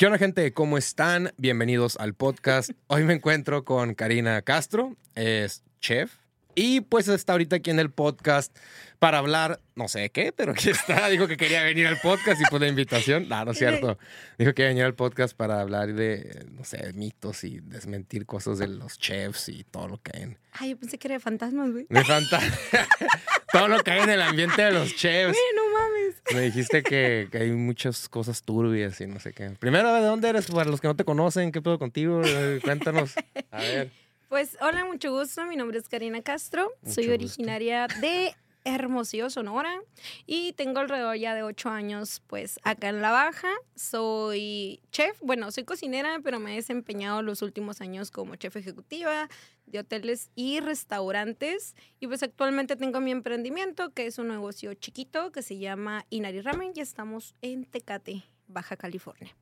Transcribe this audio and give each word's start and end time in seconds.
¿Qué 0.00 0.06
onda, 0.06 0.16
gente? 0.16 0.54
¿Cómo 0.54 0.78
están? 0.78 1.34
Bienvenidos 1.36 1.98
al 1.98 2.14
podcast. 2.14 2.70
Hoy 2.86 3.04
me 3.04 3.12
encuentro 3.12 3.66
con 3.66 3.92
Karina 3.92 4.40
Castro, 4.40 4.96
es 5.14 5.62
chef. 5.78 6.10
Y 6.54 6.80
pues 6.80 7.08
está 7.08 7.32
ahorita 7.32 7.56
aquí 7.56 7.70
en 7.70 7.78
el 7.78 7.90
podcast 7.90 8.56
para 8.98 9.18
hablar, 9.18 9.60
no 9.76 9.88
sé 9.88 10.10
qué, 10.10 10.32
pero 10.32 10.52
aquí 10.52 10.68
está. 10.70 11.08
Dijo 11.08 11.26
que 11.26 11.36
quería 11.36 11.62
venir 11.62 11.86
al 11.86 11.98
podcast 11.98 12.40
y 12.40 12.44
pues 12.50 12.60
la 12.60 12.68
invitación. 12.68 13.28
No, 13.28 13.44
no 13.44 13.52
es 13.52 13.58
cierto. 13.58 13.98
Dijo 14.38 14.52
que 14.52 14.62
iba 14.62 14.68
a 14.68 14.72
venir 14.72 14.84
al 14.84 14.94
podcast 14.94 15.34
para 15.34 15.60
hablar 15.60 15.94
de, 15.94 16.46
no 16.50 16.64
sé, 16.64 16.92
mitos 16.92 17.44
y 17.44 17.60
desmentir 17.60 18.26
cosas 18.26 18.58
de 18.58 18.68
los 18.68 18.98
chefs 18.98 19.48
y 19.48 19.64
todo 19.64 19.88
lo 19.88 20.02
que 20.02 20.12
hay 20.14 20.22
en. 20.24 20.38
Ay, 20.52 20.70
yo 20.70 20.76
pensé 20.76 20.98
que 20.98 21.08
era 21.08 21.14
de 21.14 21.20
fantasmas, 21.20 21.70
güey. 21.70 21.86
De 21.88 22.04
fantasmas. 22.04 22.60
todo 23.52 23.68
lo 23.68 23.78
que 23.82 23.90
hay 23.92 24.00
en 24.00 24.10
el 24.10 24.22
ambiente 24.22 24.60
de 24.60 24.72
los 24.72 24.94
chefs. 24.94 25.32
Güey, 25.32 25.56
no 25.56 25.62
mames. 25.72 26.16
Me 26.34 26.40
dijiste 26.42 26.82
que, 26.82 27.28
que 27.32 27.38
hay 27.38 27.52
muchas 27.52 28.08
cosas 28.08 28.42
turbias 28.42 29.00
y 29.00 29.06
no 29.06 29.18
sé 29.18 29.32
qué. 29.32 29.50
Primero, 29.58 29.94
¿de 29.94 30.02
dónde 30.02 30.28
eres? 30.28 30.46
Para 30.48 30.68
los 30.68 30.80
que 30.80 30.88
no 30.88 30.96
te 30.96 31.04
conocen, 31.04 31.52
¿qué 31.52 31.62
pedo 31.62 31.78
contigo? 31.78 32.20
Cuéntanos. 32.62 33.14
A 33.50 33.60
ver. 33.60 33.90
Pues 34.30 34.56
hola, 34.60 34.84
mucho 34.84 35.10
gusto. 35.10 35.44
Mi 35.44 35.56
nombre 35.56 35.76
es 35.76 35.88
Karina 35.88 36.22
Castro. 36.22 36.70
Mucho 36.82 36.94
Soy 36.94 37.06
gusto. 37.08 37.14
originaria 37.14 37.88
de 38.00 38.32
Hermosillo, 38.62 39.28
Sonora. 39.28 39.82
Y 40.24 40.52
tengo 40.52 40.78
alrededor 40.78 41.16
ya 41.16 41.34
de 41.34 41.42
ocho 41.42 41.68
años, 41.68 42.22
pues, 42.28 42.60
acá 42.62 42.90
en 42.90 43.02
La 43.02 43.10
Baja. 43.10 43.50
Soy 43.74 44.82
chef. 44.92 45.18
Bueno, 45.20 45.50
soy 45.50 45.64
cocinera, 45.64 46.20
pero 46.22 46.38
me 46.38 46.52
he 46.52 46.54
desempeñado 46.54 47.22
los 47.22 47.42
últimos 47.42 47.80
años 47.80 48.12
como 48.12 48.36
chef 48.36 48.54
ejecutiva 48.54 49.28
de 49.66 49.80
hoteles 49.80 50.30
y 50.36 50.60
restaurantes. 50.60 51.74
Y 51.98 52.06
pues 52.06 52.22
actualmente 52.22 52.76
tengo 52.76 53.00
mi 53.00 53.10
emprendimiento, 53.10 53.92
que 53.92 54.06
es 54.06 54.16
un 54.18 54.28
negocio 54.28 54.72
chiquito 54.74 55.32
que 55.32 55.42
se 55.42 55.58
llama 55.58 56.06
Inari 56.08 56.40
Ramen. 56.40 56.70
Y 56.76 56.80
estamos 56.80 57.34
en 57.42 57.64
Tecate, 57.64 58.22
Baja 58.46 58.76
California. 58.76 59.34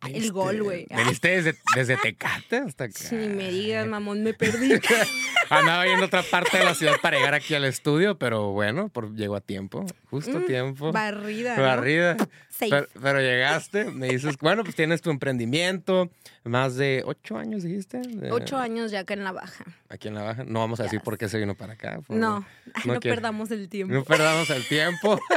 Ah, 0.00 0.08
el 0.10 0.32
gol, 0.32 0.62
güey. 0.62 0.86
Ah, 0.90 0.96
Veniste 0.96 1.28
desde, 1.28 1.54
desde 1.74 1.96
Tecate 1.96 2.56
hasta 2.58 2.84
acá. 2.84 3.04
Ni 3.12 3.28
me 3.28 3.50
digas, 3.50 3.86
mamón, 3.86 4.22
me 4.22 4.32
perdí. 4.34 4.72
Andaba 5.50 5.82
ahí 5.82 5.90
en 5.90 6.02
otra 6.02 6.22
parte 6.22 6.56
de 6.58 6.64
la 6.64 6.74
ciudad 6.74 6.94
para 7.02 7.16
llegar 7.18 7.34
aquí 7.34 7.54
al 7.54 7.64
estudio, 7.64 8.18
pero 8.18 8.52
bueno, 8.52 8.88
por, 8.88 9.14
llegó 9.14 9.36
a 9.36 9.40
tiempo, 9.40 9.84
justo 10.10 10.38
a 10.38 10.40
Mm, 10.40 10.46
tiempo. 10.46 10.92
Barrida. 10.92 12.14
¿no? 12.14 12.26
Pero, 12.60 12.86
pero 13.02 13.20
llegaste, 13.20 13.84
me 13.86 14.08
dices, 14.08 14.36
bueno, 14.40 14.62
pues 14.64 14.76
tienes 14.76 15.02
tu 15.02 15.10
emprendimiento, 15.10 16.10
más 16.44 16.76
de 16.76 17.02
ocho 17.04 17.36
años, 17.36 17.62
dijiste. 17.62 17.98
De- 17.98 18.30
Ocho 18.32 18.56
años 18.58 18.90
ya 18.90 19.00
acá 19.00 19.14
en 19.14 19.24
la 19.24 19.32
baja. 19.32 19.64
Aquí 19.88 20.08
en 20.08 20.14
la 20.14 20.22
baja. 20.22 20.44
No 20.44 20.60
vamos 20.60 20.80
a 20.80 20.84
decir 20.84 21.00
por 21.00 21.18
qué 21.18 21.28
se 21.28 21.38
vino 21.38 21.54
para 21.54 21.74
acá. 21.74 22.00
por- 22.06 22.16
No, 22.16 22.46
no, 22.84 23.00
quiero. 23.00 23.16
perdamos 23.16 23.50
el 23.50 23.68
tiempo. 23.68 23.92
No 23.94 24.04
perdamos 24.04 24.48
el 24.50 24.66
tiempo. 24.68 25.18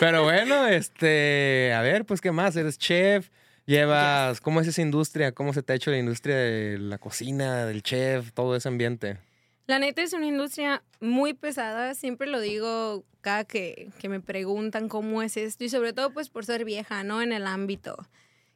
Pero 0.00 0.24
bueno, 0.24 0.66
este, 0.66 1.72
a 1.74 1.80
ver, 1.82 2.04
pues 2.04 2.20
qué 2.20 2.32
más, 2.32 2.56
eres 2.56 2.78
chef, 2.78 3.28
llevas, 3.66 4.40
¿cómo 4.40 4.60
es 4.60 4.68
esa 4.68 4.82
industria? 4.82 5.32
¿Cómo 5.32 5.52
se 5.52 5.62
te 5.62 5.72
ha 5.72 5.76
hecho 5.76 5.90
la 5.90 5.98
industria 5.98 6.36
de 6.36 6.78
la 6.78 6.98
cocina, 6.98 7.66
del 7.66 7.82
chef, 7.82 8.32
todo 8.32 8.56
ese 8.56 8.68
ambiente? 8.68 9.18
La 9.66 9.78
neta 9.78 10.02
es 10.02 10.12
una 10.12 10.26
industria 10.26 10.82
muy 11.00 11.34
pesada, 11.34 11.94
siempre 11.94 12.28
lo 12.28 12.40
digo 12.40 13.04
cada 13.20 13.44
que, 13.44 13.90
que 13.98 14.08
me 14.08 14.20
preguntan 14.20 14.88
cómo 14.88 15.22
es 15.22 15.36
esto 15.36 15.64
y 15.64 15.68
sobre 15.68 15.92
todo 15.92 16.10
pues 16.10 16.28
por 16.28 16.44
ser 16.44 16.64
vieja, 16.64 17.02
¿no? 17.02 17.20
En 17.22 17.32
el 17.32 17.46
ámbito. 17.46 17.96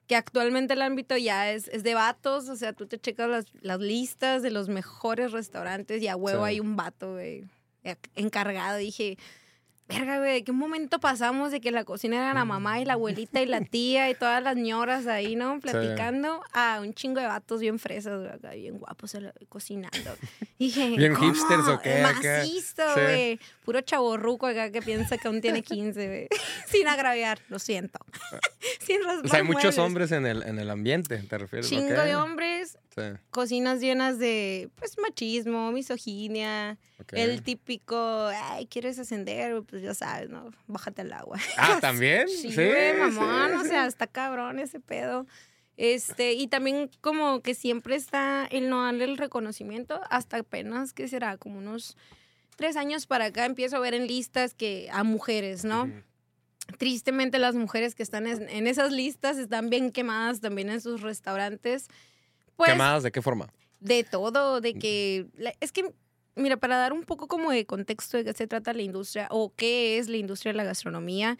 Que 0.06 0.14
actualmente 0.16 0.74
el 0.74 0.82
ámbito 0.82 1.16
ya 1.16 1.50
es, 1.50 1.66
es 1.68 1.82
de 1.82 1.94
vatos, 1.94 2.48
o 2.48 2.56
sea, 2.56 2.72
tú 2.72 2.86
te 2.86 2.98
checas 2.98 3.28
las, 3.28 3.46
las 3.60 3.80
listas 3.80 4.42
de 4.42 4.50
los 4.50 4.68
mejores 4.68 5.32
restaurantes 5.32 6.02
y 6.02 6.08
a 6.08 6.16
huevo 6.16 6.44
Sí. 6.44 6.48
hay 6.50 6.60
un 6.60 6.76
vato, 6.76 7.12
güey, 7.14 7.44
encargado. 8.14 8.78
Dije, 8.78 9.18
verga, 9.98 10.18
güey, 10.18 10.32
¿de 10.34 10.44
qué 10.44 10.52
momento 10.52 10.98
pasamos 11.00 11.50
de 11.52 11.60
que 11.60 11.70
la 11.70 11.84
cocina 11.84 12.16
era 12.16 12.34
la 12.34 12.44
mamá 12.44 12.80
y 12.80 12.84
la 12.84 12.94
abuelita 12.94 13.40
y 13.42 13.46
la 13.46 13.60
tía 13.64 14.08
y 14.10 14.14
todas 14.14 14.42
las 14.42 14.56
ñoras 14.56 15.06
ahí, 15.06 15.36
¿no? 15.36 15.60
Platicando 15.60 16.42
a 16.52 16.78
un 16.80 16.94
chingo 16.94 17.20
de 17.20 17.26
vatos 17.26 17.60
bien 17.60 17.78
fresas, 17.78 18.30
acá 18.32 18.52
bien 18.52 18.78
guapos 18.78 19.16
cocinando. 19.48 20.16
Dije, 20.58 20.90
Bien 20.96 21.14
¿cómo? 21.14 21.26
hipsters, 21.32 21.68
¿o 21.68 21.80
qué? 21.80 22.02
Macizo, 22.02 22.82
Sí. 22.94 23.00
güey. 23.00 23.40
Puro 23.64 23.80
chaborruco 23.82 24.46
acá 24.46 24.70
que 24.70 24.82
piensa 24.82 25.16
que 25.18 25.28
aún 25.28 25.40
tiene 25.40 25.62
15, 25.62 26.06
güey. 26.06 26.28
Sin 26.66 26.88
agraviar, 26.88 27.38
lo 27.48 27.58
siento. 27.58 27.98
Sin 28.80 29.02
raspar 29.04 29.26
O 29.26 29.28
sea, 29.28 29.38
hay 29.40 29.44
muchos 29.44 29.62
muebles. 29.76 29.78
hombres 29.78 30.12
en 30.12 30.26
el, 30.26 30.42
en 30.42 30.58
el 30.58 30.70
ambiente, 30.70 31.18
¿te 31.18 31.38
refieres? 31.38 31.68
Chingo 31.68 32.02
de 32.02 32.16
hombres, 32.16 32.78
Sí, 32.94 33.02
cocinas 33.30 33.80
llenas 33.80 34.18
de, 34.18 34.68
pues, 34.76 34.98
machismo, 34.98 35.70
misoginia, 35.70 36.76
el 37.12 37.42
típico, 37.42 38.26
ay, 38.34 38.66
¿quieres 38.66 38.98
ascender? 38.98 39.62
Pues 39.62 39.82
ya 39.82 39.94
sabes, 39.94 40.28
¿no? 40.28 40.50
Bájate 40.66 41.02
al 41.02 41.12
agua. 41.12 41.38
Ah, 41.56 41.78
¿también? 41.80 42.28
Sí, 42.28 42.50
Sí, 42.50 42.68
mamón, 42.98 43.50
sí, 43.52 43.56
o 43.58 43.64
sea, 43.64 43.86
está 43.86 44.06
cabrón 44.08 44.58
ese 44.58 44.80
pedo. 44.80 45.26
Este, 45.76 46.34
y 46.34 46.48
también 46.48 46.90
como 47.00 47.40
que 47.40 47.54
siempre 47.54 47.94
está 47.94 48.46
el 48.50 48.68
no 48.68 48.84
darle 48.84 49.04
el 49.04 49.16
reconocimiento, 49.16 50.00
hasta 50.10 50.38
apenas, 50.38 50.92
que 50.92 51.08
será? 51.08 51.38
Como 51.38 51.58
unos 51.58 51.96
tres 52.56 52.76
años 52.76 53.06
para 53.06 53.26
acá 53.26 53.46
empiezo 53.46 53.76
a 53.76 53.80
ver 53.80 53.94
en 53.94 54.06
listas 54.06 54.52
que 54.52 54.88
a 54.92 55.04
mujeres, 55.04 55.64
¿no? 55.64 55.90
Tristemente 56.76 57.38
las 57.38 57.54
mujeres 57.54 57.94
que 57.94 58.02
están 58.02 58.26
en 58.26 58.66
esas 58.66 58.92
listas 58.92 59.38
están 59.38 59.70
bien 59.70 59.90
quemadas 59.90 60.40
también 60.40 60.68
en 60.68 60.80
sus 60.80 61.00
restaurantes. 61.00 61.88
Pues 62.60 62.72
¿Quemadas 62.72 63.02
de 63.02 63.10
qué 63.10 63.22
forma? 63.22 63.52
de 63.80 64.04
todo, 64.04 64.60
de 64.60 64.74
que 64.74 65.26
es 65.60 65.72
que 65.72 65.90
mira, 66.36 66.58
para 66.58 66.76
dar 66.76 66.92
un 66.92 67.02
poco 67.04 67.26
como 67.28 67.50
de 67.50 67.64
contexto 67.64 68.18
de 68.18 68.24
qué 68.24 68.32
se 68.34 68.46
trata 68.46 68.72
la 68.74 68.82
industria 68.82 69.26
o 69.30 69.54
qué 69.56 69.98
es 69.98 70.08
la 70.08 70.16
industria 70.18 70.52
de 70.52 70.56
la 70.58 70.64
gastronomía, 70.64 71.38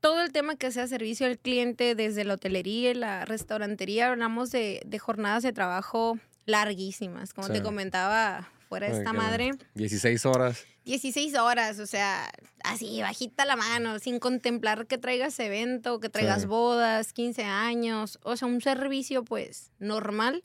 todo 0.00 0.22
el 0.22 0.30
tema 0.32 0.56
que 0.56 0.70
sea 0.72 0.86
servicio 0.86 1.26
al 1.26 1.38
cliente 1.38 1.94
desde 1.94 2.24
la 2.24 2.34
hotelería 2.34 2.90
y 2.90 2.94
la 2.94 3.24
restaurantería, 3.24 4.08
hablamos 4.10 4.50
de, 4.50 4.80
de 4.86 4.98
jornadas 4.98 5.42
de 5.42 5.52
trabajo 5.52 6.18
larguísimas, 6.46 7.32
como 7.32 7.46
Sí. 7.48 7.54
te 7.54 7.62
comentaba 7.62 8.50
fuera 8.68 8.86
de 8.88 8.92
Ay, 8.92 8.98
esta 8.98 9.12
madre. 9.12 9.50
16 9.74 10.26
horas. 10.26 10.64
16 10.90 11.36
horas, 11.36 11.78
o 11.78 11.86
sea, 11.86 12.28
así, 12.64 13.00
bajita 13.00 13.44
la 13.44 13.54
mano, 13.54 14.00
sin 14.00 14.18
contemplar 14.18 14.88
que 14.88 14.98
traigas 14.98 15.38
evento, 15.38 16.00
que 16.00 16.08
traigas 16.08 16.40
Sí. 16.42 16.46
bodas, 16.48 17.12
15 17.12 17.44
años, 17.44 18.18
o 18.24 18.36
sea, 18.36 18.48
un 18.48 18.60
servicio 18.60 19.22
pues 19.24 19.70
normal. 19.78 20.42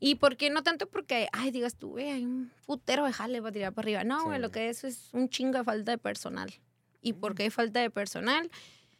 ¿Y 0.00 0.16
por 0.16 0.36
qué 0.36 0.50
no 0.50 0.64
tanto 0.64 0.88
porque, 0.88 1.28
ay, 1.32 1.52
digas 1.52 1.76
tú, 1.76 1.90
güey, 1.90 2.10
hay 2.10 2.24
un 2.24 2.50
putero 2.66 3.04
de 3.04 3.12
jale 3.12 3.40
para 3.40 3.52
tirar 3.52 3.72
para 3.72 3.84
arriba? 3.86 4.02
No, 4.02 4.24
güey, 4.24 4.38
Sí. 4.38 4.42
lo 4.42 4.50
que 4.50 4.70
es 4.70 4.82
es 4.82 5.08
un 5.12 5.28
chingo 5.28 5.58
de 5.58 5.64
falta 5.64 5.92
de 5.92 5.98
personal. 5.98 6.52
¿Y 7.00 7.12
por 7.12 7.36
qué 7.36 7.44
hay 7.44 7.50
falta 7.50 7.78
de 7.78 7.90
personal? 7.90 8.50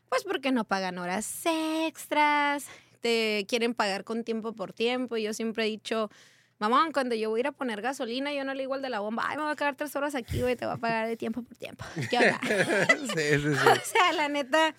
Pues 0.08 0.22
porque 0.22 0.52
no 0.52 0.62
pagan 0.64 0.98
horas 0.98 1.42
extras, 1.46 2.66
te 3.00 3.44
quieren 3.48 3.74
pagar 3.74 4.04
con 4.04 4.22
tiempo 4.22 4.52
por 4.52 4.72
tiempo. 4.72 5.16
Y 5.16 5.24
yo 5.24 5.32
siempre 5.34 5.64
he 5.64 5.68
dicho, 5.68 6.10
mamón, 6.60 6.92
cuando 6.92 7.14
yo 7.16 7.30
voy 7.30 7.38
a 7.38 7.40
ir 7.40 7.46
a 7.48 7.52
poner 7.52 7.82
gasolina, 7.82 8.32
yo 8.32 8.44
no 8.44 8.54
le 8.54 8.62
digo 8.62 8.74
al 8.74 8.82
de 8.82 8.90
la 8.90 9.00
bomba, 9.00 9.24
ay, 9.26 9.36
me 9.36 9.42
voy 9.42 9.52
a 9.52 9.56
quedar 9.56 9.74
tres 9.74 9.96
horas 9.96 10.14
aquí, 10.14 10.40
güey, 10.40 10.54
te 10.54 10.66
voy 10.66 10.74
a 10.74 10.78
pagar 10.78 11.08
de 11.08 11.16
tiempo 11.16 11.42
por 11.42 11.56
tiempo. 11.56 11.84
¿Qué 12.10 12.18
onda? 12.18 12.40
sí, 12.44 13.06
sí, 13.08 13.38
sí. 13.40 13.48
o 13.48 13.84
sea, 13.84 14.12
la 14.14 14.28
neta, 14.28 14.74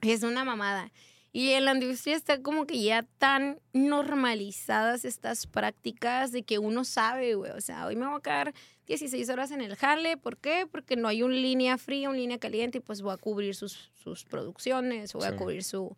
es 0.00 0.22
una 0.24 0.44
mamada. 0.44 0.90
Y 1.34 1.52
en 1.52 1.64
la 1.64 1.72
industria 1.72 2.14
está 2.16 2.42
como 2.42 2.66
que 2.66 2.82
ya 2.82 3.04
tan 3.18 3.58
normalizadas 3.72 5.04
estas 5.06 5.46
prácticas 5.46 6.30
de 6.32 6.42
que 6.42 6.58
uno 6.58 6.84
sabe, 6.84 7.34
güey. 7.36 7.52
O 7.52 7.60
sea, 7.62 7.86
hoy 7.86 7.96
me 7.96 8.06
voy 8.06 8.18
a 8.18 8.20
quedar 8.20 8.54
16 8.86 9.28
horas 9.30 9.50
en 9.50 9.62
el 9.62 9.74
jale. 9.76 10.18
¿Por 10.18 10.36
qué? 10.36 10.66
Porque 10.70 10.96
no 10.96 11.08
hay 11.08 11.22
un 11.22 11.32
línea 11.32 11.78
fría, 11.78 12.10
un 12.10 12.16
línea 12.16 12.38
caliente 12.38 12.78
y 12.78 12.80
pues 12.82 13.00
voy 13.00 13.14
a 13.14 13.16
cubrir 13.16 13.54
sus, 13.54 13.90
sus 13.94 14.24
producciones, 14.24 15.12
voy 15.14 15.22
Sí. 15.22 15.28
a 15.28 15.36
cubrir 15.36 15.64
su, 15.64 15.96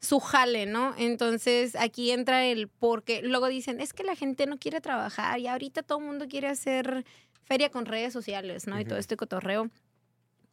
su 0.00 0.20
jale, 0.20 0.66
¿no? 0.66 0.94
Entonces 0.96 1.74
aquí 1.76 2.10
entra 2.12 2.44
el 2.46 2.68
porque 2.68 3.20
luego 3.22 3.48
dicen, 3.48 3.80
es 3.80 3.92
que 3.92 4.04
la 4.04 4.14
gente 4.16 4.46
no 4.46 4.58
quiere 4.58 4.80
trabajar 4.80 5.38
y 5.40 5.46
ahorita 5.48 5.82
todo 5.82 5.98
el 5.98 6.04
mundo 6.04 6.26
quiere 6.28 6.48
hacer 6.48 7.04
feria 7.42 7.70
con 7.70 7.86
redes 7.86 8.12
sociales, 8.12 8.66
¿no? 8.66 8.78
Y 8.78 8.84
todo 8.84 8.98
este 8.98 9.16
cotorreo. 9.16 9.70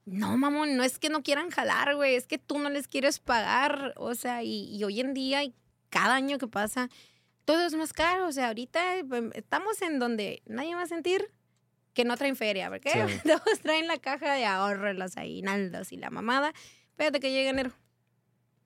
No, 0.05 0.37
mamón, 0.37 0.77
no 0.77 0.83
es 0.83 0.99
que 0.99 1.09
no 1.09 1.23
quieran 1.23 1.49
jalar, 1.49 1.95
güey, 1.95 2.15
es 2.15 2.27
que 2.27 2.37
tú 2.37 2.59
no 2.59 2.69
les 2.69 2.87
quieres 2.87 3.19
pagar, 3.19 3.93
o 3.97 4.13
sea, 4.13 4.43
y, 4.43 4.75
y 4.75 4.83
hoy 4.83 4.99
en 4.99 5.13
día 5.15 5.43
y 5.43 5.53
cada 5.89 6.13
año 6.15 6.37
que 6.37 6.47
pasa, 6.47 6.89
todo 7.43 7.65
es 7.65 7.73
más 7.73 7.91
caro, 7.91 8.27
o 8.27 8.31
sea, 8.31 8.47
ahorita 8.47 8.97
em, 8.97 9.31
estamos 9.33 9.81
en 9.81 9.97
donde 9.99 10.41
nadie 10.45 10.75
va 10.75 10.83
a 10.83 10.87
sentir 10.87 11.31
que 11.93 12.05
no 12.05 12.17
traen 12.17 12.35
feria, 12.35 12.69
porque 12.69 12.91
Sí. 12.91 12.97
todos 13.23 13.59
traen 13.61 13.87
la 13.87 13.97
caja 13.97 14.33
de 14.33 14.45
ahorro, 14.45 14.93
los 14.93 15.17
aguinaldos 15.17 15.91
y 15.91 15.97
la 15.97 16.09
mamada, 16.11 16.53
espérate 16.91 17.19
que 17.19 17.31
llegue 17.31 17.49
enero. 17.49 17.71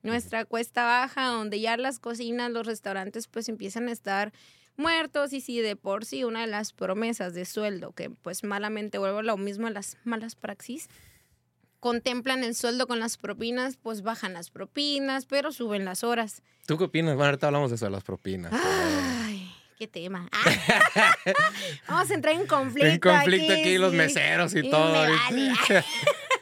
Nuestra 0.02 0.44
cuesta 0.44 0.84
baja, 0.84 1.26
donde 1.26 1.60
ya 1.60 1.76
las 1.76 1.98
cocinas, 1.98 2.50
los 2.50 2.66
restaurantes, 2.66 3.28
pues 3.28 3.48
empiezan 3.48 3.88
a 3.88 3.92
estar 3.92 4.32
muertos 4.76 5.32
y 5.34 5.40
si 5.42 5.60
de 5.60 5.76
por 5.76 6.04
sí 6.06 6.24
una 6.24 6.40
de 6.40 6.46
las 6.46 6.72
promesas 6.72 7.34
de 7.34 7.44
sueldo, 7.44 7.92
que 7.92 8.08
pues 8.08 8.42
malamente 8.44 8.96
vuelvo 8.98 9.18
a 9.18 9.22
lo 9.22 9.36
mismo 9.36 9.66
a 9.66 9.70
las 9.70 9.98
malas 10.04 10.36
praxis, 10.36 10.88
contemplan 11.80 12.44
el 12.44 12.54
sueldo 12.54 12.86
con 12.86 12.98
las 12.98 13.16
propinas, 13.18 13.76
pues 13.76 14.02
bajan 14.02 14.32
las 14.32 14.50
propinas, 14.50 15.26
pero 15.26 15.52
suben 15.52 15.84
las 15.84 16.02
horas. 16.04 16.42
¿Tú 16.66 16.78
qué 16.78 16.84
opinas? 16.84 17.14
Bueno, 17.14 17.26
ahorita 17.30 17.46
hablamos 17.48 17.70
de 17.70 17.76
eso, 17.76 17.86
de 17.86 17.90
las 17.90 18.04
propinas. 18.04 18.52
Ay, 18.54 19.50
qué 19.78 19.86
tema. 19.86 20.28
Ah. 20.32 21.14
Vamos 21.88 22.10
a 22.10 22.14
entrar 22.14 22.34
en 22.34 22.46
conflicto. 22.46 22.88
En 22.88 22.98
conflicto 23.00 23.52
aquí, 23.52 23.76
los 23.78 23.90
sí. 23.92 23.96
meseros 23.98 24.54
y 24.54 24.58
Y 24.60 24.70
todo. 24.70 24.92
me 25.04 25.10
vale. 25.16 25.52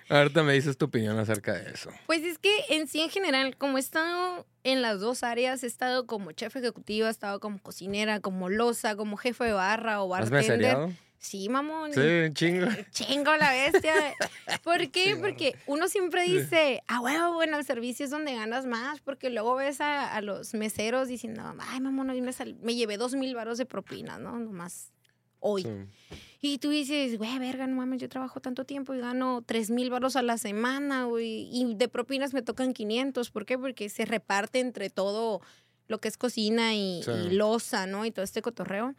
Ahorita 0.08 0.42
me 0.42 0.54
dices 0.54 0.76
tu 0.78 0.86
opinión 0.86 1.18
acerca 1.18 1.52
de 1.52 1.70
eso. 1.70 1.90
Pues 2.06 2.22
es 2.22 2.38
que 2.38 2.50
en 2.70 2.88
sí, 2.88 3.00
en 3.00 3.10
general, 3.10 3.56
como 3.56 3.76
he 3.76 3.80
estado 3.80 4.46
en 4.64 4.80
las 4.82 5.00
dos 5.00 5.22
áreas, 5.22 5.62
he 5.62 5.66
estado 5.66 6.06
como 6.06 6.32
chef 6.32 6.56
ejecutiva, 6.56 7.08
he 7.08 7.10
estado 7.10 7.40
como 7.40 7.58
cocinera, 7.60 8.20
como 8.20 8.48
loza, 8.48 8.96
como 8.96 9.16
jefe 9.16 9.44
de 9.44 9.52
barra 9.52 10.02
o 10.02 10.14
¿Has 10.14 10.30
bartender. 10.30 10.88
Sí, 11.18 11.48
mamón. 11.48 11.92
Sí, 11.92 12.00
chingo. 12.32 12.68
Chingo 12.90 13.36
la 13.36 13.52
bestia. 13.52 13.92
¿Por 14.62 14.88
qué? 14.90 15.16
Porque 15.20 15.56
uno 15.66 15.88
siempre 15.88 16.22
dice, 16.22 16.82
ah, 16.86 17.00
huevo, 17.00 17.34
bueno, 17.34 17.58
el 17.58 17.64
servicio 17.64 18.04
es 18.04 18.10
donde 18.10 18.34
ganas 18.34 18.66
más, 18.66 19.00
porque 19.00 19.28
luego 19.28 19.56
ves 19.56 19.80
a, 19.80 20.14
a 20.14 20.20
los 20.20 20.54
meseros 20.54 21.08
diciendo, 21.08 21.42
ay, 21.58 21.80
mamón, 21.80 22.10
hoy 22.10 22.22
me, 22.22 22.30
me 22.62 22.74
llevé 22.76 22.96
dos 22.98 23.14
mil 23.14 23.34
varos 23.34 23.58
de 23.58 23.66
propina, 23.66 24.18
¿no? 24.18 24.38
Nomás 24.38 24.92
hoy. 25.40 25.64
Sí. 25.64 26.16
Y 26.40 26.58
tú 26.58 26.70
dices, 26.70 27.18
güey, 27.18 27.36
verga, 27.38 27.66
no 27.66 27.76
mames, 27.76 28.00
yo 28.00 28.08
trabajo 28.08 28.40
tanto 28.40 28.64
tiempo 28.64 28.94
y 28.94 28.98
gano 29.00 29.42
tres 29.44 29.70
mil 29.70 29.90
varos 29.90 30.14
a 30.14 30.22
la 30.22 30.38
semana, 30.38 31.04
güey. 31.04 31.48
Y 31.52 31.74
de 31.74 31.88
propinas 31.88 32.32
me 32.32 32.42
tocan 32.42 32.72
500. 32.74 33.30
¿Por 33.30 33.44
qué? 33.44 33.58
Porque 33.58 33.88
se 33.88 34.04
reparte 34.04 34.60
entre 34.60 34.88
todo 34.88 35.40
lo 35.88 35.98
que 36.00 36.06
es 36.08 36.16
cocina 36.16 36.74
y, 36.74 37.02
Sí. 37.02 37.10
y 37.10 37.30
loza, 37.30 37.86
¿no? 37.86 38.04
Y 38.06 38.12
todo 38.12 38.24
este 38.24 38.40
cotorreo. 38.42 38.94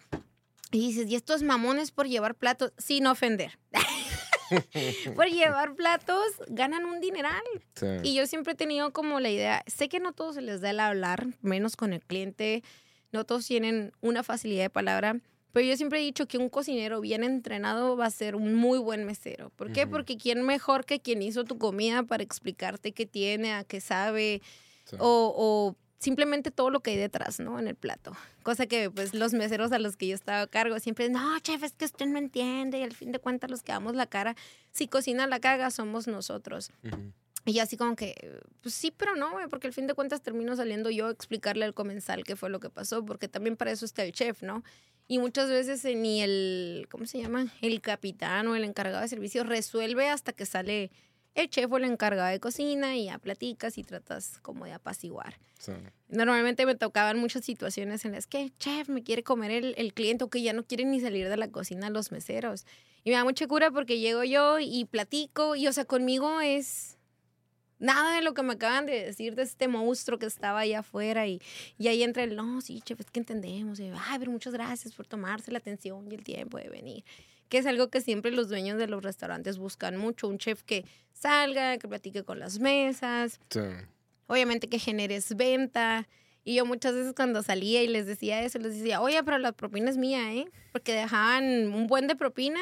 Y 0.72 0.80
dices, 0.80 1.10
y 1.10 1.16
estos 1.16 1.42
mamones 1.42 1.92
por 1.92 2.08
llevar 2.08 2.36
platos, 2.36 2.74
sin 2.78 3.08
ofender. 3.08 3.58
por 5.16 5.28
llevar 5.28 5.76
platos 5.76 6.26
ganan 6.48 6.86
un 6.86 7.00
dineral. 7.00 7.42
Sí. 7.76 7.86
Y 8.04 8.16
yo 8.16 8.26
siempre 8.28 8.54
he 8.54 8.56
tenido 8.56 8.92
como 8.92 9.20
la 9.20 9.30
idea, 9.30 9.64
sé 9.68 9.90
que 9.90 10.00
no 10.00 10.12
todos 10.14 10.36
se 10.36 10.42
les 10.42 10.62
da 10.62 10.72
el 10.72 10.80
hablar, 10.80 11.28
menos 11.42 11.76
con 11.76 11.94
el 11.94 12.02
cliente, 12.02 12.64
no 13.12 13.24
todos 13.26 13.46
tienen 13.46 13.92
una 14.02 14.24
facilidad 14.24 14.64
de 14.64 14.70
palabra, 14.70 15.20
pero 15.52 15.66
yo 15.66 15.76
siempre 15.78 16.00
he 16.00 16.04
dicho 16.04 16.28
que 16.28 16.38
un 16.38 16.50
cocinero 16.50 17.02
bien 17.02 17.24
entrenado 17.24 17.98
va 17.98 18.06
a 18.06 18.12
ser 18.12 18.36
un 18.36 18.54
muy 18.56 18.78
buen 18.80 19.06
mesero. 19.06 19.50
¿Por 19.56 19.72
qué? 19.72 19.88
Porque 19.88 20.18
quién 20.18 20.44
mejor 20.44 20.86
que 20.86 21.00
quien 21.00 21.22
hizo 21.22 21.44
tu 21.44 21.58
comida 21.58 22.04
para 22.04 22.24
explicarte 22.24 22.92
qué 22.92 23.06
tiene, 23.06 23.54
a 23.54 23.64
qué 23.64 23.82
sabe, 23.82 24.42
Sí. 24.86 24.96
o, 25.00 25.34
o 25.38 25.76
simplemente 26.00 26.50
todo 26.50 26.70
lo 26.72 26.80
que 26.80 26.92
hay 26.92 26.98
detrás, 26.98 27.40
¿no? 27.40 27.60
En 27.60 27.68
el 27.68 27.76
plato. 27.76 28.14
Cosa 28.42 28.66
que, 28.66 28.90
pues, 28.90 29.14
los 29.14 29.34
meseros 29.34 29.72
a 29.72 29.78
los 29.80 29.98
que 29.98 30.08
yo 30.08 30.16
estaba 30.16 30.42
a 30.42 30.48
cargo 30.48 30.80
siempre, 30.80 31.10
no, 31.10 31.38
chef, 31.42 31.62
es 31.62 31.74
que 31.74 31.86
usted 31.86 32.06
no 32.08 32.18
entiende 32.18 32.80
y 32.80 32.84
al 32.84 32.94
fin 32.94 33.12
de 33.12 33.20
cuentas 33.20 33.52
los 33.52 33.62
que 33.62 33.72
damos 33.72 33.96
la 33.96 34.08
cara, 34.08 34.36
si 34.72 34.88
cocina 34.88 35.28
la 35.28 35.40
caga 35.40 35.70
somos 35.72 36.08
nosotros. 36.08 36.72
Y 37.46 37.60
así 37.60 37.78
como 37.78 37.96
que, 37.96 38.42
pues 38.62 38.74
sí, 38.74 38.92
pero 38.96 39.16
no, 39.16 39.32
güey, 39.32 39.48
porque 39.48 39.68
al 39.68 39.74
fin 39.74 39.88
de 39.88 39.94
cuentas 39.94 40.22
termino 40.22 40.56
saliendo 40.56 40.90
yo 40.90 41.08
a 41.08 41.12
explicarle 41.12 41.66
al 41.66 41.74
comensal 41.74 42.24
qué 42.24 42.36
fue 42.36 42.50
lo 42.50 42.60
que 42.60 42.70
pasó, 42.70 43.06
porque 43.06 43.28
también 43.28 43.56
para 43.58 43.72
eso 43.72 43.86
está 43.86 44.04
el 44.04 44.12
chef, 44.12 44.42
¿no? 44.42 44.64
Y 45.12 45.18
muchas 45.18 45.50
veces 45.50 45.84
eh, 45.86 45.96
ni 45.96 46.22
el, 46.22 46.88
¿cómo 46.92 47.08
se 47.08 47.20
llama? 47.20 47.52
El 47.62 47.82
capitán 47.82 48.46
o 48.48 48.56
el 48.56 48.64
encargado 48.64 49.02
de 49.02 49.08
servicio 49.08 49.44
resuelve 49.44 50.08
hasta 50.08 50.34
que 50.34 50.46
sale 50.46 50.92
el 51.34 51.50
chef 51.50 51.72
o 51.72 51.78
el 51.78 51.86
encargado 51.86 52.30
de 52.30 52.40
cocina 52.40 52.96
y 52.96 53.06
ya 53.06 53.18
platicas 53.18 53.80
y 53.80 53.84
tratas 53.84 54.38
como 54.44 54.66
de 54.66 54.74
apaciguar. 54.74 55.40
Sí. 55.58 55.72
Normalmente 56.10 56.68
me 56.68 56.76
tocaban 56.76 57.18
muchas 57.18 57.44
situaciones 57.44 58.06
en 58.06 58.12
las 58.12 58.28
que, 58.28 58.52
chef, 58.60 58.88
me 58.88 59.02
quiere 59.02 59.24
comer 59.24 59.50
el, 59.50 59.74
el 59.80 59.96
cliente 59.96 60.26
o 60.26 60.30
que 60.30 60.44
ya 60.44 60.54
no 60.54 60.64
quieren 60.64 60.92
ni 60.92 61.00
salir 61.00 61.28
de 61.28 61.38
la 61.38 61.48
cocina 61.48 61.90
los 61.90 62.12
meseros. 62.12 62.68
Y 63.04 63.10
me 63.10 63.16
da 63.16 63.24
mucha 63.24 63.48
cura 63.48 63.72
porque 63.72 63.98
llego 63.98 64.24
yo 64.24 64.60
y 64.60 64.86
platico 64.86 65.56
y, 65.56 65.68
o 65.68 65.74
sea, 65.74 65.86
conmigo 65.86 66.40
es 66.40 66.99
nada 67.80 68.16
de 68.16 68.22
lo 68.22 68.34
que 68.34 68.44
me 68.44 68.54
acaban 68.54 68.86
de 68.86 69.06
decir 69.06 69.36
de 69.36 69.44
este 69.44 69.68
monstruo 69.68 70.20
que 70.20 70.26
estaba 70.26 70.60
allá 70.60 70.80
afuera 70.80 71.26
y, 71.28 71.42
y 71.78 71.88
ahí 71.88 72.04
entra 72.04 72.24
el, 72.24 72.36
no, 72.36 72.62
sí, 72.62 72.82
chef, 72.84 73.00
es 73.00 73.10
que 73.10 73.20
entendemos. 73.20 73.80
Y, 73.80 73.90
Ay, 73.94 74.20
pero 74.20 74.32
muchas 74.32 74.54
gracias 74.54 74.94
por 74.94 75.08
tomarse 75.08 75.52
la 75.52 75.58
atención 75.60 76.10
y 76.12 76.16
el 76.16 76.24
tiempo 76.24 76.58
de 76.58 76.70
venir. 76.70 77.04
Que 77.48 77.58
es 77.58 77.66
algo 77.66 77.90
que 77.90 78.02
siempre 78.02 78.32
los 78.32 78.48
dueños 78.50 78.78
de 78.78 78.88
los 78.88 79.02
restaurantes 79.04 79.58
buscan 79.58 79.98
mucho. 79.98 80.28
Un 80.28 80.38
chef 80.38 80.62
que 80.64 80.86
salga, 81.14 81.78
que 81.80 81.88
platique 81.88 82.24
con 82.24 82.38
las 82.40 82.60
mesas, 82.60 83.40
Sí. 83.50 83.60
obviamente 84.28 84.68
que 84.68 84.78
generes 84.78 85.36
venta. 85.36 86.08
Y 86.44 86.56
yo 86.56 86.66
muchas 86.66 86.94
veces 86.94 87.14
cuando 87.16 87.42
salía 87.44 87.82
y 87.84 87.88
les 87.88 88.06
decía 88.06 88.42
eso, 88.44 88.60
les 88.60 88.76
decía, 88.78 89.02
oye, 89.02 89.24
pero 89.24 89.38
la 89.40 89.52
propina 89.52 89.90
es 89.90 89.98
mía, 89.98 90.34
¿eh? 90.34 90.46
Porque 90.72 90.94
dejaban 90.94 91.74
un 91.74 91.88
buen 91.88 92.08
de 92.08 92.16
propina, 92.16 92.60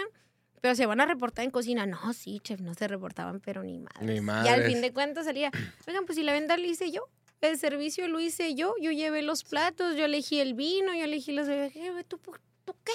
pero 0.61 0.75
se 0.75 0.85
van 0.85 1.01
a 1.01 1.05
reportar 1.05 1.45
en 1.45 1.51
cocina. 1.51 1.85
No, 1.85 2.13
sí, 2.13 2.39
chef, 2.43 2.59
no 2.61 2.73
se 2.73 2.87
reportaban, 2.87 3.39
pero 3.39 3.63
ni 3.63 3.79
madres. 3.79 4.01
Ni 4.01 4.15
Y 4.15 4.47
al 4.49 4.63
fin 4.63 4.81
de 4.81 4.91
cuentas 4.93 5.25
salía, 5.25 5.51
oigan, 5.87 6.05
pues 6.05 6.17
si 6.17 6.23
la 6.23 6.33
venta 6.33 6.57
la 6.57 6.65
hice 6.67 6.91
yo, 6.91 7.01
el 7.41 7.57
servicio 7.59 8.07
lo 8.07 8.19
hice 8.19 8.55
yo, 8.55 8.73
yo 8.81 8.91
llevé 8.91 9.21
los 9.21 9.43
platos, 9.43 9.95
yo 9.95 10.05
elegí 10.05 10.39
el 10.39 10.53
vino, 10.55 10.93
yo 10.95 11.03
elegí 11.03 11.31
las 11.31 11.47
bebidas. 11.47 11.71
¿Qué, 11.73 12.03
¿Tú, 12.03 12.19
¿Tú 12.65 12.75
qué? 12.83 12.93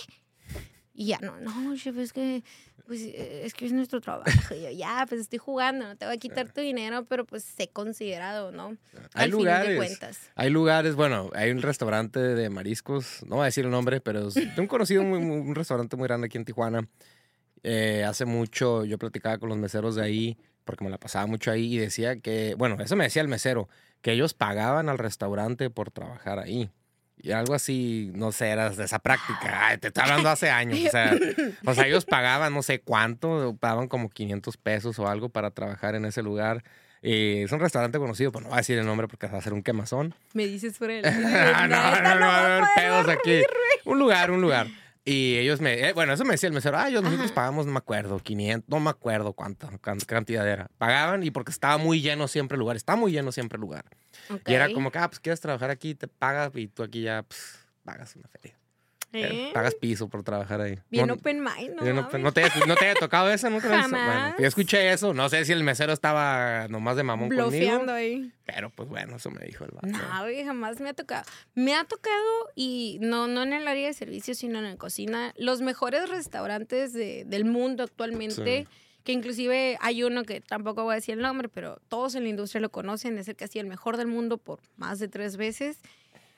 Y 0.95 1.07
ya, 1.07 1.19
no, 1.23 1.39
no, 1.41 1.75
chef, 1.77 1.97
es 1.97 2.13
que, 2.13 2.45
pues, 2.87 3.01
eh, 3.01 3.43
es 3.45 3.55
que 3.55 3.65
es 3.65 3.73
nuestro 3.73 4.01
trabajo. 4.03 4.55
Y 4.55 4.63
yo, 4.63 4.71
ya, 4.71 5.07
pues 5.09 5.23
estoy 5.23 5.39
jugando, 5.39 5.87
no 5.87 5.97
te 5.97 6.05
voy 6.05 6.15
a 6.15 6.19
quitar 6.19 6.53
tu 6.53 6.61
dinero, 6.61 7.07
pero 7.07 7.25
pues 7.25 7.45
sé 7.45 7.69
considerado, 7.69 8.53
¿no? 8.53 8.77
Hay 9.15 9.25
Al 9.25 9.31
fin 9.31 9.31
de 9.31 9.37
lugares. 9.39 9.77
cuentas. 9.79 10.19
Hay 10.35 10.51
lugares, 10.51 10.95
bueno, 10.95 11.31
hay 11.35 11.51
un 11.51 11.63
restaurante 11.63 12.19
de 12.21 12.51
mariscos, 12.51 13.23
no 13.27 13.37
voy 13.37 13.43
a 13.43 13.47
decir 13.47 13.65
el 13.65 13.71
nombre, 13.71 14.01
pero 14.03 14.29
es 14.29 14.35
de 14.35 14.53
un 14.59 14.67
conocido, 14.67 15.03
muy- 15.03 15.21
muy- 15.21 15.39
un 15.39 15.55
restaurante 15.55 15.97
muy 15.97 16.07
grande 16.09 16.27
aquí 16.27 16.37
en 16.37 16.45
Tijuana. 16.45 16.87
Eh, 17.63 18.05
hace 18.05 18.25
mucho 18.25 18.85
yo 18.85 18.99
platicaba 18.99 19.39
con 19.39 19.49
los 19.49 19.59
meseros 19.59 19.95
de 19.95 20.03
ahí, 20.03 20.39
porque 20.65 20.85
me 20.85 20.91
la 20.91 20.99
pasaba 20.99 21.27
mucho 21.27 21.51
ahí, 21.51 21.75
y 21.75 21.79
decía 21.79 22.21
que, 22.21 22.55
bueno, 22.57 22.77
eso 22.81 22.97
me 22.97 23.05
decía 23.05 23.23
el 23.23 23.29
mesero, 23.29 23.69
que 24.01 24.13
ellos 24.13 24.35
pagaban 24.35 24.89
al 24.89 24.99
restaurante 24.99 25.71
por 25.71 25.91
trabajar 25.91 26.39
ahí. 26.39 26.71
Y 27.19 27.31
algo 27.31 27.55
así, 27.55 28.11
no 28.15 28.33
sé, 28.33 28.49
era 28.49 28.71
de 28.71 28.85
esa 28.85 28.99
práctica. 28.99 29.69
Ay, 29.69 29.79
te 29.79 29.89
estoy 29.89 30.03
hablando 30.03 30.29
hace 30.29 30.51
años. 30.51 30.81
O 30.87 30.91
sea, 30.91 31.15
o 31.67 31.75
sea, 31.75 31.87
ellos 31.87 32.05
pagaban 32.05 32.53
no 32.53 32.63
sé 32.63 32.81
cuánto, 32.81 33.57
pagaban 33.61 33.87
como 33.87 34.11
500 34.11 34.57
pesos 34.57 34.99
o 34.99 35.07
algo 35.07 35.29
para 35.29 35.53
trabajar 35.53 35.95
en 35.95 36.05
ese 36.05 36.23
lugar. 36.23 36.65
Y 37.01 37.43
es 37.43 37.53
un 37.53 37.61
restaurante 37.61 37.99
conocido, 37.99 38.33
pero 38.33 38.43
no 38.43 38.49
voy 38.49 38.57
a 38.57 38.59
decir 38.59 38.79
el 38.79 38.87
nombre 38.87 39.07
porque 39.07 39.29
va 39.29 39.39
a 39.39 39.43
ser 39.43 39.53
un 39.53 39.63
quemazón. 39.63 40.15
Me 40.35 40.47
dices 40.47 40.77
fuera 40.77 40.95
del 40.95 41.05
Ah, 41.07 41.69
no, 41.69 42.03
no, 42.03 42.15
no, 42.19 42.27
va 42.27 42.37
a 42.37 42.57
haber 42.57 42.65
pedos 42.75 43.09
aquí. 43.09 43.43
Un 43.85 43.99
lugar, 43.99 44.31
un 44.31 44.41
lugar. 44.41 44.67
Y 45.05 45.37
ellos 45.39 45.61
me, 45.61 45.89
eh, 45.89 45.93
bueno, 45.95 46.13
eso 46.13 46.25
me 46.25 46.33
decía 46.33 46.47
el 46.47 46.53
mesero, 46.55 46.79
ah, 46.79 46.89
ellos 46.89 47.03
nosotros 47.03 47.27
Ajá. 47.27 47.35
pagamos, 47.35 47.67
no 47.67 47.73
me 47.73 47.79
acuerdo, 47.79 48.21
500, 48.21 48.69
no 48.69 48.79
me 48.79 48.91
acuerdo 48.91 49.33
cuánta 49.33 49.69
can- 49.79 49.99
cantidad 49.99 50.49
era. 50.49 50.69
Pagaban 50.79 51.25
y 51.25 51.33
porque 51.33 51.51
estaba 51.51 51.77
muy 51.77 52.01
lleno 52.01 52.29
siempre 52.29 52.55
el 52.55 52.61
lugar, 52.61 52.77
está 52.77 52.95
muy 52.95 53.11
lleno 53.11 53.33
siempre 53.33 53.57
el 53.57 53.63
lugar. 53.63 53.85
Y 54.47 54.53
era 54.55 54.73
como 54.73 54.93
que, 54.93 54.99
ah, 54.99 55.09
pues 55.09 55.19
quieres 55.19 55.41
trabajar 55.41 55.71
aquí, 55.71 55.97
te 55.97 56.07
pagas 56.07 56.53
y 56.55 56.69
tú 56.69 56.85
aquí 56.85 57.03
ya 57.03 57.25
pues, 57.25 57.59
pagas 57.85 58.15
una 58.15 58.29
feria. 58.29 58.57
Eh, 59.15 59.49
¿Eh? 59.49 59.51
Pagas 59.53 59.75
piso 59.75 60.09
por 60.09 60.23
trabajar 60.23 60.61
ahí. 60.63 60.79
Bien 60.91 61.07
no, 61.07 61.15
open 61.15 61.43
mind, 61.43 61.75
¿no? 61.75 61.83
no, 61.85 62.19
no 62.19 62.33
te, 62.33 62.43
no 62.67 62.75
te 62.77 62.87
haya 62.87 62.95
tocado 62.99 63.31
eso, 63.31 63.51
¿no? 63.51 63.61
Jamás. 63.61 63.91
Bueno, 63.91 64.35
yo 64.39 64.47
escuché 64.47 64.91
eso. 64.93 65.13
No 65.13 65.29
sé 65.29 65.45
si 65.45 65.53
el 65.53 65.63
mesero 65.65 65.93
estaba 65.93 66.67
nomás 66.69 66.97
de 66.97 67.03
mamón 67.03 67.29
conmigo. 67.29 67.49
Blofeando 67.51 67.93
ahí. 67.93 68.33
Pero 68.47 68.71
pues 68.71 68.89
bueno, 68.89 69.17
eso 69.17 69.31
me 69.31 69.45
dijo 69.45 69.65
el 69.65 69.71
vato. 69.73 69.87
No, 69.87 69.99
jamás 70.47 70.81
me 70.81 70.89
ha 70.89 70.95
tocado. 70.95 71.25
Me 71.55 71.75
ha 71.75 71.85
tocado, 71.85 72.51
y 72.55 72.99
no, 73.03 73.27
no 73.29 73.43
en 73.43 73.53
el 73.53 73.69
área 73.69 73.87
de 73.89 73.95
servicio, 73.95 74.35
sino 74.35 74.59
en 74.59 74.65
la 74.65 74.77
cocina, 74.77 75.35
los 75.37 75.61
mejores 75.61 76.09
restaurantes 76.09 76.93
de- 76.93 77.25
del 77.27 77.45
mundo 77.45 77.83
actualmente. 77.83 78.67
Que 79.05 79.11
inclusive 79.11 79.77
hay 79.81 80.05
uno 80.05 80.23
que 80.23 80.41
tampoco 80.41 80.85
voy 80.85 80.93
a 80.93 80.95
decir 80.95 81.15
el 81.17 81.23
nombre, 81.23 81.49
pero 81.49 81.81
todos 81.89 82.15
en 82.15 82.23
la 82.23 82.29
industria 82.29 82.61
lo 82.61 82.71
conocen, 82.71 83.19
es 83.19 83.27
el 83.27 83.35
que 83.35 83.43
ha 83.45 83.49
sido 83.49 83.63
el 83.65 83.69
mejor 83.69 83.97
del 83.97 84.07
mundo 84.07 84.39
por 84.39 84.61
más 84.77 85.01
de 85.01 85.09
tres 85.09 85.37
veces. 85.37 85.81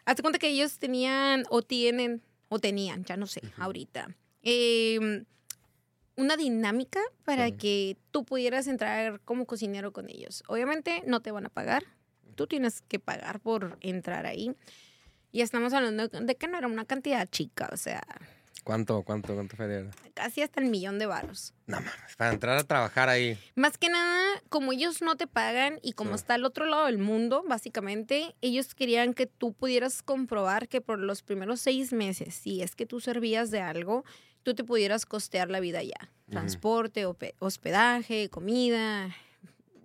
Hazte 0.07 0.23
cuenta 0.23 0.39
que 0.39 0.49
ellos 0.49 0.79
tenían 0.79 1.45
o 1.51 1.61
tienen, 1.61 2.23
o 2.55 2.61
tenían, 2.61 3.05
ya 3.05 3.17
no 3.17 3.27
sé, 3.27 3.41
ahorita, 3.59 4.15
eh, 4.43 5.25
una 6.15 6.37
dinámica 6.37 7.01
para 7.25 7.51
que 7.51 7.97
tú 8.13 8.25
pudieras 8.25 8.69
entrar 8.69 9.21
como 9.25 9.45
cocinero 9.45 9.93
con 9.93 10.09
ellos. 10.09 10.45
Obviamente 10.47 11.03
no 11.05 11.21
te 11.21 11.33
van 11.33 11.47
a 11.47 11.49
pagar, 11.49 11.83
tú 12.37 12.47
tienes 12.47 12.83
que 12.83 13.01
pagar 13.01 13.41
por 13.41 13.77
entrar 13.81 14.25
ahí. 14.25 14.55
Y 15.33 15.41
estamos 15.41 15.73
hablando 15.73 16.07
de 16.07 16.37
que 16.37 16.47
no 16.47 16.57
era 16.57 16.69
una 16.69 16.85
cantidad 16.85 17.29
chica, 17.29 17.69
o 17.73 17.77
sea, 17.77 18.05
¿Cuánto, 18.65 19.03
cuánto, 19.03 19.35
cuánto 19.35 19.63
era? 19.63 19.91
casi 20.15 20.41
hasta 20.43 20.61
el 20.61 20.67
millón 20.71 20.99
de 20.99 21.05
varos. 21.07 21.53
No 21.67 21.77
mames, 21.77 22.17
para 22.17 22.33
entrar 22.33 22.57
a 22.57 22.65
trabajar 22.65 23.09
ahí. 23.11 23.39
Más 23.55 23.77
que 23.79 23.89
nada, 23.91 24.23
como 24.49 24.73
ellos 24.73 25.03
no 25.03 25.17
te 25.17 25.27
pagan 25.27 25.79
y 25.83 25.93
como 25.93 26.11
Sí. 26.11 26.17
está 26.17 26.35
al 26.35 26.45
otro 26.47 26.65
lado 26.65 26.87
del 26.87 26.99
mundo, 26.99 27.45
básicamente, 27.47 28.35
ellos 28.41 28.75
querían 28.75 29.13
que 29.13 29.27
tú 29.27 29.53
pudieras 29.53 30.03
comprobar 30.03 30.69
que 30.69 30.81
por 30.81 30.99
los 30.99 31.23
primeros 31.23 31.61
seis 31.61 31.93
meses, 31.93 32.35
si 32.35 32.63
es 32.63 32.75
que 32.75 32.87
tú 32.87 33.01
servías 33.01 33.51
de 33.51 33.61
algo, 33.61 34.05
tú 34.43 34.55
te 34.55 34.65
pudieras 34.65 35.05
costear 35.05 35.51
la 35.51 35.61
vida 35.61 35.81
allá. 35.81 36.11
Transporte, 36.31 37.07
hospedaje, 37.39 38.29
comida, 38.31 39.15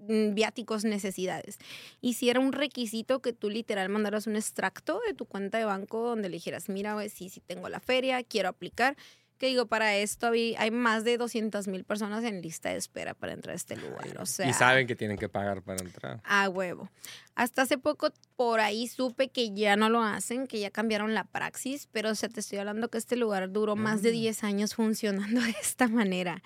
viáticos, 0.09 0.83
necesidades. 0.83 1.57
Y 2.01 2.15
si 2.15 2.29
era 2.29 2.39
un 2.39 2.51
requisito 2.51 3.21
que 3.21 3.31
tú 3.33 3.49
literal 3.49 3.87
mandaras 3.89 4.27
un 4.27 4.35
extracto 4.35 4.99
de 5.07 5.13
tu 5.13 5.25
cuenta 5.25 5.57
de 5.57 5.65
banco 5.65 5.99
donde 6.07 6.29
le 6.29 6.37
dijeras, 6.37 6.67
mira, 6.69 6.93
güey, 6.95 7.09
sí, 7.09 7.29
sí 7.29 7.39
tengo 7.39 7.69
la 7.69 7.79
feria, 7.79 8.23
quiero 8.23 8.49
aplicar. 8.49 8.97
Que 9.37 9.47
digo, 9.47 9.67
para 9.67 9.95
esto 9.95 10.27
hay, 10.27 10.53
hay 10.57 10.69
más 10.69 11.05
de 11.05 11.17
200 11.17 11.69
mil 11.69 11.85
personas 11.85 12.25
en 12.25 12.41
lista 12.41 12.71
de 12.71 12.75
espera 12.75 13.13
para 13.13 13.31
entrar 13.31 13.53
a 13.53 13.55
este 13.55 13.77
lugar. 13.77 14.17
O 14.19 14.25
sea, 14.25 14.49
y 14.49 14.51
saben 14.51 14.85
que 14.85 14.97
tienen 14.97 15.17
que 15.17 15.29
pagar 15.29 15.61
para 15.61 15.81
entrar. 15.81 16.19
a 16.25 16.49
huevo. 16.49 16.89
Hasta 17.35 17.61
hace 17.61 17.77
poco 17.77 18.09
por 18.35 18.59
ahí 18.59 18.89
supe 18.89 19.29
que 19.29 19.53
ya 19.53 19.77
no 19.77 19.87
lo 19.89 20.03
hacen, 20.03 20.45
que 20.45 20.59
ya 20.59 20.71
cambiaron 20.71 21.13
la 21.13 21.23
praxis, 21.23 21.87
pero 21.93 22.09
o 22.09 22.15
sea, 22.15 22.27
te 22.27 22.41
estoy 22.41 22.57
hablando 22.57 22.89
que 22.89 22.97
este 22.97 23.15
lugar 23.15 23.49
duró 23.49 23.77
más 23.77 24.01
de 24.01 24.09
Mm. 24.09 24.13
10 24.15 24.43
años 24.43 24.75
funcionando 24.75 25.39
de 25.41 25.55
esta 25.61 25.87
manera. 25.87 26.43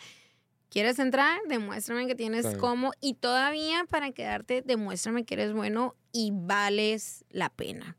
¿Quieres 0.73 0.97
entrar? 0.97 1.39
Demuéstrame 1.47 2.07
que 2.07 2.15
tienes 2.15 2.47
Sí. 2.47 2.57
cómo. 2.57 2.93
Y 2.99 3.13
todavía 3.13 3.85
para 3.87 4.11
quedarte, 4.11 4.63
demuéstrame 4.65 5.23
que 5.23 5.35
eres 5.35 5.53
bueno 5.53 5.95
y 6.11 6.31
vales 6.33 7.23
la 7.29 7.49
pena. 7.49 7.95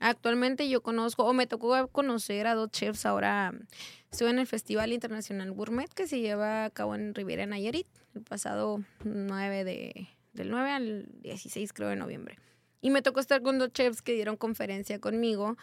Actualmente 0.00 0.68
yo 0.68 0.82
conozco, 0.82 1.22
o 1.24 1.32
me 1.32 1.46
tocó 1.46 1.86
conocer 1.86 2.48
a 2.48 2.56
dos 2.56 2.72
chefs 2.72 3.06
ahora. 3.06 3.54
Estuve 4.10 4.30
en 4.30 4.40
el 4.40 4.48
Festival 4.48 4.92
Internacional 4.92 5.52
Gourmet 5.52 5.88
que 5.94 6.08
se 6.08 6.18
lleva 6.18 6.64
a 6.64 6.70
cabo 6.70 6.96
en 6.96 7.14
Riviera 7.14 7.46
Nayarit 7.46 7.86
el 8.16 8.22
pasado 8.22 8.82
9 9.04 9.62
de, 9.62 10.08
del 10.32 10.50
9 10.50 10.70
al 10.72 11.06
16 11.22 11.72
creo 11.72 11.90
de 11.90 11.96
noviembre. 11.96 12.40
Y 12.80 12.90
me 12.90 13.02
tocó 13.02 13.20
estar 13.20 13.40
con 13.40 13.60
dos 13.60 13.72
chefs 13.72 14.02
que 14.02 14.14
dieron 14.14 14.36
conferencia 14.36 14.98
conmigo, 14.98 15.56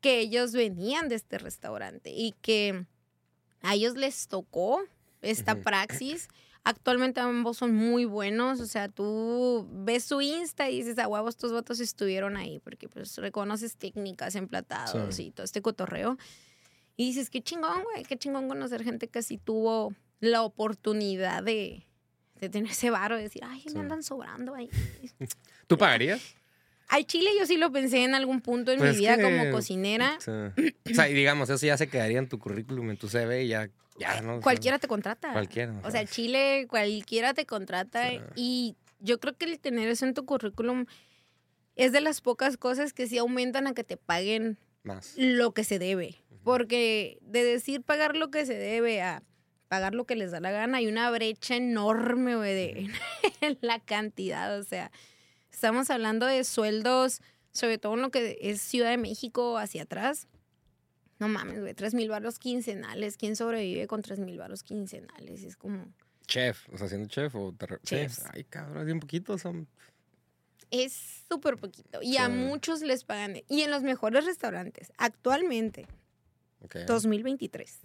que 0.00 0.20
ellos 0.20 0.52
venían 0.52 1.10
de 1.10 1.16
este 1.16 1.36
restaurante 1.36 2.10
y 2.10 2.32
que 2.40 2.86
a 3.60 3.74
ellos 3.74 3.96
les 3.96 4.28
tocó 4.28 4.82
esta 5.30 5.56
praxis. 5.56 6.28
Actualmente 6.64 7.20
ambos 7.20 7.58
son 7.58 7.74
muy 7.74 8.04
buenos, 8.06 8.60
o 8.60 8.66
sea, 8.66 8.88
tú 8.88 9.68
ves 9.70 10.02
su 10.04 10.20
Insta 10.20 10.68
y 10.68 10.78
dices, 10.78 10.98
a 10.98 11.06
huevos, 11.06 11.34
estos 11.36 11.52
vatos 11.52 11.78
estuvieron 11.78 12.36
ahí, 12.36 12.58
porque 12.58 12.88
pues 12.88 13.16
reconoces 13.18 13.76
técnicas, 13.76 14.34
emplatados 14.34 15.14
Sí. 15.14 15.26
y 15.26 15.30
todo 15.30 15.44
este 15.44 15.62
cotorreo. 15.62 16.18
Y 16.96 17.06
dices, 17.06 17.30
qué 17.30 17.40
chingón, 17.40 17.84
güey, 17.84 18.04
qué 18.04 18.16
chingón 18.16 18.48
conocer 18.48 18.82
gente 18.82 19.06
que 19.06 19.22
sí 19.22 19.38
tuvo 19.38 19.94
la 20.18 20.42
oportunidad 20.42 21.42
de, 21.44 21.86
de 22.40 22.48
tener 22.48 22.72
ese 22.72 22.90
varo, 22.90 23.16
de 23.16 23.22
decir, 23.22 23.42
ay, 23.44 23.60
Sí. 23.60 23.74
me 23.74 23.80
andan 23.80 24.02
sobrando 24.02 24.54
ahí. 24.54 24.68
¿Tú 25.68 25.78
pagarías? 25.78 26.34
Al 26.88 27.04
chile 27.06 27.30
yo 27.38 27.46
sí 27.46 27.56
lo 27.56 27.72
pensé 27.72 28.04
en 28.04 28.14
algún 28.14 28.40
punto 28.40 28.70
en 28.72 28.78
Pues 28.78 28.92
mi 28.92 28.98
vida 29.00 29.16
que- 29.16 29.22
como 29.22 29.50
cocinera. 29.50 30.18
O 30.18 30.94
sea, 30.94 31.08
y 31.08 31.14
digamos, 31.14 31.50
eso 31.50 31.66
ya 31.66 31.76
se 31.76 31.88
quedaría 31.88 32.18
en 32.18 32.28
tu 32.28 32.38
currículum, 32.38 32.90
en 32.90 32.96
tu 32.96 33.08
CV 33.08 33.44
y 33.44 33.48
ya, 33.48 33.68
ya 33.98 34.20
¿no? 34.20 34.40
Cualquiera 34.40 34.78
te 34.78 34.86
contrata. 34.88 35.32
Cualquiera. 35.32 35.74
O 35.84 35.90
sea, 35.90 36.04
Chile, 36.06 36.66
cualquiera 36.68 37.34
te 37.34 37.44
contrata 37.46 38.10
y 38.36 38.76
yo 39.00 39.18
creo 39.20 39.36
que 39.36 39.46
el 39.46 39.58
tener 39.58 39.88
eso 39.88 40.06
en 40.06 40.14
tu 40.14 40.24
currículum 40.24 40.86
es 41.74 41.92
de 41.92 42.00
las 42.00 42.20
pocas 42.20 42.56
cosas 42.56 42.92
que 42.92 43.06
sí 43.06 43.18
aumentan 43.18 43.66
a 43.66 43.74
que 43.74 43.84
te 43.84 43.96
paguen 43.96 44.56
más. 44.82 45.14
lo 45.16 45.52
que 45.52 45.64
se 45.64 45.78
debe. 45.78 46.16
Porque 46.44 47.18
de 47.22 47.42
decir 47.42 47.82
pagar 47.82 48.14
lo 48.16 48.30
que 48.30 48.46
se 48.46 48.54
debe 48.54 49.02
a 49.02 49.22
pagar 49.68 49.94
lo 49.96 50.04
que 50.04 50.14
les 50.14 50.30
da 50.30 50.38
la 50.38 50.52
gana, 50.52 50.78
hay 50.78 50.86
una 50.86 51.10
brecha 51.10 51.56
enorme, 51.56 52.36
güey, 52.36 52.54
de 52.54 52.90
en 53.40 53.58
la 53.60 53.80
cantidad. 53.80 54.56
O 54.58 54.62
sea, 54.62 54.92
estamos 55.56 55.88
hablando 55.88 56.26
de 56.26 56.44
sueldos, 56.44 57.22
sobre 57.50 57.78
todo 57.78 57.94
en 57.94 58.02
lo 58.02 58.10
que 58.10 58.36
es 58.42 58.60
Ciudad 58.60 58.90
de 58.90 58.98
México 58.98 59.56
hacia 59.56 59.84
atrás. 59.84 60.28
No 61.18 61.28
mames, 61.28 61.60
güey, 61.60 61.72
tres 61.72 61.94
mil 61.94 62.10
baros 62.10 62.38
quincenales. 62.38 63.16
¿Quién 63.16 63.36
sobrevive 63.36 63.86
con 63.86 64.02
tres 64.02 64.18
mil 64.18 64.36
baros 64.36 64.62
quincenales? 64.62 65.42
Es 65.44 65.56
como... 65.56 65.90
Chef, 66.26 66.68
o 66.70 66.76
sea, 66.76 66.88
siendo 66.88 67.08
chef 67.08 67.34
o. 67.36 67.54
Chefs. 67.84 68.24
Ay, 68.34 68.44
cabrón, 68.44 68.80
es 68.80 68.84
bien 68.84 69.00
poquito. 69.00 69.38
Son... 69.38 69.66
Es 70.70 71.24
súper 71.26 71.56
poquito. 71.56 72.02
Y 72.02 72.18
a 72.18 72.28
muchos 72.28 72.82
les 72.82 73.04
pagan. 73.04 73.36
Y 73.48 73.62
en 73.62 73.70
los 73.70 73.82
mejores 73.82 74.26
restaurantes, 74.26 74.92
actualmente, 74.98 75.86
ok. 76.64 76.80
2023. 76.86 77.78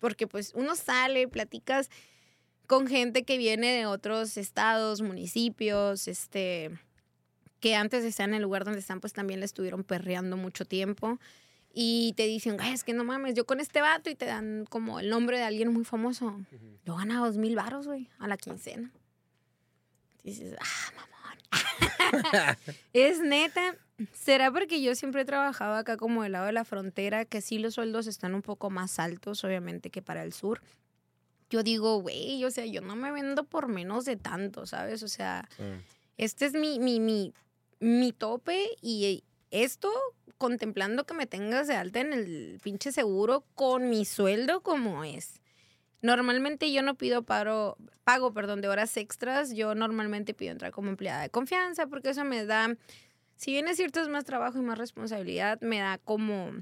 Porque 0.00 0.26
pues 0.26 0.52
uno 0.56 0.74
sale, 0.74 1.28
platicas 1.28 1.90
con 2.66 2.88
gente 2.88 3.22
que 3.22 3.38
viene 3.38 3.72
de 3.72 3.86
otros 3.86 4.36
estados, 4.36 5.00
municipios, 5.00 6.08
este, 6.08 6.78
que 7.60 7.74
antes 7.76 8.02
de 8.02 8.08
estar 8.08 8.28
en 8.28 8.34
el 8.34 8.42
lugar 8.42 8.64
donde 8.64 8.80
están, 8.80 9.00
pues 9.00 9.12
también 9.12 9.40
le 9.40 9.46
estuvieron 9.46 9.84
perreando 9.84 10.36
mucho 10.36 10.64
tiempo. 10.64 11.18
Y 11.74 12.14
te 12.16 12.26
dicen, 12.26 12.56
"Ay, 12.60 12.72
es 12.72 12.82
que 12.82 12.92
no 12.94 13.04
mames, 13.04 13.34
yo 13.34 13.44
con 13.46 13.60
este 13.60 13.80
vato 13.80 14.10
y 14.10 14.14
te 14.14 14.24
dan 14.24 14.64
como 14.68 15.00
el 15.00 15.10
nombre 15.10 15.36
de 15.38 15.44
alguien 15.44 15.72
muy 15.72 15.84
famoso. 15.84 16.40
Yo 16.84 16.96
gano 16.96 17.24
dos 17.24 17.36
mil 17.36 17.54
varos, 17.56 17.86
güey, 17.86 18.08
a 18.18 18.26
la 18.26 18.36
quincena. 18.36 18.90
Dices, 20.24 20.56
ah, 20.60 20.92
mamón. 20.96 22.56
es 22.92 23.20
neta. 23.20 23.76
¿Será 24.12 24.50
porque 24.52 24.80
yo 24.80 24.94
siempre 24.94 25.22
he 25.22 25.24
trabajado 25.24 25.74
acá 25.74 25.96
como 25.96 26.22
del 26.22 26.32
lado 26.32 26.46
de 26.46 26.52
la 26.52 26.64
frontera, 26.64 27.24
que 27.24 27.40
sí 27.40 27.58
los 27.58 27.74
sueldos 27.74 28.06
están 28.06 28.34
un 28.34 28.42
poco 28.42 28.70
más 28.70 28.98
altos, 28.98 29.42
obviamente, 29.44 29.90
que 29.90 30.02
para 30.02 30.22
el 30.22 30.32
sur? 30.32 30.60
Yo 31.50 31.62
digo, 31.62 32.00
güey, 32.00 32.44
o 32.44 32.50
sea, 32.50 32.64
yo 32.66 32.80
no 32.80 32.94
me 32.94 33.10
vendo 33.10 33.44
por 33.44 33.68
menos 33.68 34.04
de 34.04 34.16
tanto, 34.16 34.66
¿sabes? 34.66 35.02
O 35.02 35.08
sea, 35.08 35.48
Sí. 35.56 35.64
este 36.16 36.46
es 36.46 36.52
mi, 36.52 36.78
mi, 36.78 37.00
mi, 37.00 37.32
mi 37.80 38.12
tope 38.12 38.70
y 38.82 39.24
esto 39.50 39.90
contemplando 40.36 41.04
que 41.04 41.14
me 41.14 41.26
tengas 41.26 41.66
de 41.66 41.74
alta 41.74 42.00
en 42.00 42.12
el 42.12 42.60
pinche 42.62 42.92
seguro 42.92 43.44
con 43.54 43.90
mi 43.90 44.04
sueldo 44.04 44.62
como 44.62 45.04
es. 45.04 45.40
Normalmente 46.00 46.72
yo 46.72 46.82
no 46.82 46.94
pido 46.94 47.22
paro, 47.22 47.76
pago 48.04 48.32
perdón, 48.32 48.60
de 48.60 48.68
horas 48.68 48.96
extras. 48.96 49.52
Yo 49.52 49.74
normalmente 49.74 50.32
pido 50.32 50.52
entrar 50.52 50.70
como 50.70 50.90
empleada 50.90 51.22
de 51.22 51.30
confianza 51.30 51.88
porque 51.88 52.10
eso 52.10 52.24
me 52.24 52.44
da, 52.44 52.76
si 53.36 53.50
bien 53.50 53.66
es 53.66 53.76
cierto 53.76 54.00
es 54.00 54.08
más 54.08 54.24
trabajo 54.24 54.58
y 54.58 54.62
más 54.62 54.78
responsabilidad, 54.78 55.60
me 55.60 55.80
da 55.80 55.98
como 55.98 56.52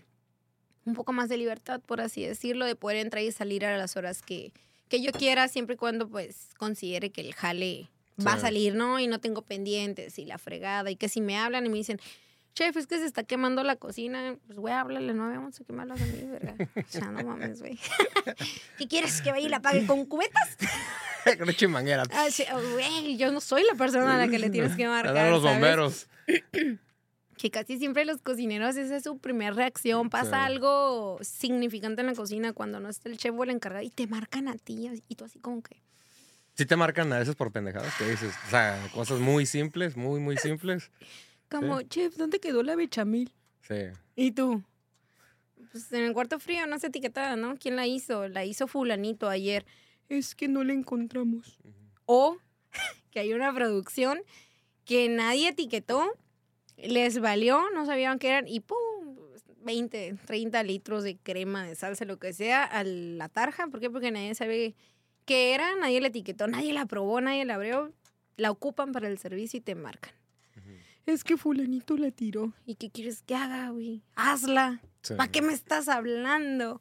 un 0.86 0.94
poco 0.94 1.12
más 1.12 1.28
de 1.28 1.36
libertad, 1.36 1.80
por 1.84 2.00
así 2.00 2.24
decirlo, 2.24 2.64
de 2.64 2.76
poder 2.76 2.98
entrar 2.98 3.22
y 3.22 3.32
salir 3.32 3.66
a 3.66 3.76
las 3.76 3.96
horas 3.96 4.22
que, 4.22 4.52
que 4.88 5.02
yo 5.02 5.12
quiera, 5.12 5.48
siempre 5.48 5.74
y 5.74 5.78
cuando 5.78 6.08
pues 6.08 6.50
considere 6.56 7.10
que 7.10 7.20
el 7.20 7.34
jale 7.34 7.90
va 8.24 8.34
a 8.34 8.38
salir, 8.38 8.74
¿no? 8.74 8.98
Y 9.00 9.06
no 9.08 9.18
tengo 9.20 9.42
pendientes 9.42 10.18
y 10.18 10.24
la 10.24 10.38
fregada. 10.38 10.90
Y 10.90 10.96
que 10.96 11.08
si 11.08 11.20
me 11.20 11.36
hablan 11.38 11.66
y 11.66 11.68
me 11.68 11.76
dicen, 11.76 12.00
chef, 12.54 12.76
es 12.76 12.86
que 12.86 12.98
se 12.98 13.04
está 13.06 13.24
quemando 13.24 13.62
la 13.62 13.76
cocina, 13.76 14.36
pues 14.46 14.58
güey, 14.58 14.72
háblale, 14.74 15.12
no 15.14 15.28
vamos 15.28 15.60
a 15.60 15.64
quemarlas 15.64 16.00
a 16.00 16.06
mí, 16.06 16.22
¿verdad? 16.26 16.54
O 16.76 16.82
sea, 16.88 17.10
no 17.10 17.22
mames, 17.24 17.60
güey. 17.60 17.78
¿Qué 18.78 18.88
quieres 18.88 19.20
que 19.22 19.30
vaya 19.32 19.46
y 19.46 19.50
la 19.50 19.60
pague 19.60 19.86
con 19.86 20.04
cubetas? 20.06 20.56
Con 21.38 21.48
leche 21.48 21.66
manguera. 21.66 22.04
Ah, 22.12 22.28
sí, 22.30 22.44
oh, 22.54 22.60
Güey, 22.74 23.16
yo 23.16 23.32
no 23.32 23.40
soy 23.40 23.64
la 23.64 23.74
persona 23.76 24.14
a 24.14 24.16
la 24.16 24.28
que 24.28 24.38
le 24.38 24.48
tienes 24.48 24.76
que 24.76 24.84
A 24.84 24.90
marcar. 24.90 25.12
dar 25.12 25.30
los 25.32 25.42
¿sabes? 25.42 25.56
bomberos. 25.56 26.06
Que 27.36 27.50
casi 27.50 27.78
siempre 27.78 28.06
los 28.06 28.22
cocineros, 28.22 28.76
esa 28.76 28.96
es 28.96 29.02
su 29.04 29.18
primera 29.18 29.50
reacción. 29.50 30.08
Pasa 30.08 30.30
Sí. 30.30 30.36
algo 30.52 31.18
significante 31.20 32.00
en 32.00 32.06
la 32.06 32.14
cocina 32.14 32.54
cuando 32.54 32.80
no 32.80 32.88
está 32.88 33.10
el 33.10 33.18
chef 33.18 33.34
o 33.36 33.44
el 33.44 33.50
encargado 33.50 33.84
y 33.84 33.90
te 33.90 34.06
marcan 34.06 34.48
a 34.48 34.54
ti. 34.56 34.88
Y 35.08 35.16
tú 35.16 35.26
así 35.26 35.38
como 35.38 35.62
que, 35.62 35.82
Sí 36.56 36.64
te 36.64 36.74
marcan 36.74 37.12
a 37.12 37.18
veces 37.18 37.36
por 37.36 37.52
pendejadas, 37.52 37.92
¿qué 37.98 38.08
dices? 38.08 38.32
O 38.46 38.50
sea, 38.50 38.80
cosas 38.94 39.20
muy 39.20 39.44
simples, 39.44 39.94
muy, 39.94 40.20
muy 40.20 40.38
simples. 40.38 40.90
como, 41.50 41.82
chef, 41.82 42.16
¿dónde 42.16 42.40
quedó 42.40 42.62
la 42.62 42.74
bechamel? 42.76 43.30
Sí. 43.60 43.74
¿Y 44.14 44.32
tú? 44.32 44.62
Pues 45.70 45.92
en 45.92 46.04
el 46.04 46.14
cuarto 46.14 46.40
frío 46.40 46.66
no 46.66 46.78
se 46.78 46.86
etiquetaba, 46.86 47.36
¿no? 47.36 47.56
¿Quién 47.56 47.76
la 47.76 47.86
hizo? 47.86 48.28
La 48.28 48.46
hizo 48.46 48.66
fulanito 48.66 49.28
ayer. 49.28 49.66
Es 50.08 50.34
que 50.34 50.48
no 50.48 50.64
la 50.64 50.72
encontramos. 50.72 51.58
O 52.06 52.38
que 53.10 53.20
hay 53.20 53.34
una 53.34 53.52
producción 53.52 54.22
que 54.86 55.10
nadie 55.10 55.48
etiquetó, 55.48 56.10
les 56.78 57.18
valió, 57.18 57.60
no 57.74 57.84
sabían 57.84 58.18
qué 58.18 58.28
eran 58.28 58.48
y 58.48 58.60
¡pum! 58.60 58.76
20, 59.62 60.16
30 60.24 60.62
litros 60.62 61.02
de 61.02 61.16
crema, 61.16 61.64
de 61.64 61.74
salsa, 61.74 62.04
lo 62.04 62.18
que 62.18 62.32
sea, 62.32 62.64
a 62.64 62.84
la 62.84 63.28
tarja. 63.28 63.66
¿Por 63.66 63.80
qué? 63.80 63.90
Porque 63.90 64.12
nadie 64.12 64.34
sabe 64.34 64.76
qué 65.26 65.52
era, 65.54 65.74
nadie 65.76 66.00
la 66.00 66.08
etiquetó, 66.08 66.46
nadie 66.46 66.72
la 66.72 66.86
probó, 66.86 67.20
nadie 67.20 67.44
la 67.44 67.56
abrió. 67.56 67.92
La 68.38 68.50
ocupan 68.50 68.92
para 68.92 69.08
el 69.08 69.18
servicio 69.18 69.58
y 69.58 69.60
te 69.60 69.74
marcan. 69.74 70.12
Es 71.06 71.22
que 71.24 71.36
fulanito 71.36 71.96
la 71.96 72.10
tiró. 72.10 72.52
¿Y 72.66 72.74
qué 72.74 72.90
quieres 72.90 73.22
que 73.22 73.34
haga, 73.36 73.70
güey? 73.70 74.02
Hazla. 74.16 74.80
Sí. 75.02 75.14
¿Para 75.14 75.30
qué 75.30 75.40
me 75.40 75.52
estás 75.52 75.88
hablando? 75.88 76.80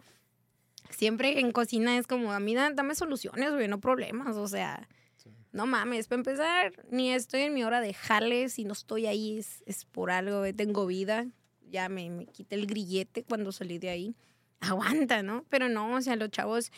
Siempre 0.90 1.40
en 1.40 1.52
cocina 1.52 1.98
es 1.98 2.08
como, 2.08 2.32
a 2.32 2.40
mí 2.40 2.56
da- 2.56 2.72
dame 2.72 2.96
soluciones, 2.96 3.52
güey, 3.54 3.68
no 3.68 3.80
problemas. 3.80 4.36
O 4.38 4.48
sea, 4.48 4.88
Sí. 5.18 5.30
no 5.52 5.66
mames. 5.66 6.08
Para 6.08 6.20
empezar, 6.22 6.86
ni 6.90 7.12
estoy 7.12 7.42
en 7.42 7.54
mi 7.54 7.64
hora 7.64 7.82
de 7.82 7.94
jale. 7.94 8.50
Si 8.50 8.64
no 8.66 8.74
estoy 8.74 9.06
ahí 9.06 9.38
es, 9.38 9.64
es 9.66 9.86
por 9.86 10.12
algo, 10.12 10.40
güey, 10.40 10.54
tengo 10.54 10.86
vida. 10.86 11.28
Ya 11.70 11.88
me, 11.90 12.10
me 12.10 12.25
quité 12.25 12.56
el 12.56 12.66
grillete 12.68 13.24
cuando 13.24 13.52
salí 13.52 13.78
de 13.80 13.90
ahí. 13.90 14.16
Aguanta, 14.60 15.22
¿no? 15.24 15.46
Pero 15.50 15.70
no, 15.70 15.94
o 15.96 16.02
sea, 16.02 16.16
los 16.16 16.32
chavos 16.32 16.72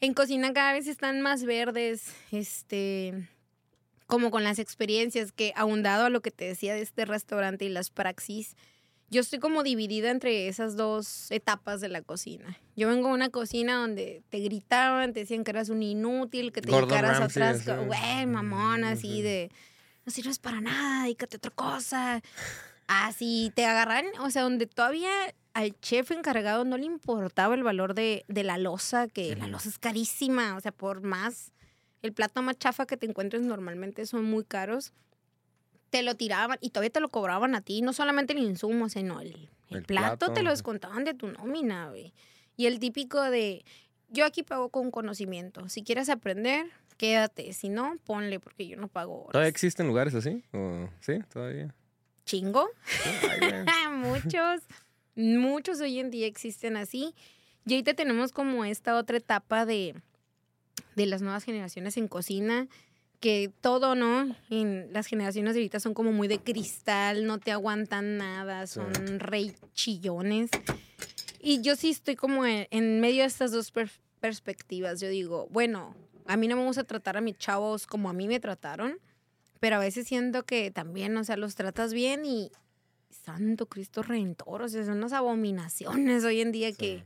en 0.00 0.14
cocina 0.14 0.52
cada 0.52 0.72
vez 0.72 0.86
están 0.86 1.20
más 1.20 1.44
verdes. 1.44 2.12
Este 2.32 3.28
como 4.06 4.30
con 4.32 4.42
las 4.42 4.58
experiencias 4.58 5.30
que 5.30 5.52
ahondado 5.54 6.06
a 6.06 6.10
lo 6.10 6.20
que 6.20 6.32
te 6.32 6.44
decía 6.44 6.74
de 6.74 6.82
este 6.82 7.04
restaurante 7.04 7.64
y 7.64 7.68
las 7.68 7.90
praxis, 7.90 8.56
yo 9.08 9.20
estoy 9.20 9.38
como 9.38 9.62
dividida 9.62 10.10
entre 10.10 10.48
esas 10.48 10.76
dos 10.76 11.30
etapas 11.30 11.80
de 11.80 11.88
la 11.88 12.02
cocina. 12.02 12.58
Yo 12.76 12.88
vengo 12.88 13.08
de 13.08 13.14
una 13.14 13.30
cocina 13.30 13.76
donde 13.76 14.22
te 14.28 14.38
gritaban, 14.40 15.12
te 15.12 15.20
decían 15.20 15.44
que 15.44 15.52
eras 15.52 15.68
un 15.68 15.82
inútil, 15.82 16.52
que 16.52 16.60
te 16.60 16.70
Gordon 16.70 16.88
dedicaras 16.88 17.20
Ramsay, 17.20 17.42
atrás, 17.42 17.86
güey, 17.86 18.26
mamón, 18.26 18.84
así 18.84 19.14
Ujú. 19.14 19.22
de, 19.22 19.50
no 20.04 20.12
sirves 20.12 20.38
para 20.40 20.60
nada, 20.60 21.04
dedícate 21.04 21.36
a 21.36 21.38
otra 21.38 21.50
cosa. 21.52 22.22
Así 22.88 23.52
te 23.54 23.64
agarran, 23.64 24.06
o 24.20 24.30
sea, 24.30 24.42
donde 24.42 24.66
todavía 24.66 25.10
al 25.52 25.78
chef 25.80 26.10
encargado 26.12 26.64
no 26.64 26.76
le 26.76 26.84
importaba 26.86 27.54
el 27.54 27.62
valor 27.62 27.94
de, 27.94 28.24
de 28.28 28.44
la 28.44 28.56
losa, 28.58 29.08
que 29.08 29.34
la 29.36 29.46
losa 29.48 29.68
es 29.68 29.78
carísima, 29.78 30.56
o 30.56 30.60
sea, 30.60 30.72
por 30.72 31.02
más 31.02 31.52
el 32.02 32.12
plato 32.12 32.40
más 32.42 32.58
chafa 32.58 32.86
que 32.86 32.96
te 32.96 33.06
encuentres 33.06 33.42
normalmente 33.42 34.06
son 34.06 34.24
muy 34.24 34.44
caros. 34.44 34.92
Te 35.90 36.02
lo 36.02 36.14
tiraban 36.14 36.56
y 36.60 36.70
todavía 36.70 36.90
te 36.90 37.00
lo 37.00 37.08
cobraban 37.08 37.54
a 37.54 37.62
ti, 37.62 37.82
no 37.82 37.92
solamente 37.92 38.32
el 38.32 38.38
insumo, 38.38 38.88
sino 38.88 39.20
el, 39.20 39.50
el 39.70 39.78
El 39.78 39.82
plato, 39.84 40.16
plato, 40.18 40.32
te 40.34 40.42
lo 40.42 40.50
descontaban 40.50 41.02
de 41.04 41.14
tu 41.14 41.26
nómina, 41.28 41.88
güey. 41.90 42.14
Y 42.56 42.66
el 42.66 42.78
típico 42.78 43.20
de, 43.22 43.64
yo 44.08 44.24
aquí 44.24 44.42
pago 44.44 44.68
con 44.68 44.90
conocimiento. 44.92 45.68
Si 45.68 45.82
quieres 45.82 46.08
aprender, 46.08 46.66
quédate. 46.96 47.52
Si 47.54 47.68
no, 47.70 47.96
ponle, 48.06 48.38
porque 48.38 48.68
yo 48.68 48.76
no 48.76 48.86
pago 48.86 49.14
horas. 49.22 49.32
¿Todavía 49.32 49.48
existen 49.48 49.88
lugares 49.88 50.14
así? 50.14 50.44
¿O- 50.52 50.88
¿Sí? 51.00 51.18
¿Todavía? 51.32 51.74
Chingo. 52.24 52.68
Ay, 53.66 53.88
muchos, 53.92 54.60
muchos 55.14 55.80
hoy 55.80 55.98
en 55.98 56.10
día 56.10 56.26
existen 56.26 56.76
así. 56.76 57.14
Y 57.66 57.74
ahorita 57.74 57.94
tenemos 57.94 58.32
como 58.32 58.64
esta 58.64 58.96
otra 58.96 59.16
etapa 59.18 59.66
de, 59.66 59.94
de 60.96 61.06
las 61.06 61.22
nuevas 61.22 61.44
generaciones 61.44 61.96
en 61.96 62.08
cocina, 62.08 62.68
que 63.20 63.50
todo, 63.60 63.94
¿no? 63.94 64.34
En 64.48 64.92
las 64.92 65.06
generaciones 65.06 65.52
de 65.54 65.60
ahorita 65.60 65.78
son 65.78 65.92
como 65.92 66.10
muy 66.10 66.26
de 66.26 66.38
cristal, 66.38 67.26
no 67.26 67.38
te 67.38 67.52
aguantan 67.52 68.16
nada, 68.16 68.66
Sí. 68.66 68.74
son 68.74 69.20
rey 69.20 69.54
chillones. 69.74 70.50
Y 71.42 71.60
yo 71.60 71.76
sí 71.76 71.90
estoy 71.90 72.16
como 72.16 72.46
en, 72.46 72.66
en 72.70 73.00
medio 73.00 73.20
de 73.22 73.26
estas 73.26 73.52
dos 73.52 73.70
per- 73.72 73.90
perspectivas. 74.20 75.00
Yo 75.00 75.08
digo, 75.08 75.48
bueno, 75.50 75.94
a 76.26 76.36
mí 76.38 76.48
no 76.48 76.56
me 76.56 76.64
gusta 76.64 76.84
tratar 76.84 77.16
a 77.18 77.20
mis 77.20 77.36
chavos 77.36 77.86
como 77.86 78.08
a 78.08 78.12
mí 78.14 78.26
me 78.26 78.40
trataron, 78.40 78.98
pero 79.58 79.76
a 79.76 79.80
veces 79.80 80.06
siento 80.08 80.44
que 80.44 80.70
también, 80.70 81.14
o 81.18 81.24
sea, 81.24 81.36
los 81.36 81.54
tratas 81.56 81.92
bien 81.92 82.24
y 82.24 82.50
santo 83.24 83.66
Cristo 83.66 84.02
Redentor, 84.02 84.62
o 84.62 84.68
sea, 84.68 84.84
son 84.84 84.98
unas 84.98 85.12
abominaciones 85.12 86.24
hoy 86.24 86.40
en 86.40 86.52
día 86.52 86.72
que 86.72 87.04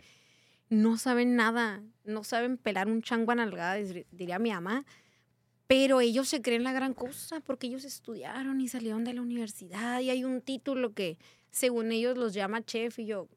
no 0.71 0.97
saben 0.97 1.37
nada, 1.37 1.83
no 2.04 2.25
saben 2.25 2.56
pelar 2.56 2.88
un 2.88 3.02
chango 3.02 3.33
a 3.33 3.35
nalgada, 3.35 3.78
dir- 3.78 4.06
diría 4.11 4.38
mi 4.38 4.50
mamá, 4.50 4.85
pero 5.66 6.00
ellos 6.00 6.28
se 6.28 6.42
creen 6.42 6.62
la 6.64 6.73
gran 6.73 6.94
cosa 6.94 7.40
porque 7.40 7.66
ellos 7.66 7.85
estudiaron 7.85 8.61
y 8.61 8.68
salieron 8.68 9.04
de 9.04 9.14
la 9.14 9.23
universidad 9.23 10.00
y 10.00 10.11
hay 10.11 10.25
un 10.25 10.40
título 10.40 10.92
que 10.92 11.18
según 11.50 11.92
ellos 11.92 12.16
los 12.18 12.35
llama 12.35 12.62
chef 12.64 12.99
y 12.99 13.06
yo, 13.06 13.28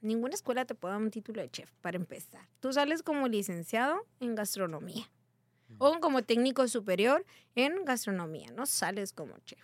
ninguna 0.00 0.34
escuela 0.34 0.64
te 0.64 0.74
puede 0.74 0.94
dar 0.94 1.02
un 1.02 1.10
título 1.10 1.42
de 1.42 1.50
chef 1.50 1.70
para 1.80 1.96
empezar. 1.96 2.48
Tú 2.60 2.72
sales 2.72 3.02
como 3.02 3.28
licenciado 3.28 4.04
en 4.20 4.34
gastronomía 4.34 5.08
o 5.78 5.98
como 6.00 6.22
técnico 6.22 6.66
superior 6.68 7.24
en 7.54 7.84
gastronomía, 7.84 8.50
no 8.54 8.66
sales 8.66 9.12
como 9.12 9.36
chef. 9.40 9.60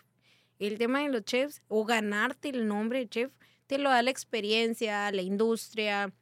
El 0.58 0.78
tema 0.78 1.00
de 1.02 1.08
los 1.08 1.24
chefs 1.24 1.60
o 1.68 1.84
ganarte 1.84 2.48
el 2.50 2.66
nombre 2.68 3.00
de 3.00 3.08
chef 3.08 3.32
te 3.66 3.78
lo 3.78 3.90
da 3.90 4.02
la 4.02 4.10
experiencia, 4.10 5.10
la 5.12 5.22
industria, 5.22 6.12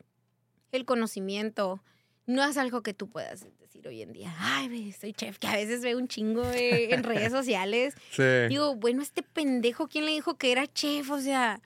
el 0.72 0.84
conocimiento. 0.84 1.82
No 2.26 2.44
es 2.44 2.56
algo 2.56 2.82
que 2.82 2.94
tú 2.94 3.08
puedas 3.08 3.44
decir 3.58 3.86
hoy 3.88 4.02
en 4.02 4.12
día. 4.12 4.34
Ay, 4.38 4.92
soy 4.92 5.12
chef, 5.12 5.38
que 5.38 5.48
a 5.48 5.56
veces 5.56 5.82
veo 5.82 5.98
un 5.98 6.06
chingo 6.08 6.46
de- 6.46 6.92
en 6.94 7.02
redes 7.02 7.32
sociales. 7.32 7.94
Sí. 8.12 8.22
Digo, 8.48 8.76
bueno, 8.76 9.02
este 9.02 9.22
pendejo, 9.22 9.88
¿quién 9.88 10.04
le 10.06 10.12
dijo 10.12 10.36
que 10.38 10.52
era 10.52 10.66
chef? 10.66 11.10
O 11.10 11.20
sea, 11.20 11.60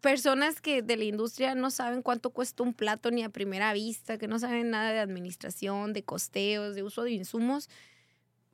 personas 0.00 0.60
que 0.60 0.82
de 0.82 0.96
la 0.96 1.04
industria 1.04 1.54
no 1.54 1.70
saben 1.70 2.02
cuánto 2.02 2.30
cuesta 2.30 2.62
un 2.62 2.74
plato 2.74 3.10
ni 3.10 3.22
a 3.22 3.28
primera 3.28 3.72
vista, 3.72 4.18
que 4.18 4.28
no 4.28 4.38
saben 4.38 4.70
nada 4.70 4.92
de 4.92 4.98
administración, 4.98 5.92
de 5.92 6.02
costeos, 6.04 6.74
de 6.74 6.82
uso 6.82 7.02
de 7.02 7.12
insumos. 7.12 7.68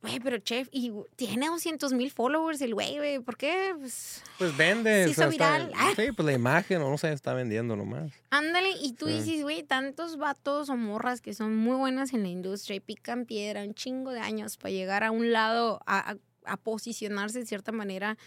Güey, 0.03 0.19
pero 0.19 0.37
chef, 0.37 0.67
y 0.71 0.91
tiene 1.15 1.47
200 1.47 1.93
mil 1.93 2.11
followers 2.11 2.59
el 2.61 2.73
güey, 2.73 2.97
güey. 2.97 3.19
¿Por 3.19 3.37
qué? 3.37 3.73
Pues, 3.79 4.21
Pues 4.37 4.55
vende. 4.57 5.05
Se 5.05 5.11
o 5.11 5.13
sea, 5.13 5.23
hizo 5.27 5.31
está- 5.31 5.57
viral. 5.59 5.71
Ah. 5.75 5.93
Sí, 5.95 6.11
pues 6.11 6.25
la 6.25 6.33
imagen, 6.33 6.81
o 6.81 6.89
no 6.91 6.97
sé, 6.97 7.13
está 7.13 7.33
vendiendo 7.33 7.75
nomás. 7.77 8.11
ándale, 8.29 8.69
y 8.81 8.93
tú 8.93 9.07
Sí. 9.07 9.13
dices, 9.13 9.41
güey, 9.43 9.63
tantos 9.63 10.17
vatos 10.17 10.69
o 10.69 10.75
morras 10.75 11.21
que 11.21 11.33
son 11.33 11.55
muy 11.55 11.77
buenas 11.77 12.13
en 12.13 12.23
la 12.23 12.29
industria 12.29 12.75
y 12.75 12.79
pican 12.81 13.25
piedra 13.25 13.63
un 13.63 13.73
chingo 13.73 14.11
de 14.11 14.19
años 14.19 14.57
para 14.57 14.71
llegar 14.71 15.03
a 15.05 15.11
un 15.11 15.31
lado, 15.31 15.79
a, 15.85 16.11
a- 16.11 16.17
a 16.45 16.57
posicionarse 16.57 17.39
de 17.39 17.45
cierta 17.45 17.71
manera, 17.71 18.17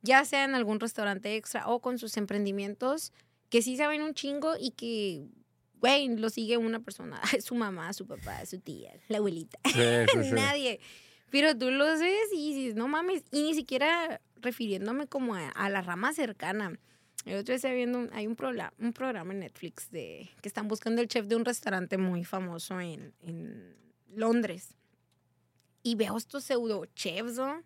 ya 0.00 0.24
sea 0.24 0.44
en 0.44 0.54
algún 0.54 0.80
restaurante 0.80 1.36
extra 1.36 1.68
o 1.68 1.80
con 1.82 1.98
sus 1.98 2.16
emprendimientos, 2.16 3.12
que 3.50 3.60
sí 3.60 3.76
saben 3.76 4.00
un 4.00 4.14
chingo 4.14 4.54
y 4.58 4.70
que, 4.70 5.26
güey, 5.80 6.08
lo 6.16 6.30
sigue 6.30 6.56
una 6.56 6.80
persona, 6.80 7.20
su 7.44 7.54
mamá, 7.54 7.92
su 7.92 8.06
papá, 8.06 8.46
su 8.46 8.58
tía, 8.60 8.92
la 9.08 9.18
abuelita. 9.18 9.58
Sí, 9.66 9.72
sí, 9.72 10.18
sí. 10.24 10.32
Nadie. 10.32 10.80
Pero 11.30 11.56
tú 11.56 11.70
los 11.70 12.00
ves 12.00 12.28
y 12.34 12.54
dices, 12.54 12.74
no 12.74 12.88
mames, 12.88 13.22
y 13.30 13.42
ni 13.42 13.54
siquiera 13.54 14.20
refiriéndome 14.36 15.06
como 15.06 15.34
a, 15.34 15.48
a 15.50 15.68
la 15.68 15.82
rama 15.82 16.12
cercana. 16.12 16.78
El 17.24 17.34
otro 17.34 17.46
día 17.52 17.56
estaba 17.56 17.74
viendo, 17.74 17.98
un- 17.98 18.10
hay 18.12 18.26
un, 18.26 18.36
prola- 18.36 18.72
un 18.78 18.92
programa 18.92 19.32
en 19.34 19.40
Netflix 19.40 19.90
de 19.90 20.30
que 20.40 20.48
están 20.48 20.68
buscando 20.68 21.02
el 21.02 21.08
chef 21.08 21.26
de 21.26 21.36
un 21.36 21.44
restaurante 21.44 21.98
muy 21.98 22.24
famoso 22.24 22.80
en, 22.80 23.12
en 23.20 23.76
Londres. 24.14 24.74
Y 25.82 25.94
veo 25.96 26.16
estos 26.16 26.44
pseudo 26.44 26.86
chefs, 26.94 27.36
¿no? 27.36 27.62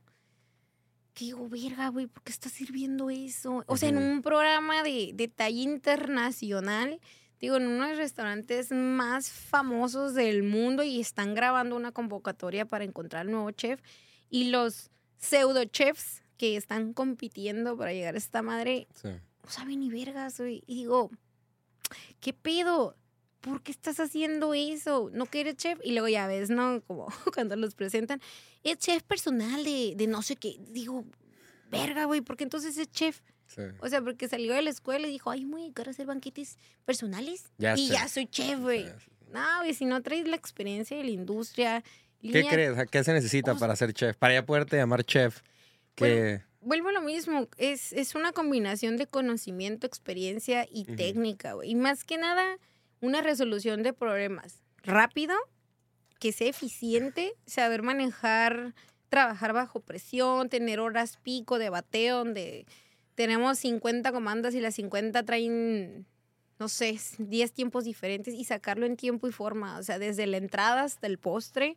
Que 1.15 1.27
digo, 1.27 1.49
verga, 1.49 1.89
güey, 1.89 2.07
¿por 2.07 2.23
qué 2.23 2.33
está 2.33 2.49
sirviendo 2.49 3.11
eso? 3.11 3.63
O 3.67 3.77
sea, 3.77 3.91
en 3.91 3.99
un 3.99 4.23
programa 4.23 4.83
de, 4.83 5.13
de 5.15 5.29
talla 5.29 5.61
internacional, 5.61 6.99
digo, 7.43 7.57
en 7.57 7.67
uno 7.67 7.83
de 7.85 7.91
los 7.91 7.99
restaurantes 7.99 8.71
más 8.73 9.29
famosos 9.31 10.15
del 10.15 10.43
mundo 10.45 10.83
y 10.85 11.01
están 11.01 11.35
grabando 11.35 11.77
una 11.77 11.93
convocatoria 11.93 12.65
para 12.67 12.85
encontrar 12.85 13.27
el 13.27 13.33
nuevo 13.33 13.51
chef. 13.51 13.81
Y 14.31 14.45
los 14.51 14.91
pseudo 15.19 15.65
chefs 15.67 16.23
que 16.39 16.57
están 16.57 16.95
compitiendo 16.95 17.77
para 17.77 17.93
llegar 17.93 18.15
a 18.15 18.19
esta 18.19 18.43
madre 18.43 18.87
Sí. 18.95 19.09
no 19.09 19.51
saben 19.51 19.81
ni 19.81 19.91
vergas, 19.91 20.39
güey. 20.39 20.63
Y 20.67 20.77
digo, 20.77 21.11
¿qué 22.21 22.33
pedo? 22.33 22.97
¿Por 23.41 23.61
qué 23.63 23.73
estás 23.73 23.99
haciendo 23.99 24.55
eso? 24.55 25.11
¿No 25.13 25.27
que 25.27 25.41
eres 25.41 25.57
chef? 25.57 25.81
Y 25.83 25.93
luego 25.93 26.07
ya 26.09 26.29
ves, 26.29 26.49
¿no? 26.49 26.81
Como 26.87 27.09
cuando 27.35 27.57
los 27.57 27.75
presentan, 27.75 28.21
es 28.63 28.79
chef 28.79 29.03
personal 29.03 29.65
de, 29.65 29.95
de 29.97 30.07
no 30.07 30.23
sé 30.23 30.37
qué. 30.37 30.57
Digo, 30.71 31.05
verga, 31.71 32.05
güey, 32.05 32.21
¿por 32.21 32.37
qué 32.37 32.45
entonces 32.45 32.79
es 32.79 32.89
chef? 32.93 33.21
Sí. 33.47 33.63
O 33.81 33.89
sea, 33.89 34.01
porque 34.03 34.29
salió 34.29 34.55
de 34.55 34.63
la 34.63 34.71
escuela 34.71 35.07
y 35.07 35.11
dijo, 35.11 35.31
ay, 35.31 35.45
muy 35.45 35.71
caro 35.73 35.91
hacer 35.91 36.07
banquetes 36.07 36.59
personales. 36.85 37.45
Ya 37.59 37.75
y 37.77 37.89
sé. 37.89 37.93
ya 37.95 38.09
soy 38.09 38.27
chef, 38.27 38.59
güey. 38.61 38.87
No, 39.33 39.59
güey, 39.59 39.75
si 39.75 39.85
no 39.85 40.03
traes 40.03 40.27
la 40.29 40.37
experiencia 40.37 40.97
de 40.97 41.05
la 41.05 41.11
industria. 41.11 41.83
¿Qué 42.21 42.29
línea- 42.29 42.51
crees? 42.51 42.91
¿Qué 42.91 43.03
se 43.05 43.13
necesita 43.13 43.53
Pues- 43.53 43.61
para 43.61 43.77
ser 43.77 43.93
chef? 43.93 44.17
Para 44.17 44.35
ya 44.35 44.45
poderte 44.47 44.77
llamar 44.77 45.05
chef. 45.05 45.41
Que. 45.95 46.43
Vuelvo 46.61 46.91
a 46.91 46.93
lo 46.93 47.01
mismo, 47.03 47.49
es, 47.57 47.93
es 47.93 48.15
una 48.15 48.31
combinación 48.33 48.97
de 48.97 49.09
conocimiento, 49.09 49.85
experiencia 49.87 50.65
y 50.71 50.85
técnica, 50.85 51.55
güey. 51.55 51.71
Y 51.71 51.75
más 51.75 52.05
que 52.05 52.19
nada, 52.19 52.57
una 53.01 53.21
resolución 53.21 53.83
de 53.83 53.93
problemas 53.93 54.63
rápido, 54.85 55.35
que 56.21 56.31
sea 56.31 56.49
eficiente, 56.49 57.35
saber 57.47 57.83
manejar, 57.83 58.75
trabajar 59.09 59.53
bajo 59.53 59.81
presión, 59.81 60.49
tener 60.49 60.79
horas 60.79 61.17
pico 61.17 61.59
de 61.59 61.69
bateo, 61.69 62.19
donde 62.19 62.65
tenemos 63.15 63.59
50 63.59 64.13
comandas 64.13 64.55
y 64.55 64.61
las 64.61 64.75
50 64.77 65.23
traen, 65.25 66.07
no 66.59 66.69
sé, 66.69 66.99
10 67.19 67.53
tiempos 67.53 67.85
diferentes 67.85 68.35
y 68.35 68.45
sacarlo 68.45 68.87
en 68.87 68.97
tiempo 68.97 69.27
y 69.29 69.33
forma, 69.33 69.79
o 69.79 69.83
sea, 69.83 69.99
desde 69.99 70.27
la 70.27 70.37
entrada 70.39 70.83
hasta 70.83 71.07
el 71.07 71.19
postre 71.19 71.77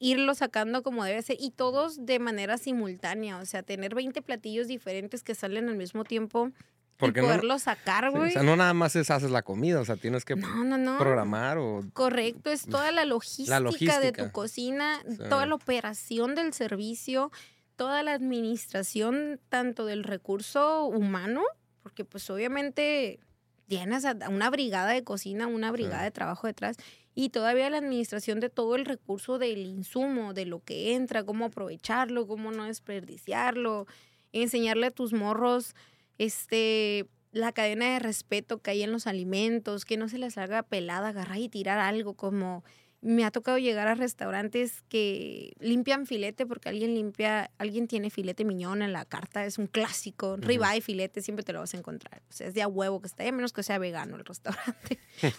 irlo 0.00 0.34
sacando 0.34 0.82
como 0.82 1.04
debe 1.04 1.22
ser 1.22 1.36
y 1.40 1.50
todos 1.50 2.04
de 2.04 2.18
manera 2.18 2.58
simultánea, 2.58 3.38
o 3.38 3.46
sea, 3.46 3.62
tener 3.62 3.94
20 3.94 4.20
platillos 4.22 4.66
diferentes 4.68 5.22
que 5.22 5.34
salen 5.34 5.68
al 5.68 5.76
mismo 5.76 6.04
tiempo 6.04 6.50
Porque 6.98 7.20
y 7.20 7.22
no, 7.22 7.28
poderlos 7.28 7.62
sacar, 7.62 8.10
sí, 8.10 8.16
güey. 8.18 8.30
o 8.30 8.32
sea, 8.32 8.42
no 8.42 8.56
nada 8.56 8.74
más 8.74 8.96
es 8.96 9.10
haces 9.10 9.30
la 9.30 9.42
comida, 9.42 9.80
o 9.80 9.84
sea, 9.84 9.96
tienes 9.96 10.24
que 10.24 10.36
no, 10.36 10.64
no, 10.64 10.76
no. 10.76 10.98
programar 10.98 11.58
o. 11.58 11.84
Correcto, 11.94 12.50
es 12.50 12.66
toda 12.66 12.90
la 12.90 13.04
logística, 13.06 13.54
de 13.54 13.60
logística. 13.62 14.12
tu 14.26 14.32
cocina, 14.32 15.00
Sí. 15.08 15.16
toda 15.30 15.46
la 15.46 15.54
operación 15.54 16.34
del 16.34 16.52
servicio, 16.52 17.30
toda 17.76 18.02
la 18.02 18.12
administración 18.14 19.40
tanto 19.48 19.84
del 19.86 20.04
recurso 20.04 20.86
humano, 20.86 21.42
porque 21.82 22.04
pues 22.04 22.28
obviamente 22.30 23.20
tienes 23.66 24.04
a 24.04 24.16
una 24.28 24.50
brigada 24.50 24.92
de 24.92 25.04
cocina, 25.04 25.46
una 25.46 25.72
brigada 25.72 26.00
Sí. 26.00 26.04
de 26.04 26.10
trabajo 26.10 26.46
detrás 26.46 26.76
y 27.14 27.30
todavía 27.30 27.70
la 27.70 27.78
administración 27.78 28.40
de 28.40 28.50
todo 28.50 28.74
el 28.76 28.84
recurso 28.84 29.38
del 29.38 29.66
insumo, 29.66 30.34
de 30.34 30.46
lo 30.46 30.60
que 30.62 30.94
entra, 30.94 31.24
cómo 31.24 31.46
aprovecharlo, 31.46 32.26
cómo 32.26 32.50
no 32.52 32.64
desperdiciarlo, 32.64 33.86
enseñarle 34.32 34.86
a 34.86 34.90
tus 34.90 35.12
morros 35.12 35.74
este 36.18 37.06
la 37.32 37.50
cadena 37.52 37.94
de 37.94 37.98
respeto 37.98 38.58
que 38.62 38.70
hay 38.70 38.82
en 38.84 38.92
los 38.92 39.08
alimentos, 39.08 39.84
que 39.84 39.96
no 39.96 40.08
se 40.08 40.18
les 40.18 40.38
haga 40.38 40.62
pelada, 40.62 41.08
agarrar 41.08 41.38
y 41.38 41.48
tirar 41.48 41.80
algo, 41.80 42.14
como 42.14 42.62
me 43.04 43.26
ha 43.26 43.30
tocado 43.30 43.58
llegar 43.58 43.86
a 43.86 43.94
restaurantes 43.94 44.80
que 44.88 45.52
limpian 45.60 46.06
filete 46.06 46.46
porque 46.46 46.70
alguien 46.70 46.94
limpia, 46.94 47.50
alguien 47.58 47.86
tiene 47.86 48.08
filete 48.08 48.46
miñón 48.46 48.80
en 48.80 48.94
la 48.94 49.04
carta, 49.04 49.44
es 49.44 49.58
un 49.58 49.66
clásico, 49.66 50.38
ribeye 50.38 50.80
filete, 50.80 51.20
siempre 51.20 51.44
te 51.44 51.52
lo 51.52 51.60
vas 51.60 51.74
a 51.74 51.76
encontrar. 51.76 52.22
O 52.30 52.32
sea, 52.32 52.46
es 52.46 52.54
de 52.54 52.62
a 52.62 52.66
huevo 52.66 53.02
que 53.02 53.06
está 53.06 53.22
ahí, 53.22 53.28
a 53.28 53.32
menos 53.32 53.52
que 53.52 53.62
sea 53.62 53.76
vegano 53.76 54.16
el 54.16 54.24
restaurante. 54.24 54.98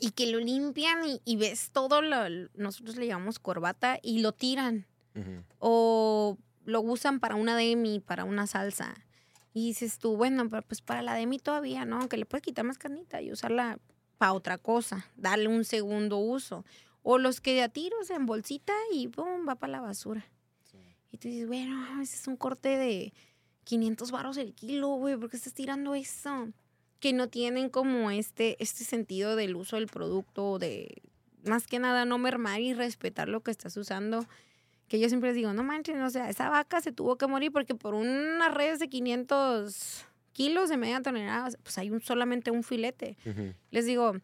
y 0.00 0.10
que 0.10 0.30
lo 0.30 0.38
limpian 0.38 1.02
y, 1.06 1.22
y 1.24 1.36
ves 1.36 1.70
todo, 1.72 2.02
lo, 2.02 2.28
nosotros 2.54 2.96
le 2.96 3.06
llamamos 3.06 3.38
corbata, 3.38 3.98
y 4.02 4.18
lo 4.18 4.32
tiran 4.32 4.86
o 5.58 6.36
lo 6.66 6.82
usan 6.82 7.20
para 7.20 7.36
una 7.36 7.56
demi, 7.56 8.00
para 8.00 8.24
una 8.24 8.46
salsa. 8.46 8.94
Y 9.54 9.68
dices 9.68 9.98
tú, 9.98 10.18
bueno, 10.18 10.46
pues 10.50 10.82
para 10.82 11.00
la 11.00 11.14
demi 11.14 11.38
todavía, 11.38 11.86
¿no? 11.86 12.06
Que 12.10 12.18
le 12.18 12.26
puedes 12.26 12.44
quitar 12.44 12.66
más 12.66 12.76
carnita 12.76 13.22
y 13.22 13.32
usarla 13.32 13.78
para 14.18 14.32
otra 14.32 14.58
cosa, 14.58 15.06
darle 15.16 15.48
un 15.48 15.64
segundo 15.64 16.18
uso. 16.18 16.64
O 17.02 17.18
los 17.18 17.40
que 17.40 17.54
de 17.54 17.62
a 17.62 17.68
tiros 17.68 18.10
en 18.10 18.26
bolsita 18.26 18.72
y 18.92 19.08
pum, 19.08 19.48
va 19.48 19.54
para 19.54 19.72
la 19.72 19.80
basura. 19.80 20.26
Y 21.12 21.18
tú 21.18 21.28
dices, 21.28 21.46
bueno, 21.46 22.02
ese 22.02 22.16
es 22.16 22.26
un 22.26 22.36
corte 22.36 22.76
de 22.76 23.12
500 23.64 24.10
baros 24.10 24.36
el 24.36 24.54
kilo, 24.54 24.88
güey, 24.88 25.16
¿por 25.16 25.30
qué 25.30 25.36
estás 25.36 25.54
tirando 25.54 25.94
eso? 25.94 26.48
Que 27.00 27.12
no 27.12 27.28
tienen 27.28 27.68
como 27.68 28.10
este, 28.10 28.56
este 28.62 28.84
sentido 28.84 29.36
del 29.36 29.56
uso 29.56 29.76
del 29.76 29.86
producto, 29.86 30.58
de 30.58 31.02
más 31.44 31.66
que 31.66 31.78
nada 31.78 32.04
no 32.04 32.18
mermar 32.18 32.60
y 32.60 32.74
respetar 32.74 33.28
lo 33.28 33.40
que 33.40 33.50
estás 33.50 33.76
usando. 33.76 34.26
Que 34.88 35.00
yo 35.00 35.08
siempre 35.08 35.30
les 35.30 35.36
digo, 35.36 35.52
no 35.52 35.64
manches, 35.64 36.00
o 36.00 36.10
sea, 36.10 36.28
esa 36.28 36.48
vaca 36.48 36.80
se 36.80 36.92
tuvo 36.92 37.16
que 37.16 37.26
morir 37.26 37.50
porque 37.50 37.74
por 37.74 37.94
unas 37.94 38.54
redes 38.54 38.78
de 38.78 38.88
500 38.88 40.06
kilos 40.36 40.68
de 40.68 40.76
media 40.76 41.00
tonelada, 41.00 41.48
pues 41.62 41.78
hay 41.78 41.90
un, 41.90 42.02
solamente 42.02 42.50
un 42.50 42.62
filete. 42.62 43.16
Les 43.70 43.86
digo, 43.86 44.16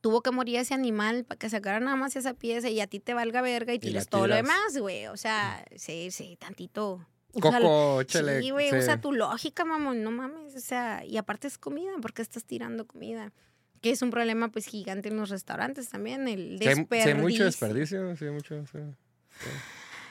tuvo 0.00 0.20
que 0.20 0.32
morir 0.32 0.56
ese 0.56 0.74
animal 0.74 1.24
para 1.24 1.38
que 1.38 1.48
sacara 1.48 1.78
nada 1.78 1.94
más 1.94 2.16
esa 2.16 2.34
pieza 2.34 2.68
y 2.68 2.80
a 2.80 2.88
ti 2.88 2.98
te 2.98 3.14
valga 3.14 3.40
verga 3.40 3.72
y 3.72 3.78
tires 3.78 4.08
todo 4.08 4.26
lo 4.26 4.34
demás, 4.34 4.76
güey. 4.76 5.06
O 5.06 5.16
sea, 5.16 5.64
sí, 5.76 6.10
sí, 6.10 6.36
tantito. 6.40 7.06
Coco, 7.40 8.02
chele. 8.02 8.42
Sí, 8.42 8.50
güey, 8.50 8.76
usa 8.76 9.00
tu 9.00 9.12
lógica, 9.12 9.64
mamón, 9.64 10.02
no 10.02 10.10
mames. 10.10 10.56
O 10.56 10.60
sea, 10.60 11.04
y 11.04 11.16
aparte 11.18 11.46
es 11.46 11.56
comida, 11.56 11.92
porque 12.02 12.20
estás 12.20 12.44
tirando 12.44 12.84
comida. 12.88 13.32
Que 13.80 13.90
es 13.90 14.02
un 14.02 14.10
problema, 14.10 14.48
pues, 14.48 14.66
gigante 14.66 15.08
en 15.08 15.16
los 15.16 15.30
restaurantes 15.30 15.88
también, 15.88 16.26
el 16.26 16.58
desperdicio. 16.58 17.04
Sí, 17.04 17.08
hay 17.10 17.14
mucho 17.14 17.44
desperdicio, 17.44 18.16
sí, 18.16 18.24
mucho, 18.24 18.66
sí. 18.66 18.78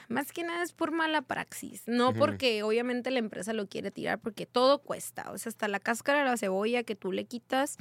Más 0.08 0.32
que 0.32 0.42
nada 0.42 0.62
es 0.62 0.72
por 0.72 0.90
mala 0.90 1.22
praxis, 1.22 1.82
no 1.86 2.14
porque 2.14 2.62
obviamente 2.62 3.10
la 3.10 3.18
empresa 3.18 3.52
lo 3.52 3.68
quiere 3.68 3.90
tirar, 3.90 4.18
porque 4.18 4.46
todo 4.46 4.78
cuesta. 4.78 5.30
O 5.32 5.38
sea, 5.38 5.50
hasta 5.50 5.68
la 5.68 5.80
cáscara 5.80 6.20
de 6.20 6.24
la 6.24 6.36
cebolla 6.38 6.82
que 6.82 6.96
tú 6.96 7.12
le 7.12 7.26
quitas 7.26 7.76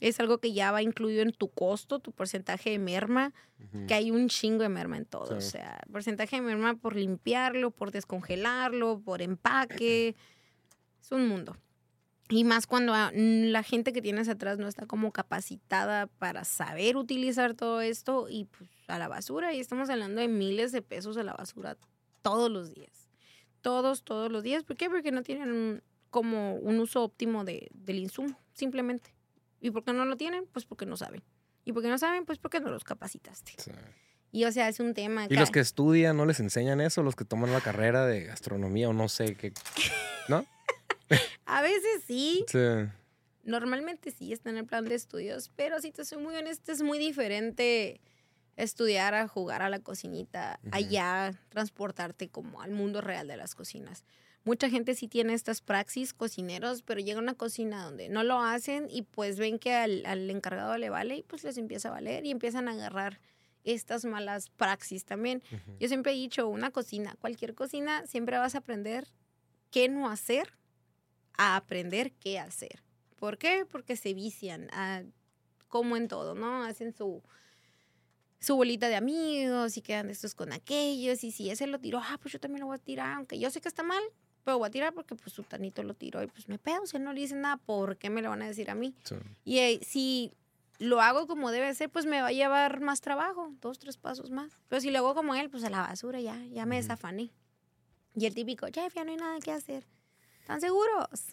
es 0.00 0.20
algo 0.20 0.38
que 0.38 0.52
ya 0.52 0.72
va 0.72 0.82
incluido 0.82 1.22
en 1.22 1.32
tu 1.32 1.48
costo, 1.48 1.98
tu 2.00 2.12
porcentaje 2.12 2.70
de 2.70 2.78
merma, 2.78 3.32
que 3.86 3.94
hay 3.94 4.10
un 4.10 4.28
chingo 4.28 4.62
de 4.62 4.68
merma 4.68 4.96
en 4.96 5.04
todo. 5.04 5.36
O 5.36 5.40
sea, 5.40 5.80
porcentaje 5.92 6.36
de 6.36 6.42
merma 6.42 6.74
por 6.74 6.96
limpiarlo, 6.96 7.70
por 7.70 7.90
descongelarlo, 7.90 9.00
por 9.00 9.22
empaque. 9.22 10.14
Es 11.00 11.12
un 11.12 11.28
mundo. 11.28 11.56
Y 12.28 12.44
más 12.44 12.66
cuando 12.66 12.92
la 13.14 13.62
gente 13.62 13.92
que 13.92 14.02
tienes 14.02 14.28
atrás 14.28 14.58
no 14.58 14.68
está 14.68 14.84
como 14.84 15.12
capacitada 15.12 16.06
para 16.06 16.44
saber 16.44 16.96
utilizar 16.96 17.54
todo 17.54 17.80
esto 17.80 18.28
y 18.28 18.44
pues 18.44 18.68
a 18.88 18.98
la 18.98 19.08
basura. 19.08 19.54
Y 19.54 19.60
estamos 19.60 19.88
hablando 19.90 20.20
de 20.20 20.28
miles 20.28 20.72
de 20.72 20.82
pesos 20.82 21.16
a 21.16 21.22
la 21.22 21.34
basura 21.34 21.76
todos 22.22 22.50
los 22.50 22.74
días. 22.74 23.08
Todos, 23.60 24.02
todos 24.02 24.30
los 24.30 24.42
días. 24.42 24.64
¿Por 24.64 24.76
qué? 24.76 24.88
Porque 24.90 25.12
no 25.12 25.22
tienen 25.22 25.82
como 26.10 26.54
un 26.54 26.80
uso 26.80 27.02
óptimo 27.02 27.44
de, 27.44 27.68
del 27.72 27.98
insumo, 27.98 28.38
simplemente. 28.52 29.14
¿Y 29.60 29.70
por 29.70 29.84
qué 29.84 29.92
no 29.92 30.04
lo 30.04 30.16
tienen? 30.16 30.46
Pues 30.52 30.64
porque 30.64 30.86
no 30.86 30.96
saben. 30.96 31.22
¿Y 31.64 31.72
por 31.72 31.82
qué 31.82 31.88
no 31.88 31.98
saben? 31.98 32.24
Pues 32.24 32.38
porque 32.38 32.60
no 32.60 32.70
los 32.70 32.84
capacitaste. 32.84 33.52
Y 34.30 34.44
o 34.44 34.52
sea, 34.52 34.68
es 34.68 34.80
un 34.80 34.94
tema. 34.94 35.26
¿Y 35.28 35.34
los 35.34 35.50
que 35.50 35.60
estudian 35.60 36.16
no 36.16 36.26
les 36.26 36.40
enseñan 36.40 36.80
eso? 36.80 37.02
¿Los 37.02 37.16
que 37.16 37.24
toman 37.24 37.52
la 37.52 37.60
carrera 37.60 38.06
de 38.06 38.24
gastronomía 38.24 38.88
o 38.88 38.92
no 38.92 39.08
sé 39.08 39.34
qué? 39.34 39.52
¿No? 40.28 40.46
a 41.46 41.62
veces 41.62 42.04
sí. 42.06 42.44
Sí. 42.48 42.58
Normalmente 43.44 44.10
sí 44.10 44.32
está 44.32 44.50
en 44.50 44.58
el 44.58 44.66
plan 44.66 44.84
de 44.84 44.94
estudios, 44.94 45.50
pero 45.56 45.80
si 45.80 45.90
te 45.90 46.04
soy 46.04 46.22
muy 46.22 46.36
honesta, 46.36 46.70
es 46.70 46.82
muy 46.82 46.98
diferente 46.98 48.00
estudiar 48.64 49.14
a 49.14 49.28
jugar 49.28 49.62
a 49.62 49.70
la 49.70 49.78
cocinita, 49.78 50.60
allá 50.70 51.32
transportarte 51.48 52.28
como 52.28 52.60
al 52.62 52.72
mundo 52.72 53.00
real 53.00 53.28
de 53.28 53.36
las 53.36 53.54
cocinas 53.54 54.04
mucha 54.48 54.70
gente 54.70 54.94
sí 54.94 55.08
tiene 55.08 55.34
estas 55.34 55.60
praxis 55.60 56.14
cocineros, 56.14 56.82
pero 56.82 57.00
llega 57.00 57.18
a 57.18 57.22
una 57.22 57.34
cocina 57.34 57.84
donde 57.84 58.08
no 58.08 58.24
lo 58.24 58.40
hacen 58.40 58.88
y 58.90 59.02
pues 59.02 59.38
ven 59.38 59.58
que 59.58 59.74
al, 59.74 60.30
encargado 60.30 60.76
le 60.78 60.88
vale 60.88 61.18
y 61.18 61.22
pues 61.22 61.44
les 61.44 61.58
empieza 61.58 61.88
a 61.88 61.92
valer 61.92 62.24
y 62.24 62.30
empiezan 62.30 62.66
a 62.66 62.72
agarrar 62.72 63.20
estas 63.64 64.06
malas 64.06 64.48
praxis 64.48 65.04
también. 65.04 65.42
Yo 65.78 65.88
siempre 65.88 66.12
he 66.12 66.14
dicho, 66.14 66.48
una 66.48 66.70
cocina, 66.70 67.14
cualquier 67.20 67.54
cocina, 67.54 68.06
siempre 68.06 68.38
vas 68.38 68.54
a 68.54 68.58
aprender 68.58 69.06
qué 69.70 69.90
no 69.90 70.08
hacer 70.08 70.54
a 71.36 71.56
aprender 71.56 72.12
qué 72.12 72.38
hacer. 72.38 72.82
¿Por 73.16 73.36
qué? 73.36 73.66
Porque 73.70 73.96
se 73.96 74.14
vician, 74.14 74.70
como 75.68 75.98
en 75.98 76.08
todo, 76.08 76.34
¿no? 76.34 76.64
Hacen 76.64 76.94
su, 76.94 77.22
su 78.40 78.56
bolita 78.56 78.88
de 78.88 78.96
amigos 78.96 79.76
y 79.76 79.82
quedan 79.82 80.10
estos 80.10 80.34
con 80.34 80.52
aquellos. 80.52 81.24
Y 81.24 81.30
si 81.30 81.50
ese 81.50 81.66
lo 81.66 81.78
tiró, 81.78 81.98
ah, 81.98 82.18
pues 82.20 82.32
yo 82.32 82.40
también 82.40 82.60
lo 82.60 82.66
voy 82.66 82.76
a 82.76 82.78
tirar, 82.78 83.16
aunque 83.16 83.38
yo 83.38 83.50
sé 83.50 83.60
que 83.60 83.68
está 83.68 83.82
mal, 83.82 84.02
pero 84.44 84.58
voy 84.58 84.68
a 84.68 84.70
tirar 84.70 84.94
porque 84.94 85.14
pues 85.14 85.32
su 85.32 85.42
tanito 85.42 85.82
lo 85.82 85.94
tiró 85.94 86.22
y 86.22 86.26
pues 86.26 86.48
me 86.48 86.58
pedo, 86.58 86.86
si 86.86 86.96
él 86.96 87.04
no 87.04 87.12
le 87.12 87.20
dice 87.20 87.34
nada, 87.34 87.56
¿por 87.56 87.96
qué 87.96 88.10
me 88.10 88.22
lo 88.22 88.30
van 88.30 88.42
a 88.42 88.46
decir 88.46 88.70
a 88.70 88.74
mí? 88.74 88.94
Y 89.44 89.58
eh, 89.58 89.80
si 89.82 90.32
lo 90.78 91.00
hago 91.00 91.26
como 91.26 91.50
debe 91.50 91.74
ser, 91.74 91.90
pues 91.90 92.06
me 92.06 92.22
va 92.22 92.28
a 92.28 92.32
llevar 92.32 92.80
más 92.80 93.00
trabajo, 93.00 93.52
dos, 93.60 93.78
tres 93.78 93.96
pasos 93.96 94.30
más. 94.30 94.52
Pero 94.68 94.80
si 94.80 94.90
lo 94.90 94.98
hago 94.98 95.14
como 95.14 95.34
él, 95.34 95.50
pues 95.50 95.64
a 95.64 95.70
la 95.70 95.82
basura 95.82 96.20
ya, 96.20 96.36
ya 96.46 96.66
me 96.66 96.76
desafané. 96.76 97.30
Y 98.14 98.26
el 98.26 98.34
típico, 98.34 98.66
Jeff, 98.72 98.94
ya 98.94 99.04
no 99.04 99.10
hay 99.10 99.16
nada 99.16 99.38
que 99.40 99.52
hacer. 99.52 99.84
¿Están 100.40 100.60
seguros? 100.60 101.26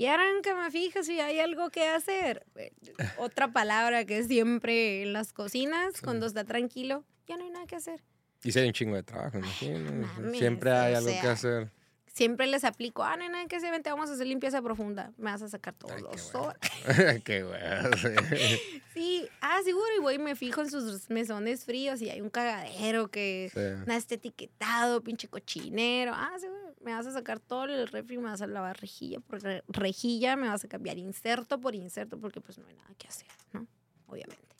¿Quieren 0.00 0.40
que 0.40 0.54
me 0.54 0.70
fije 0.70 1.02
si 1.02 1.20
hay 1.20 1.40
algo 1.40 1.68
que 1.68 1.86
hacer? 1.86 2.46
Otra 3.18 3.52
palabra 3.52 4.06
que 4.06 4.24
siempre 4.24 5.02
en 5.02 5.12
las 5.12 5.34
cocinas, 5.34 6.00
cuando 6.00 6.24
está 6.24 6.44
tranquilo, 6.44 7.04
ya 7.26 7.36
no 7.36 7.44
hay 7.44 7.50
nada 7.50 7.66
que 7.66 7.76
hacer. 7.76 8.02
Y 8.42 8.50
si 8.50 8.60
hay 8.60 8.68
un 8.68 8.72
chingo 8.72 8.96
de 8.96 9.02
trabajo, 9.02 9.36
imagino. 9.36 10.08
Siempre 10.32 10.72
hay 10.72 10.94
algo 10.94 11.10
que 11.10 11.28
hacer 11.28 11.70
siempre 12.12 12.46
les 12.46 12.64
aplico, 12.64 13.02
ah, 13.02 13.16
nena, 13.16 13.46
que 13.46 13.60
se 13.60 13.70
vente, 13.70 13.90
vamos 13.90 14.10
a 14.10 14.14
hacer 14.14 14.26
limpieza 14.26 14.60
profunda. 14.60 15.12
Me 15.16 15.30
vas 15.30 15.42
a 15.42 15.48
sacar 15.48 15.74
todos 15.74 16.00
los 16.00 16.32
bueno. 16.32 16.54
qué 17.24 17.42
bueno. 17.42 17.96
sí. 18.94 19.26
ah, 19.40 19.58
seguro, 19.64 19.86
y 19.96 20.00
voy 20.00 20.14
y 20.16 20.18
me 20.18 20.36
fijo 20.36 20.60
en 20.60 20.70
sus 20.70 21.08
mesones 21.08 21.64
fríos 21.64 22.02
y 22.02 22.10
hay 22.10 22.20
un 22.20 22.30
cagadero 22.30 23.10
que 23.10 23.50
no 23.86 23.94
está 23.94 24.16
etiquetado, 24.16 25.02
pinche 25.02 25.28
cochinero. 25.28 26.12
Ah, 26.14 26.36
seguro, 26.38 26.69
me 26.80 26.94
vas 26.94 27.06
a 27.06 27.12
sacar 27.12 27.40
todo 27.40 27.64
el 27.64 27.88
refri, 27.88 28.18
me 28.18 28.24
vas 28.24 28.42
a 28.42 28.46
lavar 28.46 28.80
rejilla 28.80 29.20
por 29.20 29.40
rejilla, 29.68 30.36
me 30.36 30.48
vas 30.48 30.64
a 30.64 30.68
cambiar 30.68 30.98
inserto 30.98 31.60
por 31.60 31.74
inserto, 31.74 32.18
porque 32.18 32.40
pues 32.40 32.58
no 32.58 32.66
hay 32.66 32.74
nada 32.74 32.94
que 32.98 33.08
hacer, 33.08 33.28
¿no? 33.52 33.66
Obviamente. 34.06 34.50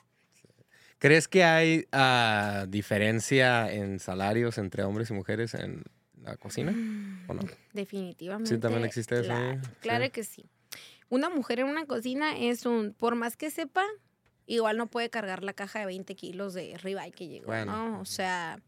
¿Crees 0.98 1.28
que 1.28 1.44
hay 1.44 1.86
uh, 1.94 2.66
diferencia 2.68 3.72
en 3.72 3.98
salarios 4.00 4.58
entre 4.58 4.84
hombres 4.84 5.08
y 5.08 5.14
mujeres 5.14 5.54
en 5.54 5.82
la 6.22 6.36
cocina? 6.36 6.72
¿O 7.26 7.32
no? 7.32 7.40
Definitivamente. 7.72 8.50
Sí, 8.54 8.60
también 8.60 8.84
existe 8.84 9.20
eso. 9.20 9.32
Claro, 9.80 10.10
que 10.12 10.24
sí. 10.24 10.44
Una 11.08 11.30
mujer 11.30 11.60
en 11.60 11.66
una 11.66 11.86
cocina 11.86 12.36
es 12.36 12.66
un, 12.66 12.92
por 12.92 13.14
más 13.14 13.38
que 13.38 13.50
sepa, 13.50 13.82
igual 14.46 14.76
no 14.76 14.88
puede 14.88 15.08
cargar 15.08 15.42
la 15.42 15.54
caja 15.54 15.80
de 15.80 15.86
20 15.86 16.14
kilos 16.16 16.52
de 16.52 16.76
ribeye 16.76 17.12
que 17.12 17.28
llegó, 17.28 17.52
¿no? 17.64 17.98
O 18.00 18.04
sea, 18.04 18.60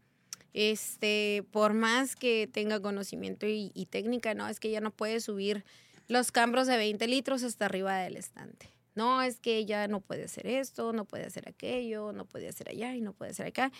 este, 0.53 1.43
por 1.51 1.73
más 1.73 2.15
que 2.15 2.47
tenga 2.51 2.79
conocimiento 2.79 3.45
y, 3.47 3.87
técnica, 3.89 4.33
no, 4.33 4.47
es 4.47 4.59
que 4.59 4.69
ella 4.69 4.81
no 4.81 4.91
puede 4.91 5.19
subir 5.19 5.65
los 6.07 6.31
cambros 6.31 6.67
de 6.67 6.77
20 6.77 7.07
litros 7.07 7.43
hasta 7.43 7.65
arriba 7.65 7.97
del 7.97 8.17
estante. 8.17 8.69
No, 8.95 9.21
es 9.23 9.39
que 9.39 9.57
ella 9.57 9.87
no 9.87 10.01
puede 10.01 10.25
hacer 10.25 10.45
esto, 10.45 10.93
no 10.93 11.05
puede 11.05 11.25
hacer 11.25 11.49
aquello, 11.49 12.13
no 12.13 12.25
puede 12.25 12.47
hacer 12.47 12.69
allá 12.69 12.95
y 12.95 13.01
no 13.01 13.13
puede 13.13 13.31
hacer 13.31 13.47
acá. 13.47 13.71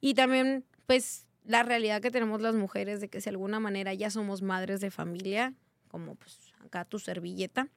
Y 0.00 0.14
también, 0.14 0.64
pues, 0.86 1.26
la 1.44 1.62
realidad 1.62 2.02
que 2.02 2.10
tenemos 2.10 2.40
las 2.40 2.56
mujeres 2.56 3.00
de 3.00 3.08
que 3.08 3.20
si 3.20 3.26
de 3.26 3.30
alguna 3.30 3.60
manera 3.60 3.94
ya 3.94 4.10
somos 4.10 4.42
madres 4.42 4.80
de 4.80 4.90
familia, 4.90 5.54
como 5.88 6.16
pues 6.16 6.52
acá 6.64 6.84
tu 6.84 6.98
servilleta, 6.98 7.68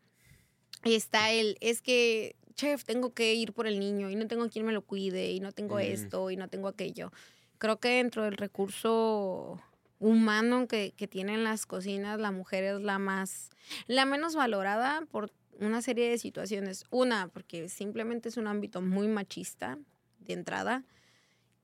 está 0.84 1.32
el, 1.32 1.58
es 1.62 1.82
que, 1.82 2.36
chef, 2.56 2.84
tengo 2.84 3.14
que 3.14 3.36
ir 3.36 3.54
por 3.54 3.68
el 3.68 3.80
niño 3.80 4.10
y 4.10 4.16
no 4.16 4.28
tengo 4.28 4.50
quien 4.50 4.66
me 4.66 4.74
lo 4.74 4.82
cuide 4.82 5.32
y 5.32 5.40
no 5.40 5.52
tengo 5.52 5.76
mm. 5.76 5.80
esto 5.82 6.32
y 6.32 6.36
no 6.36 6.48
tengo 6.48 6.68
aquello. 6.68 7.12
Creo 7.60 7.80
que 7.80 7.90
dentro 7.90 8.24
del 8.24 8.38
recurso 8.38 9.62
humano 10.00 10.68
que, 10.68 10.94
que 10.98 11.08
tienen 11.08 11.44
las 11.44 11.66
cocinas, 11.66 12.20
la 12.20 12.32
mujer 12.32 12.64
es 12.64 12.82
la 12.82 12.98
más, 12.98 13.52
la 13.86 14.06
menos 14.06 14.34
valorada 14.34 15.04
por 15.12 15.32
una 15.60 15.82
serie 15.82 16.10
de 16.10 16.18
situaciones. 16.18 16.86
Una, 16.90 17.28
porque 17.28 17.70
simplemente 17.70 18.30
es 18.30 18.38
un 18.38 18.48
ámbito 18.48 18.82
muy 18.82 19.08
machista 19.08 19.78
de 20.20 20.34
entrada. 20.34 20.84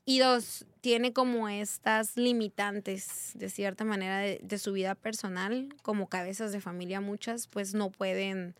Y 0.07 0.19
dos, 0.19 0.65
tiene 0.81 1.13
como 1.13 1.49
estas 1.49 2.15
limitantes, 2.15 3.31
de 3.33 3.49
cierta 3.49 3.85
manera, 3.85 4.19
de, 4.19 4.57
su 4.59 4.73
vida 4.73 4.93
personal, 4.93 5.69
como 5.81 6.09
cabezas 6.09 6.51
de 6.51 6.61
familia 6.61 7.01
muchas, 7.01 7.47
pues 7.47 7.73
no 7.73 7.89
pueden 7.89 8.55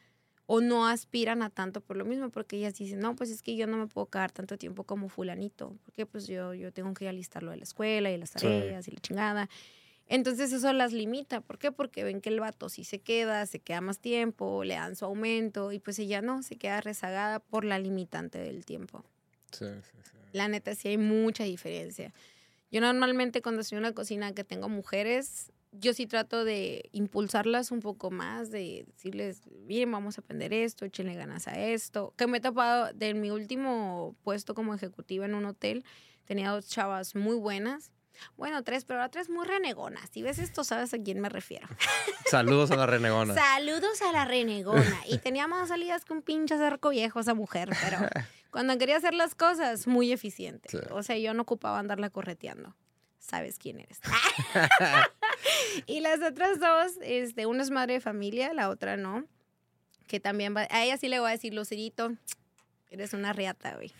o 0.47 0.61
no 0.61 0.87
aspiran 0.87 1.41
a 1.41 1.49
tanto 1.49 1.81
por 1.81 1.97
lo 1.97 2.05
mismo, 2.05 2.29
porque 2.29 2.57
ellas 2.57 2.75
dicen, 2.75 2.99
no, 2.99 3.15
pues 3.15 3.29
es 3.29 3.41
que 3.41 3.55
yo 3.55 3.67
no 3.67 3.77
me 3.77 3.87
puedo 3.87 4.07
quedar 4.07 4.31
tanto 4.31 4.57
tiempo 4.57 4.83
como 4.83 5.09
fulanito, 5.09 5.75
porque 5.83 6.05
pues 6.05 6.27
yo, 6.27 6.53
yo 6.53 6.71
tengo 6.71 6.93
que 6.93 7.07
alistarlo 7.07 7.51
de 7.51 7.57
la 7.57 7.63
escuela 7.63 8.11
y 8.11 8.17
las 8.17 8.31
tareas 8.31 8.87
y 8.87 8.91
la 8.91 8.99
chingada. 8.99 9.49
Entonces 10.07 10.53
eso 10.53 10.71
las 10.71 10.93
limita. 10.93 11.41
¿Por 11.41 11.57
qué? 11.57 11.71
Porque 11.71 12.03
ven 12.03 12.21
que 12.21 12.29
el 12.29 12.39
vato 12.39 12.69
sí 12.69 12.83
se 12.83 12.99
queda, 12.99 13.45
se 13.47 13.59
queda 13.59 13.81
más 13.81 13.99
tiempo, 13.99 14.63
le 14.63 14.75
dan 14.75 14.95
su 14.95 15.05
aumento 15.05 15.71
y 15.71 15.79
pues 15.79 15.97
ella 15.97 16.21
no, 16.21 16.43
se 16.43 16.57
queda 16.57 16.79
rezagada 16.79 17.39
por 17.39 17.65
la 17.65 17.79
limitante 17.79 18.37
del 18.37 18.65
tiempo. 18.65 19.03
Sí, 19.51 19.65
sí, 19.65 19.97
sí. 20.03 20.17
La 20.31 20.47
neta, 20.47 20.75
sí 20.75 20.89
hay 20.89 20.97
mucha 20.97 21.43
diferencia. 21.43 22.13
Yo 22.71 22.81
normalmente 22.81 23.41
cuando 23.41 23.61
estoy 23.61 23.77
en 23.77 23.85
una 23.85 23.93
cocina 23.93 24.33
que 24.33 24.43
tengo 24.43 24.69
mujeres, 24.69 25.51
yo 25.79 25.93
sí 25.93 26.07
trato 26.07 26.43
de 26.43 26.89
impulsarlas 26.91 27.71
un 27.71 27.79
poco 27.79 28.11
más, 28.11 28.51
de 28.51 28.85
decirles, 28.87 29.41
miren, 29.65 29.91
vamos 29.91 30.17
a 30.17 30.21
aprender 30.21 30.53
esto, 30.53 30.85
échenle 30.85 31.15
ganas 31.15 31.47
a 31.47 31.59
esto. 31.59 32.13
Que 32.17 32.27
me 32.27 32.37
he 32.37 32.41
topado 32.41 32.91
de 32.93 33.13
mi 33.13 33.31
último 33.31 34.15
puesto 34.23 34.53
como 34.55 34.73
ejecutiva 34.73 35.25
en 35.25 35.35
un 35.35 35.45
hotel, 35.45 35.83
tenía 36.25 36.51
dos 36.51 36.67
chavas 36.67 37.15
muy 37.15 37.35
buenas. 37.35 37.91
Bueno, 38.37 38.63
tres, 38.63 38.85
pero 38.85 39.01
ahora 39.01 39.11
tres 39.11 39.29
muy 39.29 39.45
renegonas. 39.45 40.09
Si 40.09 40.21
ves 40.21 40.39
esto, 40.39 40.63
sabes 40.63 40.93
a 40.93 40.97
quién 40.97 41.19
me 41.19 41.27
refiero. 41.27 41.67
Saludos 42.31 42.71
a 42.71 42.77
la 42.77 42.85
renegona. 42.85 43.33
Saludos 43.33 44.01
a 44.01 44.13
la 44.13 44.23
renegona. 44.23 45.01
Y 45.09 45.17
tenía 45.17 45.47
más 45.47 45.67
salidas 45.67 46.05
que 46.05 46.13
un 46.13 46.21
pinche 46.21 46.57
cerco 46.57 46.89
viejo 46.89 47.19
esa 47.19 47.33
mujer, 47.33 47.69
pero 47.83 47.97
Cuando 48.55 48.77
quería 48.77 48.95
hacer 48.95 49.13
las 49.13 49.35
cosas, 49.35 49.85
muy 49.85 50.13
eficiente. 50.13 50.69
Sí. 50.69 50.77
O 50.91 51.03
sea, 51.03 51.17
yo 51.17 51.33
no 51.33 51.41
ocupaba 51.41 51.77
andarla 51.77 52.09
correteando. 52.09 52.73
Sabes 53.19 53.59
quién 53.59 53.81
eres. 53.81 53.99
y 55.85 55.99
las 56.01 56.21
otras 56.21 56.59
dos, 56.59 56.93
este, 57.01 57.45
una 57.45 57.63
es 57.63 57.69
madre 57.71 57.95
de 57.95 58.01
familia, 58.01 58.53
la 58.53 58.69
otra 58.69 58.97
no. 58.97 59.25
Que 60.07 60.19
también 60.19 60.55
va, 60.55 60.67
a 60.69 60.83
ella 60.85 60.97
sí 60.97 61.07
le 61.09 61.19
voy 61.19 61.29
a 61.29 61.31
decir, 61.31 61.53
Lucerito, 61.53 62.13
eres 62.91 63.13
una 63.13 63.33
reata, 63.33 63.75
güey. 63.75 63.91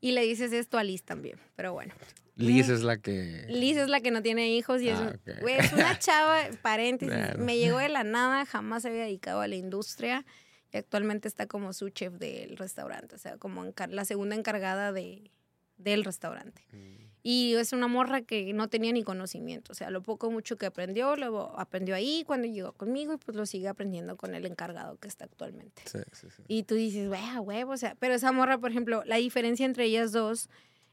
Y 0.00 0.12
le 0.12 0.22
dices 0.22 0.52
esto 0.52 0.78
a 0.78 0.84
Liz 0.84 1.04
también, 1.04 1.38
pero 1.56 1.72
bueno. 1.72 1.94
Liz 2.36 2.68
es 2.68 2.82
la 2.82 2.96
que. 2.98 3.44
Liz 3.48 3.76
es 3.76 3.88
la 3.88 4.00
que 4.00 4.10
no 4.10 4.20
tiene 4.22 4.48
hijos 4.54 4.82
y 4.82 4.88
es, 4.88 4.98
Ah, 4.98 5.02
un- 5.02 5.08
ok. 5.08 5.40
güey, 5.42 5.56
es 5.58 5.72
una 5.72 5.98
chava, 5.98 6.42
paréntesis, 6.60 7.14
Claro. 7.14 7.38
me 7.44 7.56
llegó 7.58 7.78
de 7.78 7.88
la 7.88 8.04
nada, 8.04 8.44
jamás 8.46 8.82
se 8.82 8.88
había 8.88 9.02
dedicado 9.04 9.40
a 9.42 9.48
la 9.48 9.54
industria 9.56 10.24
y 10.72 10.76
actualmente 10.78 11.28
está 11.28 11.46
como 11.46 11.72
su 11.72 11.88
chef 11.90 12.14
del 12.14 12.56
restaurante, 12.56 13.14
o 13.14 13.18
sea, 13.18 13.36
como 13.36 13.64
la 13.90 14.04
segunda 14.04 14.34
encargada 14.34 14.92
de, 14.92 15.30
del 15.76 16.04
restaurante. 16.04 16.62
Y 17.22 17.54
es 17.54 17.72
una 17.72 17.86
morra 17.86 18.22
que 18.22 18.52
no 18.52 18.68
tenía 18.68 18.92
ni 18.92 19.04
conocimiento, 19.04 19.72
o 19.72 19.74
sea, 19.74 19.90
lo 19.90 20.02
poco 20.02 20.30
mucho 20.30 20.56
que 20.56 20.66
aprendió, 20.66 21.14
lo 21.14 21.58
aprendió 21.58 21.94
ahí 21.94 22.24
cuando 22.26 22.48
llegó 22.48 22.72
conmigo 22.72 23.14
y 23.14 23.16
pues 23.16 23.36
lo 23.36 23.46
sigue 23.46 23.68
aprendiendo 23.68 24.16
con 24.16 24.34
el 24.34 24.44
encargado 24.44 24.96
que 24.98 25.06
está 25.06 25.26
actualmente. 25.26 25.82
Sí, 25.86 26.00
sí, 26.12 26.26
sí. 26.36 26.42
Y 26.48 26.64
tú 26.64 26.74
dices, 26.74 27.08
wea, 27.08 27.40
huevo, 27.40 27.72
o 27.72 27.76
sea, 27.76 27.94
pero 28.00 28.14
esa 28.14 28.32
morra, 28.32 28.58
por 28.58 28.70
ejemplo, 28.70 29.04
la 29.06 29.16
diferencia 29.16 29.64
entre 29.64 29.84
ellas 29.84 30.10
dos 30.10 30.48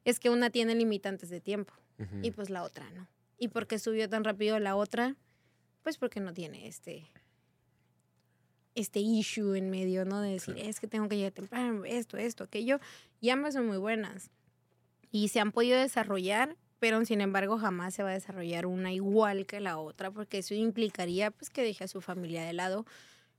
es 0.05 0.19
que 0.19 0.29
una 0.29 0.51
tiene 0.51 0.75
limitantes 0.75 1.29
de 1.29 1.41
tiempo 1.41 1.73
y 2.21 2.31
pues 2.31 2.49
la 2.49 2.63
otra 2.63 2.89
no. 2.91 3.07
¿Y 3.37 3.49
por 3.49 3.67
qué 3.67 3.77
subió 3.77 4.07
tan 4.07 4.23
rápido 4.23 4.57
la 4.59 4.75
otra? 4.75 5.15
Pues 5.83 5.97
porque 5.97 6.19
no 6.19 6.33
tiene 6.33 6.67
este 6.67 7.11
este 8.75 8.99
issue 8.99 9.55
en 9.55 9.69
medio, 9.69 10.05
¿no? 10.05 10.21
De 10.21 10.31
decir, 10.31 10.55
es 10.57 10.79
que 10.79 10.87
tengo 10.87 11.09
que 11.09 11.17
llegar 11.17 11.33
temprano, 11.33 11.83
esto, 11.85 12.17
esto, 12.17 12.45
aquello. 12.45 12.79
Y 13.19 13.29
ambas 13.29 13.55
son 13.55 13.67
muy 13.67 13.77
buenas. 13.77 14.31
Y 15.11 15.29
se 15.29 15.39
han 15.39 15.51
podido 15.51 15.77
desarrollar, 15.77 16.55
pero 16.79 17.03
sin 17.05 17.21
embargo 17.21 17.57
jamás 17.57 17.93
se 17.93 18.03
va 18.03 18.09
a 18.09 18.13
desarrollar 18.13 18.65
una 18.65 18.93
igual 18.93 19.45
que 19.45 19.59
la 19.59 19.77
otra, 19.77 20.11
porque 20.11 20.39
eso 20.39 20.53
implicaría 20.53 21.31
pues 21.31 21.49
que 21.49 21.63
deje 21.63 21.83
a 21.83 21.87
su 21.87 22.01
familia 22.01 22.43
de 22.43 22.53
lado, 22.53 22.85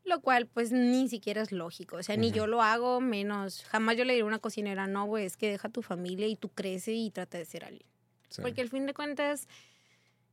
lo 0.05 0.21
cual 0.21 0.47
pues 0.47 0.73
ni 0.73 1.09
siquiera 1.09 1.43
es 1.43 1.53
lógico. 1.53 1.97
O 1.97 2.03
sea, 2.03 2.17
ni 2.17 2.33
yo 2.33 2.47
lo 2.47 2.63
hago, 2.63 3.01
menos, 3.01 3.65
jamás 3.65 3.97
yo 3.97 4.05
le 4.05 4.15
diré 4.15 4.23
a 4.23 4.27
una 4.27 4.39
cocinera, 4.39 4.87
no, 4.87 5.07
güey, 5.07 5.27
es 5.27 5.37
que 5.37 5.51
deja 5.51 5.69
a 5.69 5.73
tu 5.73 5.83
familia 5.83 6.27
y 6.27 6.37
tú 6.37 6.49
crece 6.49 6.93
y 6.93 7.11
trata 7.11 7.39
de 7.39 7.45
ser 7.45 7.65
alguien. 7.65 7.89
Sí. 8.29 8.43
Porque 8.43 8.61
al 8.61 8.69
fin 8.69 8.87
de 8.87 8.95
cuentas, 8.95 9.49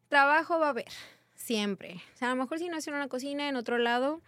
trabajo 0.08 0.60
va 0.60 0.68
a 0.68 0.70
haber, 0.70 0.92
siempre. 1.36 2.02
O 2.14 2.18
sea, 2.18 2.32
a 2.32 2.36
lo 2.36 2.42
mejor 2.42 2.60
si 2.60 2.70
no 2.70 2.78
es 2.78 2.88
en 2.88 2.94
una 2.94 3.08
cocina, 3.08 3.50
en 3.50 3.56
otro 3.56 3.78
lado, 3.78 4.22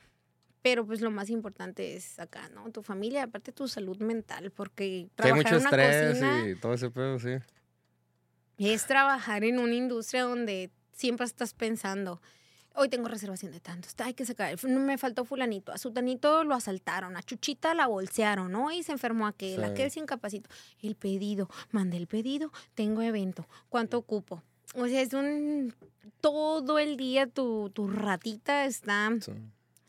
pero 0.62 0.86
pues 0.86 1.02
lo 1.02 1.12
más 1.12 1.30
importante 1.30 1.95
es 1.95 2.19
acá, 2.19 2.50
¿no? 2.50 2.69
Tu 2.72 2.82
familia, 2.84 3.24
aparte 3.24 3.52
tu 3.52 3.67
salud 3.67 3.98
mental, 4.00 4.52
porque 4.52 5.06
Sí, 5.08 5.12
trabajar 5.15 5.38
mucho 5.38 5.56
en 5.56 5.62
una 5.62 5.69
estrés 5.69 6.08
cocina 6.10 6.50
y 6.50 6.56
todo 6.56 6.74
ese 6.74 6.89
pedo, 6.91 7.19
sí. 7.19 7.32
es 8.58 8.86
trabajar 8.86 9.43
en 9.43 9.60
una 9.60 9.74
industria 9.76 10.24
donde 10.24 10.69
siempre 10.91 11.26
estás 11.26 11.54
pensando, 11.54 12.22
hoy 12.76 12.89
tengo 12.89 13.08
reservación 13.08 13.52
de 13.54 13.60
tantos, 13.62 13.95
hay 14.00 14.13
que 14.13 14.26
sacar, 14.26 14.62
me 14.67 14.98
faltó 14.98 15.24
fulanito, 15.26 15.72
a 15.72 15.78
sutanito 15.78 16.43
lo 16.43 16.56
asaltaron, 16.56 17.15
a 17.15 17.24
Chuchita 17.24 17.74
la 17.74 17.88
bolsearon, 17.88 18.52
¿no? 18.52 18.72
Y 18.72 18.84
se 18.84 18.91
enfermó 18.91 19.28
aquel, 19.28 19.58
Sí. 19.62 19.63
aquel 19.63 19.91
se 19.91 20.00
incapacitó. 20.02 20.50
El 20.82 20.95
pedido, 20.95 21.50
mandé 21.72 21.98
el 21.98 22.08
pedido, 22.08 22.52
tengo 22.76 23.02
evento, 23.02 23.48
¿cuánto 23.69 23.98
ocupo? 23.98 24.43
O 24.76 24.86
sea, 24.88 25.02
es 25.02 25.13
un... 25.13 25.74
Todo 26.22 26.80
el 26.80 26.98
día 26.98 27.28
tu, 27.28 27.69
tu 27.74 27.88
ratita 27.88 28.65
está, 28.65 29.10
Sí. 29.22 29.32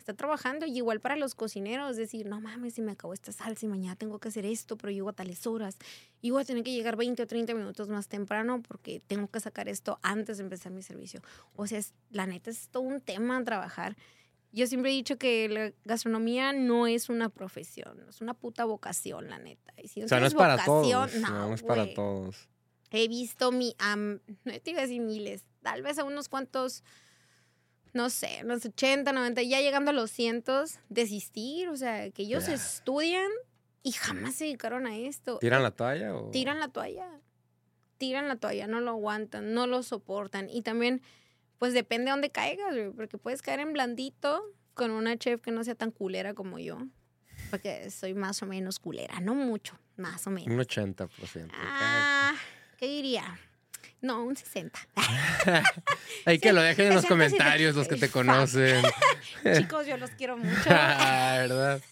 Está 0.01 0.15
trabajando 0.15 0.67
y 0.67 0.77
igual 0.77 1.01
para 1.01 1.17
los 1.17 1.35
cocineros, 1.35 1.97
decir, 1.97 2.27
no 2.27 2.41
mames, 2.41 2.75
si 2.75 2.83
me 2.83 2.93
acabó 2.93 3.13
esta 3.15 3.31
salsa 3.33 3.67
y 3.67 3.69
mañana 3.69 3.97
tengo 3.97 4.19
que 4.19 4.29
hacer 4.29 4.45
esto, 4.45 4.77
pero 4.77 4.91
llego 4.91 5.09
a 5.11 5.13
tales 5.13 5.47
horas 5.47 5.77
y 6.21 6.31
voy 6.31 6.43
a 6.43 6.45
tener 6.45 6.65
que 6.65 6.73
llegar 6.73 6.97
20 6.97 7.23
o 7.23 7.27
30 7.27 7.55
minutos 7.55 7.89
más 7.89 8.09
temprano 8.09 8.63
porque 8.67 9.01
tengo 9.07 9.29
que 9.29 9.41
sacar 9.41 9.69
esto 9.69 9.99
antes 10.03 10.39
de 10.39 10.45
empezar 10.45 10.73
mi 10.73 10.83
servicio. 10.83 11.21
O 11.55 11.67
sea, 11.67 11.79
es, 11.79 11.95
la 12.11 12.27
neta 12.27 12.51
es 12.51 12.69
todo 12.69 12.83
un 12.83 13.01
tema 13.01 13.43
trabajar. 13.45 13.97
Yo 14.53 14.67
siempre 14.67 14.91
he 14.91 14.95
dicho 14.95 15.17
que 15.17 15.49
la 15.49 15.73
gastronomía 15.85 16.53
no 16.53 16.89
es 16.89 17.09
una 17.09 17.29
profesión, 17.29 18.05
es 18.09 18.21
una 18.21 18.35
puta 18.35 18.65
vocación, 18.65 19.31
la 19.31 19.39
neta. 19.39 19.73
Y 19.81 19.87
si 19.87 20.03
O 20.03 20.09
sea, 20.09 20.19
no 20.19 20.27
es 20.27 20.35
para 20.35 20.57
todos. 20.65 21.15
No, 21.15 21.49
no 21.49 21.55
es 21.55 21.63
para 21.63 21.85
todos. 21.95 22.49
He 22.91 23.07
visto 23.07 23.53
mi, 23.53 23.77
am- 23.79 24.19
no 24.45 24.61
te 24.61 24.71
iba 24.73 24.81
a 24.81 24.83
decir 24.83 25.01
miles, 25.01 25.45
tal 25.63 25.83
vez 25.83 25.99
a 26.01 26.05
unos 26.05 26.29
cuantos, 26.29 26.83
no 27.93 28.11
sé, 28.11 28.41
unos 28.45 28.65
80, 28.65 29.13
90, 29.13 29.43
ya 29.43 29.61
llegando 29.61 29.91
a 29.91 29.95
los 29.95 30.11
cientos, 30.11 30.79
desistir, 30.89 31.69
o 31.69 31.77
sea, 31.77 32.11
que 32.11 32.23
ellos 32.23 32.47
Ya. 32.47 32.55
estudian 32.55 33.31
y 33.83 33.93
jamás 33.93 34.35
se 34.37 34.45
dedicaron 34.45 34.87
a 34.87 34.97
esto. 34.97 35.39
¿Tiran 35.39 35.63
la 35.63 35.71
toalla 35.71 36.15
o...? 36.15 36.31
Tiran 36.31 36.61
la 36.61 36.69
toalla, 36.69 37.09
tiran 37.99 38.29
la 38.29 38.37
toalla, 38.37 38.67
no 38.67 38.81
lo 38.81 38.91
aguantan, 38.93 39.53
no 39.55 39.67
lo 39.67 39.83
soportan. 39.83 40.49
Y 40.51 40.63
también, 40.63 41.03
pues 41.59 41.73
depende 41.75 42.07
de 42.07 42.11
dónde 42.13 42.31
caigas, 42.31 42.75
porque 42.97 43.19
puedes 43.19 43.43
caer 43.43 43.61
en 43.61 43.73
blandito 43.73 44.43
con 44.75 44.91
una 44.91 45.17
chef 45.17 45.41
que 45.41 45.51
no 45.51 45.65
sea 45.65 45.75
tan 45.75 45.91
culera 45.91 46.33
como 46.35 46.59
yo, 46.59 46.79
porque 47.51 47.91
soy 47.91 48.15
más 48.15 48.43
o 48.43 48.47
menos 48.47 48.79
culera, 48.79 49.21
no 49.21 49.35
mucho, 49.35 49.79
más 49.97 50.27
o 50.27 50.31
menos. 50.31 50.49
Un 50.55 50.59
80%. 50.61 51.51
Ah, 51.53 52.35
¿qué 52.79 52.87
diría? 52.87 53.39
No, 54.03 54.25
un 54.25 54.37
60. 54.37 54.79
Hay 56.25 56.39
que 56.39 56.53
lo 56.53 56.63
dejen 56.63 56.87
en 56.87 56.95
los 56.95 57.03
60, 57.03 57.09
comentarios 57.09 57.75
los 57.77 57.87
que 57.87 57.97
te 57.97 58.09
conocen. 58.09 58.83
Chicos, 59.57 59.87
yo 59.87 59.97
los 59.97 60.11
quiero 60.11 60.37
mucho. 60.37 60.51
Ah, 60.69 61.37
¿Verdad? 61.39 61.83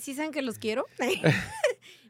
¿Sí 0.00 0.14
saben 0.14 0.32
que 0.32 0.42
los 0.42 0.58
quiero? 0.58 0.86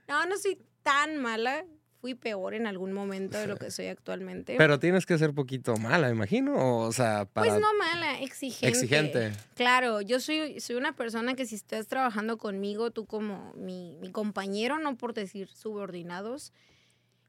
no, 0.08 0.26
no 0.26 0.36
soy 0.36 0.58
tan 0.82 1.18
mala. 1.18 1.64
Fui 2.00 2.14
peor 2.14 2.52
en 2.52 2.66
algún 2.66 2.92
momento 2.92 3.38
de 3.38 3.46
lo 3.46 3.56
que 3.56 3.70
soy 3.70 3.86
actualmente. 3.86 4.56
Pero 4.58 4.78
tienes 4.78 5.06
que 5.06 5.16
ser 5.16 5.32
poquito 5.32 5.74
mala, 5.78 6.10
imagino. 6.10 6.80
O 6.80 6.92
sea, 6.92 7.24
para... 7.24 7.48
Pues 7.48 7.58
no 7.58 7.66
mala, 7.78 8.20
exigente. 8.20 8.68
Exigente. 8.68 9.32
Claro, 9.54 10.02
yo 10.02 10.20
soy, 10.20 10.60
soy 10.60 10.76
una 10.76 10.94
persona 10.94 11.34
que 11.34 11.46
si 11.46 11.54
estás 11.54 11.86
trabajando 11.86 12.36
conmigo, 12.36 12.90
tú 12.90 13.06
como 13.06 13.54
mi, 13.54 13.96
mi 14.02 14.10
compañero, 14.10 14.78
no 14.78 14.98
por 14.98 15.14
decir 15.14 15.48
subordinados, 15.48 16.52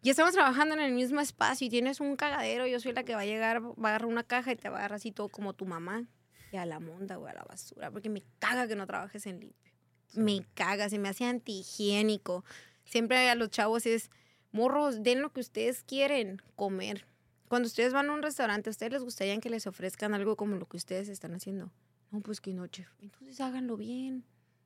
y 0.06 0.10
estamos 0.12 0.34
trabajando 0.34 0.76
en 0.76 0.82
el 0.82 0.92
mismo 0.94 1.20
espacio 1.20 1.66
y 1.66 1.70
tienes 1.72 2.00
un 2.00 2.16
cagadero, 2.16 2.68
yo 2.68 2.80
soy 2.80 2.94
la 2.94 3.04
que 3.04 3.16
va 3.16 3.22
a 3.22 3.26
llegar, 3.26 3.64
va 3.64 3.70
a 3.70 3.88
agarrar 3.90 4.06
una 4.06 4.24
caja 4.24 4.52
y 4.52 4.56
te 4.56 4.70
va 4.70 4.76
a 4.76 4.80
agarrar 4.82 4.98
así 4.98 5.12
todo 5.12 5.30
como 5.30 5.54
tu 5.54 5.66
mamá, 5.66 6.06
y 6.52 6.58
a 6.58 6.66
la 6.68 6.80
monda 6.80 7.18
o 7.18 7.26
a 7.26 7.34
la 7.34 7.44
basura, 7.44 7.90
porque 7.90 8.10
me 8.10 8.22
caga 8.38 8.68
que 8.68 8.76
no 8.76 8.86
trabajes 8.86 9.26
en 9.26 9.40
limpio. 9.40 9.74
Me 10.14 10.46
caga, 10.54 10.90
se 10.90 11.00
me 11.00 11.10
hace 11.10 11.26
antihigiénico. 11.26 12.46
Siempre 12.84 13.30
a 13.30 13.36
los 13.36 13.50
chavos 13.50 13.88
es, 13.88 14.12
morros, 14.52 15.02
den 15.02 15.22
lo 15.24 15.34
que 15.34 15.40
ustedes 15.40 15.84
quieren 15.84 16.40
comer. 16.56 17.08
Cuando 17.48 17.66
ustedes 17.68 17.92
van 17.92 18.10
a 18.10 18.14
un 18.14 18.22
restaurante, 18.22 18.70
¿a 18.70 18.72
ustedes 18.72 18.92
les 18.94 19.02
gustaría 19.04 19.38
que 19.40 19.50
les 19.50 19.66
ofrezcan 19.66 20.14
algo 20.14 20.36
como 20.36 20.56
lo 20.56 20.68
que 20.68 20.78
ustedes 20.78 21.10
están 21.10 21.34
haciendo? 21.34 21.72
No, 22.12 22.22
pues 22.22 22.42
que 22.42 22.54
no, 22.54 22.68
chef. 22.68 22.88
Entonces 23.02 23.42
háganlo 23.42 23.76
bien. 23.76 24.24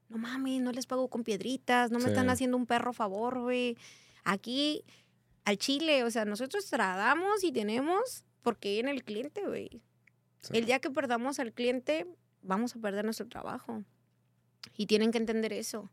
No 0.10 0.17
mames, 0.17 0.62
no 0.62 0.73
les 0.73 0.86
pago 0.86 1.08
con 1.08 1.23
piedritas, 1.23 1.91
no 1.91 1.97
me 1.99 2.06
Sí. 2.06 2.10
están 2.10 2.30
haciendo 2.30 2.58
un 2.58 2.65
perro 2.65 2.91
favor, 2.91 3.39
güey. 3.39 3.78
Aquí, 4.25 4.84
al 5.45 5.58
chile, 5.58 6.04
o 6.04 6.12
sea, 6.12 6.25
nosotros 6.25 6.65
tratamos 6.69 7.43
y 7.43 7.52
tenemos 7.52 8.23
porque 8.41 8.80
en 8.80 8.88
el 8.88 9.04
cliente, 9.04 9.41
güey. 9.45 9.82
Sí. 10.41 10.58
El 10.58 10.65
día 10.65 10.80
que 10.80 10.89
perdamos 10.89 11.39
al 11.39 11.52
cliente, 11.54 12.08
vamos 12.41 12.75
a 12.75 12.80
perder 12.80 13.04
nuestro 13.06 13.28
trabajo. 13.28 13.84
Y 14.75 14.86
tienen 14.88 15.12
que 15.12 15.17
entender 15.17 15.52
eso. 15.54 15.91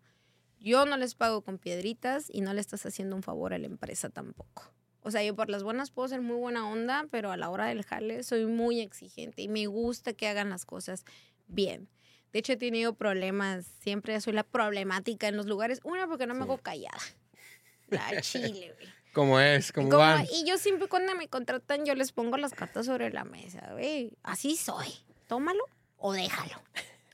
Yo 0.61 0.87
no 0.87 0.96
les 0.96 1.14
pago 1.14 1.42
con 1.42 1.59
piedritas 1.59 2.28
y 2.30 2.40
no 2.40 2.54
le 2.54 2.61
estás 2.61 2.87
haciendo 2.87 3.16
un 3.16 3.22
favor 3.22 3.52
a 3.52 3.59
la 3.59 3.66
empresa 3.66 4.09
tampoco. 4.11 4.72
O 5.00 5.11
sea, 5.11 5.22
yo 5.22 5.35
por 5.37 5.48
las 5.50 5.62
buenas 5.62 5.90
puedo 5.90 6.09
ser 6.09 6.20
muy 6.20 6.37
buena 6.37 6.68
onda, 6.68 7.06
pero 7.11 7.30
a 7.30 7.37
la 7.37 7.48
hora 7.50 7.66
del 7.66 7.85
jale 7.85 8.22
soy 8.24 8.46
muy 8.46 8.80
exigente 8.80 9.42
y 9.42 9.48
me 9.48 9.66
gusta 9.66 10.12
que 10.14 10.26
hagan 10.28 10.50
las 10.50 10.64
cosas 10.64 11.04
bien. 11.46 11.88
De 12.32 12.40
hecho, 12.40 12.52
he 12.52 12.56
tenido 12.56 12.94
problemas, 12.94 13.66
siempre 13.80 14.20
soy 14.20 14.32
la 14.32 14.42
problemática 14.42 15.28
en 15.28 15.37
los 15.37 15.46
lugares. 15.46 15.80
Una, 15.85 16.06
porque 16.09 16.26
no 16.26 16.35
me 16.35 16.40
Sí. 16.40 16.44
hago 16.44 16.59
callada. 16.59 16.98
La 17.88 18.20
chile, 18.20 18.74
güey. 18.76 18.88
¿Cómo 19.16 19.40
es? 19.40 19.72
¿Cómo 19.72 19.88
Como- 19.88 20.00
van? 20.00 20.26
y 20.31 20.44
yo 20.46 20.59
siempre 20.59 20.88
cuando 20.88 21.14
me 21.14 21.26
contratan, 21.26 21.87
yo 21.87 21.94
les 21.94 22.12
pongo 22.12 22.37
las 22.37 22.52
cartas 22.52 22.85
sobre 22.85 23.11
la 23.11 23.24
mesa, 23.24 23.66
güey. 23.72 24.12
Así 24.22 24.57
soy. 24.57 24.88
Tómalo 25.26 25.64
o 25.96 26.12
déjalo. 26.12 26.61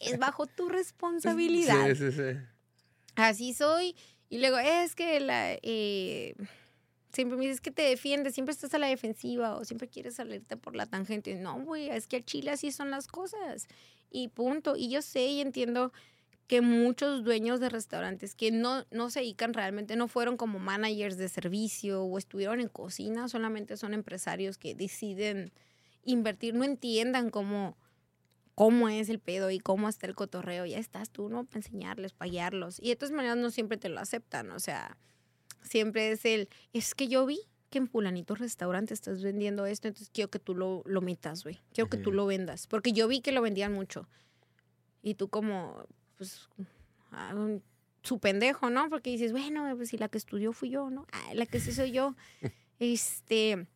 Es 0.01 0.19
bajo 0.19 0.47
tu 0.49 0.69
responsabilidad. 0.81 1.87
Sí, 1.91 1.95
sí, 1.95 2.11
sí. 2.11 2.39
Así 3.15 3.55
soy. 3.55 3.95
Y 4.29 4.39
luego, 4.39 4.59
es 4.59 4.97
que 4.97 5.21
la... 5.21 5.53
eh, 5.63 6.35
siempre 7.13 7.37
me 7.39 7.45
dices 7.45 7.61
que 7.61 7.71
te 7.71 7.83
defiendes, 7.83 8.35
siempre 8.35 8.53
estás 8.53 8.75
a 8.75 8.79
la 8.79 8.89
defensiva 8.89 9.55
o 9.57 9.65
siempre 9.65 9.87
quieres 9.87 10.17
salirte 10.17 10.57
por 10.57 10.75
la 10.75 10.87
tangente. 10.87 11.37
No, 11.37 11.61
güey, 11.61 11.89
es 11.89 12.09
que 12.09 12.17
al 12.17 12.25
Chile 12.25 12.51
así 12.51 12.73
son 12.73 12.91
las 12.91 13.07
cosas. 13.07 13.69
Y 14.11 14.27
punto. 14.27 14.75
Y 14.77 14.89
yo 14.91 15.03
sé 15.03 15.27
y 15.27 15.41
entiendo 15.41 15.93
que 16.53 16.61
muchos 16.61 17.25
dueños 17.25 17.61
de 17.61 17.71
restaurantes 17.71 18.35
que 18.35 18.51
no, 18.51 18.85
no 18.91 19.09
se 19.09 19.21
dedican 19.21 19.55
realmente, 19.55 19.97
no 19.97 20.07
fueron 20.07 20.37
como 20.37 20.59
managers 20.59 21.17
de 21.17 21.31
servicio 21.31 22.05
o 22.05 22.19
estuvieron 22.19 22.61
en 22.61 22.69
cocina, 22.69 23.27
solamente 23.27 23.79
son 23.79 23.95
empresarios 23.95 24.59
que 24.59 24.75
deciden 24.75 25.51
invertir, 26.05 26.53
no 26.53 26.65
entiendan 26.65 27.31
cómo, 27.31 27.79
cómo 28.55 28.91
es 28.91 29.09
el 29.09 29.19
pedo 29.19 29.51
y 29.51 29.61
cómo 29.61 29.89
está 29.89 30.07
el 30.07 30.15
cotorreo. 30.15 30.67
Ya 30.67 30.77
estás 30.77 31.09
tú, 31.09 31.31
¿no? 31.31 31.47
Para 31.47 31.61
enseñarles, 31.61 32.13
para 32.13 32.31
guiarlos. 32.31 32.79
Y 32.83 32.91
de 32.91 32.97
todas 32.97 33.13
maneras 33.13 33.39
no 33.39 33.51
siempre 33.51 33.79
te 33.79 33.89
lo 33.89 33.99
aceptan, 33.99 34.51
o 34.51 34.61
sea, 34.61 34.99
siempre 35.63 36.13
es 36.13 36.23
el, 36.27 36.51
es 36.75 36.95
que 36.95 37.09
yo 37.09 37.25
vi 37.25 37.41
que 37.71 37.79
en 37.79 37.89
fulanito 37.89 38.35
restaurante 38.35 38.93
estás 38.93 39.23
vendiendo 39.23 39.65
esto, 39.65 39.89
entonces 39.89 40.11
quiero 40.13 40.31
que 40.31 40.39
tú 40.39 40.55
lo, 40.55 40.83
lo 40.85 41.01
metas, 41.01 41.45
güey. 41.45 41.63
Quiero 41.73 41.89
que 41.89 41.97
tú 41.97 42.13
lo 42.13 42.27
vendas. 42.27 42.67
Porque 42.67 42.93
yo 42.93 43.09
vi 43.09 43.23
que 43.23 43.33
lo 43.33 43.41
vendían 43.41 43.73
mucho. 43.73 44.07
Y 45.03 45.15
tú 45.15 45.29
como, 45.29 45.87
pues, 46.23 47.63
su 48.03 48.19
pendejo, 48.19 48.71
¿no? 48.71 48.89
Porque 48.89 49.11
dices, 49.11 49.33
bueno, 49.33 49.73
pues 49.77 49.91
si 49.91 49.99
la 49.99 50.09
que 50.09 50.19
estudió 50.19 50.53
fui 50.53 50.71
yo, 50.71 50.91
¿no? 50.91 51.07
Ah, 51.13 51.35
la 51.35 51.47
que 51.47 51.61
sí 51.61 51.73
soy 51.73 51.93
yo. 51.93 52.15
este, 52.81 53.67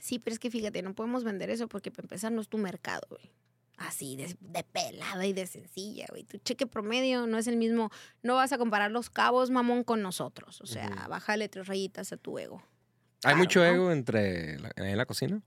sí, 0.00 0.18
pero 0.18 0.34
es 0.34 0.40
que 0.40 0.50
fíjate, 0.50 0.82
no 0.82 0.94
podemos 0.94 1.24
vender 1.24 1.50
eso 1.50 1.68
porque 1.68 1.90
para 1.90 2.04
empezar 2.06 2.32
no 2.32 2.40
es 2.40 2.48
tu 2.48 2.58
mercado, 2.58 3.06
güey. 3.10 3.30
Así, 3.76 4.14
de, 4.16 4.36
de 4.40 4.62
pelada 4.64 5.24
y 5.24 5.32
de 5.32 5.46
sencilla, 5.46 6.04
güey. 6.10 6.24
Tu 6.24 6.36
cheque 6.38 6.66
promedio 6.66 7.26
no 7.26 7.38
es 7.38 7.46
el 7.46 7.56
mismo. 7.56 7.90
No 8.22 8.34
vas 8.34 8.52
a 8.52 8.58
comparar 8.58 8.90
los 8.90 9.08
cabos, 9.08 9.48
mamón, 9.50 9.84
con 9.84 10.02
nosotros. 10.02 10.60
O 10.60 10.66
sea, 10.66 10.86
Ujú. 10.90 11.08
bájale 11.08 11.48
tres 11.48 11.66
rayitas 11.66 12.12
a 12.12 12.18
tu 12.18 12.38
ego. 12.38 12.58
¿Hay 12.58 13.20
Claro, 13.34 13.38
mucho 13.38 13.60
¿no? 13.60 13.66
ego 13.66 13.90
entre 13.92 14.58
la- 14.58 14.72
en 14.76 14.96
la 14.98 15.06
cocina? 15.06 15.40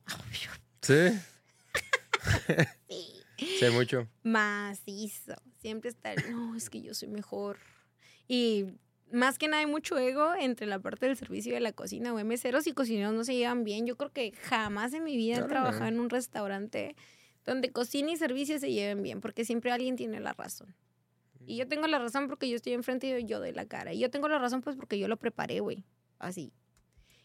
Sí, 0.81 0.93
Sí. 1.07 1.19
sí, 2.89 3.22
hay 3.61 3.71
mucho. 3.71 4.07
macizo. 4.23 5.35
Siempre 5.59 5.89
está, 5.89 6.13
el, 6.13 6.31
no, 6.31 6.55
es 6.55 6.69
que 6.69 6.81
yo 6.81 6.93
soy 6.93 7.09
mejor. 7.09 7.57
Y 8.27 8.65
más 9.11 9.37
que 9.37 9.47
nada 9.47 9.61
hay 9.61 9.67
mucho 9.67 9.97
ego 9.97 10.33
entre 10.35 10.65
la 10.67 10.79
parte 10.79 11.05
del 11.05 11.15
servicio 11.15 11.51
y 11.51 11.55
de 11.55 11.61
la 11.61 11.71
cocina, 11.71 12.11
güey. 12.11 12.23
Meseros 12.23 12.67
y 12.67 12.73
cocineros 12.73 13.13
no 13.13 13.23
se 13.23 13.35
llevan 13.35 13.63
bien. 13.63 13.85
Yo 13.85 13.95
creo 13.95 14.11
que 14.11 14.31
jamás 14.31 14.93
en 14.93 15.03
mi 15.03 15.15
vida 15.15 15.37
he 15.37 15.43
trabajado 15.43 15.85
en 15.85 15.99
un 15.99 16.09
restaurante 16.09 16.95
donde 17.45 17.71
cocina 17.71 18.11
y 18.11 18.17
servicio 18.17 18.59
se 18.59 18.71
lleven 18.71 19.03
bien, 19.03 19.21
porque 19.21 19.45
siempre 19.45 19.71
alguien 19.71 19.95
tiene 19.95 20.19
la 20.19 20.33
razón. 20.33 20.75
Y 21.45 21.57
yo 21.57 21.67
tengo 21.67 21.87
la 21.87 21.99
razón 21.99 22.27
porque 22.27 22.49
yo 22.49 22.55
estoy 22.55 22.73
enfrente 22.73 23.19
y 23.19 23.25
yo 23.25 23.39
doy 23.39 23.51
la 23.51 23.65
cara. 23.65 23.93
Y 23.93 23.99
yo 23.99 24.09
tengo 24.09 24.27
la 24.29 24.39
razón 24.39 24.61
pues 24.61 24.75
porque 24.75 24.97
yo 24.97 25.07
lo 25.07 25.17
preparé, 25.17 25.59
güey. 25.59 25.83
Así. 26.19 26.53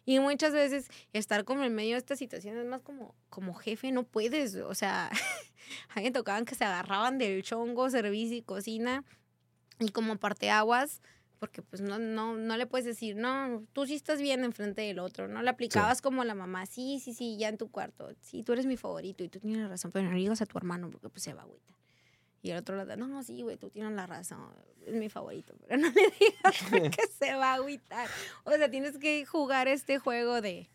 Y 0.08 0.20
muchas 0.20 0.54
veces 0.54 0.88
estar 1.12 1.44
como 1.44 1.64
en 1.64 1.74
medio 1.74 1.92
de 1.92 1.98
esta 1.98 2.16
situación 2.16 2.56
es 2.56 2.64
más 2.64 2.80
como, 2.80 3.14
como 3.28 3.52
jefe, 3.52 3.92
no 3.92 4.04
puedes. 4.04 4.54
O 4.54 4.74
sea, 4.74 5.10
a 5.90 5.96
mí 5.96 6.04
me 6.04 6.10
tocaban 6.12 6.46
que 6.46 6.54
se 6.54 6.64
agarraban 6.64 7.18
del 7.18 7.42
chongo, 7.42 7.90
servicio 7.90 8.34
y 8.34 8.40
cocina. 8.40 9.04
Y 9.78 9.90
como 9.90 10.16
parteaguas, 10.16 11.02
porque 11.38 11.60
pues 11.60 11.82
no, 11.82 11.98
no, 11.98 12.38
no 12.38 12.56
le 12.56 12.66
puedes 12.66 12.86
decir, 12.86 13.16
no, 13.16 13.62
tú 13.74 13.84
sí 13.84 13.96
estás 13.96 14.18
bien 14.22 14.44
enfrente 14.44 14.80
del 14.80 14.98
otro, 14.98 15.28
¿no? 15.28 15.42
Le 15.42 15.50
aplicabas 15.50 16.00
como 16.00 16.24
la 16.24 16.34
mamá, 16.34 16.64
sí, 16.64 17.02
sí, 17.04 17.12
sí, 17.12 17.36
ya 17.36 17.50
en 17.50 17.58
tu 17.58 17.70
cuarto, 17.70 18.08
sí, 18.22 18.42
tú 18.42 18.54
eres 18.54 18.64
mi 18.64 18.78
favorito 18.78 19.22
y 19.24 19.28
tú 19.28 19.40
tienes 19.40 19.68
razón, 19.68 19.92
pero 19.92 20.06
no 20.06 20.12
le 20.12 20.20
digas 20.20 20.40
a 20.40 20.46
tu 20.46 20.56
hermano 20.56 20.90
porque 20.90 21.10
pues 21.10 21.22
se 21.22 21.34
va 21.34 21.42
a 21.42 21.44
agüitar. 21.44 21.76
Y 22.42 22.50
el 22.50 22.58
otro 22.58 22.76
le 22.76 22.84
da, 22.84 22.96
no, 22.96 23.08
no, 23.08 23.22
sí, 23.22 23.42
güey, 23.42 23.56
tú 23.56 23.68
tienes 23.70 23.92
la 23.92 24.06
razón, 24.06 24.50
es 24.86 24.94
mi 24.94 25.08
favorito, 25.08 25.54
pero 25.66 25.76
no 25.80 25.88
le 25.88 26.12
digas 26.20 26.54
porque 26.70 27.02
se 27.18 27.34
va 27.34 27.52
a 27.52 27.54
agüitar. 27.54 28.08
O 28.44 28.52
sea, 28.52 28.70
tienes 28.70 28.98
que 28.98 29.24
jugar 29.26 29.68
este 29.68 29.98
juego 29.98 30.40
de 30.40 30.68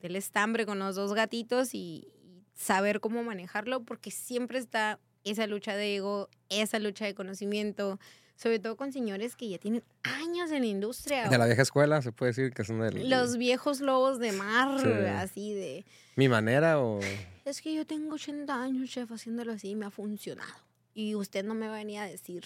del 0.00 0.16
estambre 0.16 0.66
con 0.66 0.78
los 0.78 0.96
dos 0.96 1.14
gatitos 1.14 1.72
y, 1.72 1.78
y 2.22 2.44
saber 2.54 3.00
cómo 3.00 3.22
manejarlo 3.24 3.84
porque 3.84 4.10
siempre 4.10 4.58
está 4.58 4.98
esa 5.24 5.46
lucha 5.46 5.74
de 5.76 5.96
ego, 5.96 6.28
esa 6.50 6.78
lucha 6.78 7.06
de 7.06 7.14
conocimiento, 7.14 7.98
sobre 8.36 8.58
todo 8.58 8.76
con 8.76 8.92
señores 8.92 9.34
que 9.34 9.48
ya 9.48 9.56
tienen 9.56 9.82
años 10.02 10.50
en 10.50 10.60
la 10.60 10.66
industria. 10.66 11.28
De 11.30 11.38
la 11.38 11.46
vieja 11.46 11.62
escuela, 11.62 12.02
se 12.02 12.12
puede 12.12 12.32
decir 12.32 12.52
que 12.52 12.64
son 12.64 12.80
del... 12.80 13.08
Los 13.08 13.38
viejos 13.38 13.80
lobos 13.80 14.18
de 14.18 14.32
mar, 14.32 14.78
Sí. 14.78 14.88
así 14.88 15.54
de, 15.54 15.86
¿Mi 16.16 16.28
manera 16.28 16.80
o...? 16.80 17.00
es 17.46 17.62
que 17.62 17.72
yo 17.74 17.86
tengo 17.86 18.16
80 18.16 18.62
años, 18.62 18.90
chef, 18.90 19.10
haciéndolo 19.10 19.52
así 19.52 19.70
y 19.70 19.74
me 19.76 19.86
ha 19.86 19.90
funcionado. 19.90 20.52
Y 20.94 21.14
usted 21.14 21.44
no 21.44 21.54
me 21.54 21.68
va 21.68 21.78
a 21.78 22.06
decir 22.06 22.44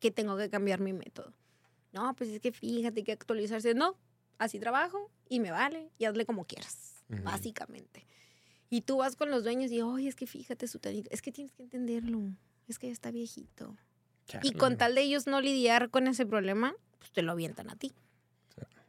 que 0.00 0.10
tengo 0.10 0.36
que 0.36 0.50
cambiar 0.50 0.80
mi 0.80 0.92
método. 0.92 1.32
No, 1.92 2.14
pues 2.14 2.28
es 2.30 2.40
que 2.40 2.52
fíjate 2.52 3.04
que 3.04 3.12
actualizarse. 3.12 3.74
No, 3.74 3.96
así 4.38 4.58
trabajo 4.58 5.10
y 5.28 5.40
me 5.40 5.50
vale 5.50 5.90
y 5.98 6.04
hazle 6.04 6.26
como 6.26 6.44
quieras, 6.44 7.04
Ujú. 7.08 7.22
básicamente. 7.22 8.06
Y 8.68 8.80
tú 8.80 8.96
vas 8.98 9.14
con 9.14 9.30
los 9.30 9.44
dueños 9.44 9.70
y, 9.70 9.80
oye, 9.82 10.08
es 10.08 10.16
que 10.16 10.26
fíjate 10.26 10.66
su 10.66 10.80
tanito, 10.80 11.08
es 11.12 11.22
que 11.22 11.30
tienes 11.30 11.52
que 11.52 11.62
entenderlo, 11.62 12.20
es 12.66 12.78
que 12.78 12.88
ya 12.88 12.92
está 12.92 13.10
viejito. 13.10 13.76
Y 14.42 14.52
con 14.52 14.76
tal 14.76 14.94
de 14.94 15.02
ellos 15.02 15.26
no 15.26 15.40
lidiar 15.40 15.90
con 15.90 16.06
ese 16.06 16.26
problema, 16.26 16.74
pues 16.98 17.12
te 17.12 17.22
lo 17.22 17.32
avientan 17.32 17.70
a 17.70 17.76
ti. 17.76 17.92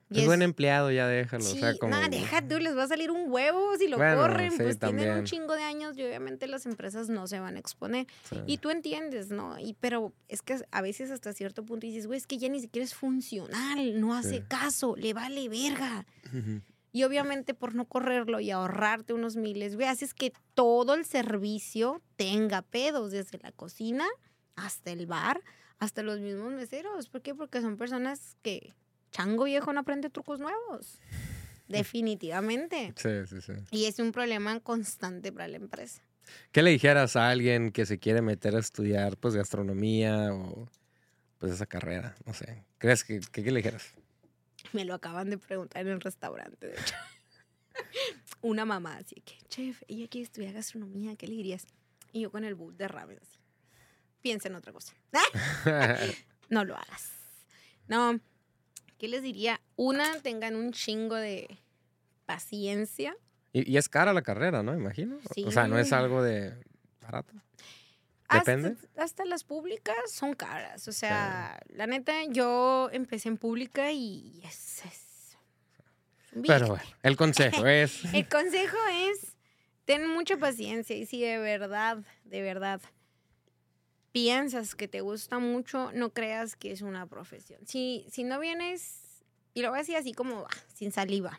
Y 0.10 0.20
Es 0.20 0.26
buen 0.28 0.44
empleado, 0.44 0.92
ya 0.92 1.08
déjalo. 1.08 1.44
Sí, 1.44 1.58
o 1.58 1.60
sea, 1.60 1.76
como... 1.78 1.96
no, 1.96 2.08
deja 2.10 2.48
tú, 2.48 2.60
les 2.60 2.78
va 2.78 2.84
a 2.84 2.88
salir 2.88 3.10
un 3.10 3.32
huevo 3.32 3.76
si 3.78 3.88
lo 3.88 3.98
Bueno, 3.98 4.22
corren, 4.22 4.52
sí, 4.52 4.58
pues 4.58 4.78
tienen 4.78 4.98
también. 4.98 5.18
un 5.18 5.24
chingo 5.26 5.56
de 5.56 5.64
años 5.64 5.98
y 5.98 6.04
obviamente 6.04 6.48
las 6.48 6.68
empresas 6.68 7.10
no 7.10 7.26
se 7.26 7.40
van 7.40 7.56
a 7.56 7.60
exponer. 7.60 8.06
Sí. 8.30 8.38
Y 8.46 8.58
tú 8.60 8.70
entiendes, 8.70 9.32
¿no? 9.32 9.58
Y 9.58 9.74
pero 9.80 10.14
es 10.28 10.44
que 10.44 10.60
a 10.70 10.82
veces 10.82 11.10
hasta 11.10 11.34
cierto 11.34 11.64
punto 11.64 11.88
dices, 11.88 12.06
güey, 12.06 12.18
es 12.18 12.28
que 12.28 12.38
ya 12.38 12.50
ni 12.50 12.60
siquiera 12.60 12.86
es 12.86 12.94
funcional, 12.94 14.00
no 14.00 14.14
hace 14.14 14.44
caso, 14.44 14.96
le 14.96 15.14
vale 15.14 15.50
verga. 15.50 16.06
Y 16.92 17.04
obviamente 17.04 17.54
por 17.54 17.74
no 17.76 17.86
correrlo 17.86 18.40
y 18.40 18.52
ahorrarte 18.52 19.14
unos 19.14 19.36
miles, 19.36 19.76
güey, 19.76 19.88
haces 19.88 20.14
que 20.14 20.32
todo 20.54 20.94
el 20.94 21.04
servicio 21.06 22.02
tenga 22.16 22.62
pedos, 22.62 23.12
desde 23.12 23.40
la 23.40 23.52
cocina 23.52 24.06
hasta 24.56 24.92
el 24.92 25.06
bar, 25.08 25.42
hasta 25.80 26.04
los 26.04 26.20
mismos 26.20 26.54
meseros. 26.54 27.10
¿Por 27.10 27.22
qué? 27.22 27.36
Porque 27.36 27.60
son 27.60 27.76
personas 27.76 28.38
que 28.44 28.74
chango 29.16 29.46
viejo 29.46 29.72
no 29.72 29.80
aprende 29.80 30.10
trucos 30.10 30.40
nuevos. 30.42 31.00
Definitivamente. 31.70 32.94
Sí, 32.98 33.10
sí, 33.28 33.42
sí. 33.42 33.54
Y 33.72 33.86
es 33.86 33.98
un 34.00 34.12
problema 34.12 34.60
constante 34.60 35.32
para 35.32 35.48
la 35.48 35.56
empresa. 35.56 36.02
¿Qué 36.52 36.62
le 36.62 36.72
dijeras 36.72 37.16
a 37.16 37.30
alguien 37.30 37.72
que 37.72 37.86
se 37.86 37.98
quiere 37.98 38.22
meter 38.22 38.56
a 38.56 38.60
estudiar, 38.60 39.16
pues, 39.18 39.34
gastronomía 39.36 40.34
o, 40.34 40.68
pues, 41.38 41.54
esa 41.54 41.66
carrera? 41.66 42.16
No 42.26 42.34
sé. 42.34 42.66
¿Crees 42.78 43.04
que, 43.06 43.20
que- 43.32 43.44
qué 43.44 43.52
le 43.52 43.58
dijeras? 43.60 43.94
Me 44.74 44.84
lo 44.84 44.94
acaban 44.94 45.30
de 45.30 45.38
preguntar 45.38 45.84
en 45.84 45.94
el 45.94 46.02
restaurante, 46.02 46.68
de 46.68 46.74
hecho. 46.74 46.96
Una 48.42 48.66
mamá 48.66 48.98
así 48.98 49.16
que, 49.22 49.38
chef, 49.48 49.82
ella 49.88 50.08
quiere 50.10 50.26
estudiar 50.26 50.54
gastronomía, 50.54 51.16
¿qué 51.16 51.28
le 51.28 51.36
dirías? 51.36 51.66
Y 52.12 52.22
yo 52.22 52.32
con 52.32 52.44
el 52.44 52.56
bowl 52.56 52.76
de 52.76 52.88
ramen 52.90 53.18
así. 53.22 53.40
Piensa 54.22 54.50
en 54.50 54.56
otra 54.56 54.74
cosa. 54.74 54.94
no 56.50 56.66
lo 56.66 56.76
hagas. 56.76 57.12
No, 57.88 58.20
¿qué 59.06 59.12
les 59.12 59.22
diría? 59.22 59.62
Una, 59.76 60.20
tengan 60.22 60.56
un 60.56 60.72
chingo 60.72 61.14
de 61.14 61.60
paciencia. 62.26 63.16
y, 63.54 63.72
y 63.72 63.78
es 63.78 63.88
cara 63.88 64.14
la 64.14 64.24
carrera, 64.24 64.64
¿no? 64.64 64.74
Imagino. 64.74 65.20
O 65.46 65.52
sea, 65.52 65.68
no 65.68 65.78
es 65.78 65.94
algo 65.94 66.24
de 66.24 66.56
barato. 67.02 67.32
Depende. 68.32 68.76
hasta 68.98 69.24
las 69.26 69.44
públicas 69.44 69.96
son 70.12 70.34
caras. 70.34 70.88
O 70.88 70.92
sea, 70.92 71.60
la 71.70 71.86
neta, 71.86 72.14
yo 72.30 72.90
empecé 72.92 73.30
en 73.30 73.38
pública 73.38 73.92
y 73.92 74.42
es... 74.44 74.84
es 74.86 75.38
Pero 76.42 76.70
bueno, 76.70 76.84
el 77.04 77.16
consejo 77.16 77.64
es... 77.68 78.12
El 78.12 78.28
consejo 78.28 78.78
es, 78.92 79.36
ten 79.86 80.10
mucha 80.10 80.38
paciencia 80.38 80.96
y 80.96 81.06
si 81.06 81.22
de 81.22 81.38
verdad, 81.38 82.00
de 82.24 82.42
verdad, 82.42 82.82
piensas 84.16 84.76
que 84.76 84.88
te 84.88 85.02
gusta 85.02 85.40
mucho, 85.40 85.92
no 85.92 86.14
creas 86.14 86.56
que 86.56 86.72
es 86.72 86.82
una 86.82 87.06
profesión. 87.06 87.60
Si, 87.68 88.06
si 88.10 88.24
no 88.24 88.40
vienes, 88.40 89.22
y 89.54 89.62
lo 89.62 89.68
voy 89.72 89.80
a 89.80 89.82
decir 89.82 89.98
así 89.98 90.14
como, 90.14 90.46
ah, 90.50 90.56
sin 90.74 90.94
saliva, 90.94 91.38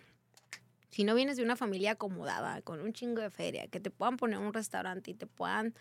si 0.90 1.02
no 1.02 1.14
vienes 1.14 1.38
de 1.38 1.42
una 1.42 1.56
familia 1.56 1.92
acomodada, 1.92 2.60
con 2.60 2.82
un 2.82 2.92
chingo 2.92 3.22
de 3.22 3.30
feria, 3.30 3.66
que 3.68 3.80
te 3.80 3.88
puedan 3.90 4.18
poner 4.18 4.40
un 4.40 4.52
restaurante 4.52 5.10
y 5.10 5.14
te 5.14 5.26
puedan 5.26 5.72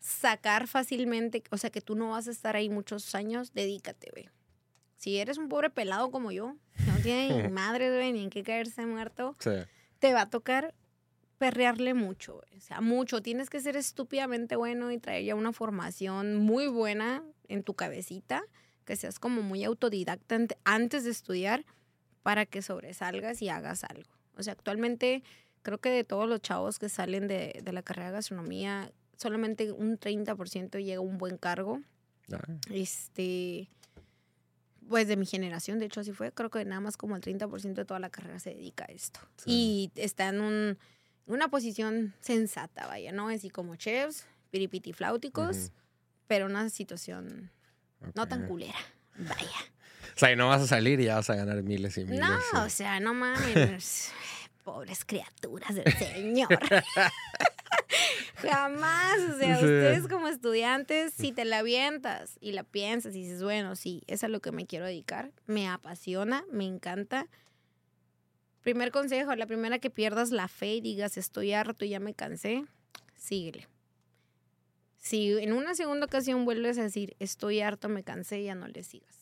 sacar 0.00 0.66
fácilmente, 0.66 1.44
o 1.52 1.58
sea, 1.58 1.70
que 1.70 1.80
tú 1.80 1.94
no 1.94 2.10
vas 2.10 2.26
a 2.26 2.32
estar 2.32 2.56
ahí 2.56 2.68
muchos 2.70 3.14
años, 3.14 3.52
dedícate, 3.54 4.10
güey. 4.10 4.28
Si 4.96 5.18
eres 5.18 5.38
un 5.38 5.48
pobre 5.48 5.70
pelado 5.70 6.10
como 6.10 6.32
yo, 6.32 6.56
que 6.76 6.90
no 6.90 6.98
tiene 7.04 7.40
ni 7.44 7.48
madre, 7.52 7.88
güey, 7.94 8.12
ni 8.12 8.24
en 8.24 8.30
qué 8.30 8.42
caerse 8.42 8.84
muerto, 8.84 9.36
Sí. 9.38 9.50
te 10.00 10.12
va 10.12 10.22
a 10.22 10.30
tocar 10.30 10.74
perrearle 11.38 11.94
mucho, 11.94 12.42
o 12.56 12.60
sea, 12.60 12.80
mucho. 12.80 13.20
Tienes 13.22 13.50
que 13.50 13.60
ser 13.60 13.76
estúpidamente 13.76 14.56
bueno 14.56 14.90
y 14.90 14.98
traer 14.98 15.24
ya 15.24 15.34
una 15.34 15.52
formación 15.52 16.36
muy 16.36 16.66
buena 16.66 17.22
en 17.48 17.62
tu 17.62 17.74
cabecita, 17.74 18.42
que 18.84 18.96
seas 18.96 19.18
como 19.18 19.42
muy 19.42 19.64
autodidacta 19.64 20.34
ante- 20.36 20.56
antes 20.64 21.04
de 21.04 21.10
estudiar 21.10 21.64
para 22.22 22.46
que 22.46 22.62
sobresalgas 22.62 23.42
y 23.42 23.48
hagas 23.48 23.84
algo. 23.84 24.10
O 24.36 24.42
sea, 24.42 24.52
actualmente 24.54 25.22
creo 25.62 25.78
que 25.78 25.90
de 25.90 26.04
todos 26.04 26.28
los 26.28 26.40
chavos 26.40 26.78
que 26.78 26.88
salen 26.88 27.26
de, 27.28 27.60
de 27.62 27.72
la 27.72 27.82
carrera 27.82 28.08
de 28.08 28.12
gastronomía, 28.14 28.90
solamente 29.16 29.72
un 29.72 29.98
30% 29.98 30.78
llega 30.78 30.98
a 30.98 31.00
un 31.00 31.18
buen 31.18 31.36
cargo. 31.38 31.80
Ah, 32.32 32.38
Este, 32.70 33.68
pues 34.88 35.08
de 35.08 35.16
mi 35.16 35.26
generación, 35.26 35.78
de 35.80 35.86
hecho 35.86 36.00
así 36.00 36.12
fue, 36.12 36.30
creo 36.32 36.50
que 36.50 36.64
nada 36.64 36.80
más 36.80 36.96
como 36.96 37.16
el 37.16 37.22
30% 37.22 37.74
de 37.74 37.84
toda 37.84 37.98
la 38.00 38.10
carrera 38.10 38.38
se 38.38 38.50
dedica 38.50 38.84
a 38.88 38.92
esto. 38.92 39.20
Sí. 39.38 39.90
Y 39.96 40.00
está 40.00 40.28
en 40.28 40.40
un- 40.40 40.78
una 41.26 41.48
posición 41.48 42.14
sensata, 42.20 42.86
vaya, 42.86 43.12
¿no? 43.12 43.28
Así 43.28 43.50
como 43.50 43.76
chefs, 43.76 44.26
piripitifláuticos, 44.50 45.56
Ujú. 45.56 45.70
pero 46.26 46.46
una 46.46 46.68
situación 46.70 47.50
no 48.14 48.26
tan 48.28 48.46
culera, 48.46 48.78
vaya. 49.18 49.50
O 50.14 50.18
sea, 50.18 50.32
y 50.32 50.36
no 50.36 50.48
vas 50.48 50.62
a 50.62 50.66
salir 50.66 51.00
y 51.00 51.04
ya 51.06 51.16
vas 51.16 51.28
a 51.30 51.34
ganar 51.34 51.62
miles 51.62 51.98
y 51.98 52.04
miles. 52.04 52.20
No, 52.52 52.64
o 52.64 52.68
sea, 52.68 53.00
no 53.00 53.12
mames. 53.14 54.10
Pobres 54.64 55.04
criaturas 55.04 55.74
del 55.74 55.92
Señor. 55.92 56.48
Jamás. 58.36 59.18
O 59.34 59.38
sea, 59.38 59.56
Sí. 59.58 59.64
ustedes 59.64 60.08
como 60.08 60.28
estudiantes, 60.28 61.12
si 61.14 61.32
te 61.32 61.44
la 61.44 61.58
avientas 61.58 62.36
y 62.40 62.52
la 62.52 62.64
piensas 62.64 63.14
y 63.14 63.22
dices, 63.22 63.42
bueno, 63.42 63.76
sí, 63.76 64.02
es 64.06 64.24
a 64.24 64.28
lo 64.28 64.40
que 64.40 64.52
me 64.52 64.66
quiero 64.66 64.86
dedicar, 64.86 65.30
me 65.46 65.68
apasiona, 65.68 66.44
me 66.50 66.64
encanta. 66.64 67.26
Primer 68.66 68.90
consejo, 68.90 69.32
la 69.36 69.46
primera 69.46 69.78
que 69.78 69.90
pierdas 69.90 70.32
la 70.32 70.48
fe 70.48 70.74
y 70.74 70.80
digas, 70.80 71.16
estoy 71.16 71.52
harto 71.52 71.84
y 71.84 71.90
ya 71.90 72.00
me 72.00 72.14
cansé, 72.14 72.64
síguele. 73.14 73.68
Si 74.98 75.38
en 75.38 75.52
una 75.52 75.76
segunda 75.76 76.06
ocasión 76.06 76.44
vuelves 76.44 76.76
a 76.78 76.82
decir, 76.82 77.14
estoy 77.20 77.60
harto, 77.60 77.88
me 77.88 78.02
cansé, 78.02 78.42
ya 78.42 78.56
no 78.56 78.66
le 78.66 78.82
sigas. 78.82 79.20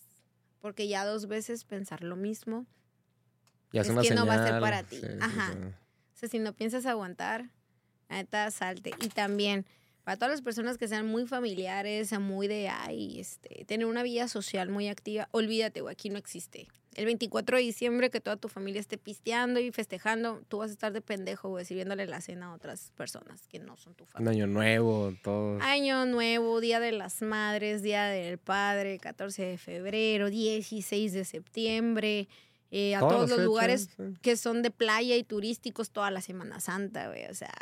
Porque 0.63 0.89
ya 0.89 1.05
dos 1.05 1.29
veces 1.29 1.65
pensar 1.67 2.03
lo 2.03 2.17
mismo 2.17 2.65
Ya 3.71 3.83
Es 3.83 3.89
que 3.89 4.15
no 4.15 4.25
va 4.25 4.43
a 4.43 4.47
ser 4.49 4.61
para 4.63 4.83
ti. 4.83 4.97
sí, 4.97 5.09
Ajá. 5.21 5.53
sí. 5.53 5.59
O 5.59 6.17
sea, 6.17 6.29
si 6.31 6.39
no 6.39 6.55
piensas 6.55 6.87
aguantar, 6.87 7.51
neta, 8.09 8.51
salte. 8.51 8.93
Y 9.03 9.11
también, 9.11 9.67
para 10.05 10.17
todas 10.17 10.33
las 10.33 10.43
personas 10.43 10.79
que 10.79 10.87
sean 10.87 11.07
muy 11.07 11.27
familiares, 11.27 12.13
muy 12.21 12.47
de, 12.47 12.69
ay, 12.69 13.19
este, 13.21 13.65
tener 13.65 13.87
una 13.87 14.03
vida 14.03 14.29
social 14.29 14.69
muy 14.69 14.89
activa, 14.89 15.29
olvídate, 15.33 15.81
güey, 15.81 15.93
aquí 15.93 16.11
no 16.11 16.19
existe. 16.19 16.69
El 16.95 17.07
24 17.07 17.57
de 17.57 17.63
diciembre 17.65 18.09
que 18.09 18.21
toda 18.21 18.37
tu 18.37 18.49
familia 18.49 18.81
esté 18.81 18.99
pisteando 18.99 19.59
y 19.59 19.73
festejando, 19.73 20.43
tú 20.47 20.59
vas 20.59 20.71
a 20.71 20.75
estar 20.75 20.93
de 20.93 21.01
pendejo, 21.01 21.49
güey, 21.49 21.65
sirviéndole 21.65 22.07
la 22.07 22.21
cena 22.21 22.47
a 22.47 22.55
otras 22.55 22.93
personas 22.97 23.49
que 23.49 23.59
no 23.59 23.77
son 23.77 23.95
tu 23.95 24.05
Un 24.05 24.11
familia. 24.11 24.45
año 24.45 24.47
nuevo, 24.47 25.13
todo. 25.25 25.59
Año 25.61 26.07
Nuevo, 26.07 26.61
Día 26.61 26.79
de 26.79 26.93
las 26.93 27.21
Madres, 27.21 27.83
Día 27.83 28.05
del 28.05 28.39
Padre, 28.39 29.01
14 29.01 29.43
de 29.45 29.59
febrero, 29.59 30.31
16 30.31 31.13
de 31.13 31.25
septiembre, 31.25 32.29
eh, 32.77 32.97
a 32.97 32.99
todos 32.99 33.31
los 33.31 33.39
lugares 33.39 33.89
sí. 33.97 34.03
que 34.21 34.37
son 34.37 34.63
de 34.63 34.73
playa 34.73 35.15
y 35.17 35.23
turísticos 35.23 35.91
toda 35.91 36.11
la 36.11 36.21
Semana 36.21 36.59
Santa, 36.59 37.07
güey. 37.07 37.25
O 37.27 37.35
sea, 37.35 37.53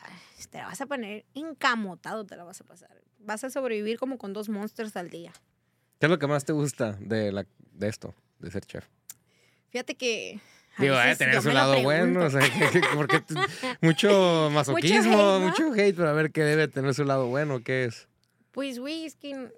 te 0.51 0.57
la 0.57 0.65
vas 0.65 0.81
a 0.81 0.87
poner 0.87 1.27
encamotado, 1.35 2.25
te 2.25 2.35
la 2.35 2.45
vas 2.45 2.63
a 2.63 2.65
pasar. 2.65 3.03
Vas 3.19 3.45
a 3.45 3.51
sobrevivir 3.51 3.99
como 3.99 4.17
con 4.17 4.33
dos 4.33 4.49
monsters 4.49 4.97
al 4.97 5.11
día. 5.11 5.33
¿Qué 6.01 6.07
es 6.07 6.11
lo 6.11 6.19
que 6.19 6.27
más 6.27 6.47
te 6.47 6.55
gusta 6.55 6.93
de, 6.99 7.31
la, 7.31 7.47
de 7.73 7.89
esto, 7.89 8.15
de 8.39 8.51
ser 8.51 8.65
chef? 8.65 8.87
Fíjate 9.69 9.97
que. 9.97 10.41
a 10.79 10.83
Digo, 10.83 10.95
eh, 10.99 11.15
tener 11.15 11.43
su 11.43 11.51
lado 11.51 11.83
bueno, 11.83 12.25
o 12.25 12.31
sea, 12.31 12.41
que- 12.41 12.81
que- 12.81 12.87
porque 12.95 13.23
mucho 13.83 14.49
masoquismo, 14.51 15.15
¿no? 15.15 15.41
mucho 15.41 15.75
hate, 15.75 15.95
pero 15.95 16.09
a 16.09 16.15
ver 16.15 16.33
qué 16.33 16.43
debe 16.43 16.69
tener 16.69 16.95
su 16.95 17.05
lado 17.05 17.27
bueno, 17.27 17.63
qué 17.63 17.85
es. 17.85 18.09
Pues, 18.51 18.79
güey, 18.79 19.05
es 19.05 19.17
que 19.17 19.53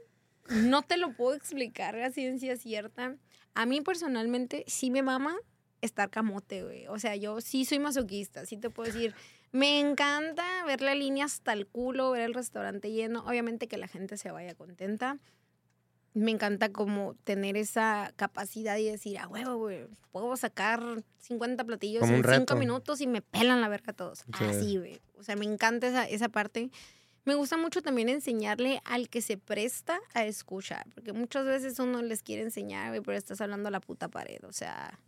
no 0.49 0.83
te 0.83 0.97
lo 0.97 1.13
puedo 1.13 1.37
explicar 1.37 1.97
a 2.01 2.11
ciencia 2.11 2.57
cierta. 2.57 3.15
A 3.55 3.67
mí 3.67 3.81
personalmente 3.81 4.65
sí 4.67 4.91
me 4.91 5.03
mama 5.03 5.37
estar 5.81 6.11
camote, 6.11 6.65
güey. 6.65 6.87
O 6.89 6.99
sea, 6.99 7.15
yo 7.17 7.41
sí 7.41 7.65
soy 7.65 7.79
masoquista, 7.79 8.47
sí 8.47 8.57
te 8.57 8.71
puedo 8.71 8.93
decir. 8.93 9.15
Me 9.53 9.79
encanta 9.79 10.65
ver 10.67 10.81
la 10.81 10.95
línea 10.95 11.27
hasta 11.27 11.53
el 11.53 11.67
culo, 11.67 12.11
ver 12.11 12.23
el 12.23 12.35
restaurante 12.35 12.91
lleno. 12.91 13.25
Obviamente 13.27 13.69
que 13.69 13.77
la 13.77 13.87
gente 13.87 14.17
se 14.17 14.31
vaya 14.33 14.55
contenta. 14.55 15.19
Me 16.13 16.31
encanta 16.31 16.73
como 16.73 17.15
tener 17.25 17.57
esa 17.57 18.13
capacidad 18.17 18.77
y 18.79 18.85
decir, 18.85 19.19
a 19.19 19.29
huevo, 19.29 19.57
güey, 19.57 19.87
puedo 20.13 20.37
sacar 20.37 21.03
50 21.19 21.65
platillos 21.65 22.01
Como 22.01 22.15
en 22.15 22.23
reto. 22.23 22.55
5 22.55 22.57
minutos 22.57 23.01
y 23.01 23.07
me 23.07 23.21
pelan 23.21 23.61
la 23.61 23.69
verga 23.69 23.93
todos. 23.93 24.21
Sí. 24.21 24.45
Así, 24.45 24.79
güey. 24.79 25.01
O 25.19 25.23
sea, 25.23 25.37
me 25.37 25.45
encanta 25.45 25.89
esa, 25.89 26.09
esa 26.09 26.29
parte. 26.29 26.71
Me 27.25 27.35
gusta 27.35 27.57
mucho 27.57 27.81
también 27.81 28.09
enseñarle 28.09 28.81
al 28.85 29.09
que 29.09 29.22
se 29.22 29.39
presta 29.39 29.99
a 30.12 30.27
escuchar, 30.27 30.87
porque 30.95 31.12
muchas 31.12 31.47
veces 31.47 31.79
uno 31.79 32.03
les 32.03 32.22
quiere 32.22 32.43
enseñar, 32.43 32.91
güey, 32.91 33.01
pero 33.01 33.16
estás 33.16 33.41
hablando 33.41 33.68
a 33.68 33.70
la 33.70 33.81
puta 33.81 34.09
pared. 34.09 34.45
O 34.45 34.53
sea, 34.53 34.99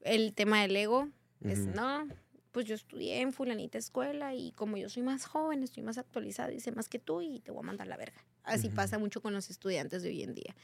el 0.00 0.32
tema 0.32 0.62
del 0.62 0.74
ego 0.76 1.08
es, 1.40 1.58
no, 1.58 2.08
pues 2.52 2.66
yo 2.66 2.74
estudié 2.74 3.20
en 3.20 3.32
fulanita 3.32 3.76
escuela 3.78 4.34
y 4.34 4.52
como 4.52 4.76
yo 4.76 4.88
soy 4.88 5.02
más 5.02 5.26
joven, 5.26 5.62
estoy 5.62 5.82
más 5.82 5.98
actualizado 5.98 6.52
y 6.52 6.60
sé 6.60 6.72
más 6.72 6.88
que 6.88 6.98
tú 6.98 7.20
y 7.20 7.40
te 7.40 7.50
voy 7.50 7.60
a 7.60 7.66
mandar 7.66 7.86
la 7.86 7.96
verga. 7.96 8.24
Así 8.44 8.68
pasa 8.68 8.98
mucho 8.98 9.20
con 9.20 9.32
los 9.32 9.50
estudiantes 9.50 10.02
de 10.02 10.08
hoy 10.08 10.22
en 10.22 10.34
día. 10.34 10.54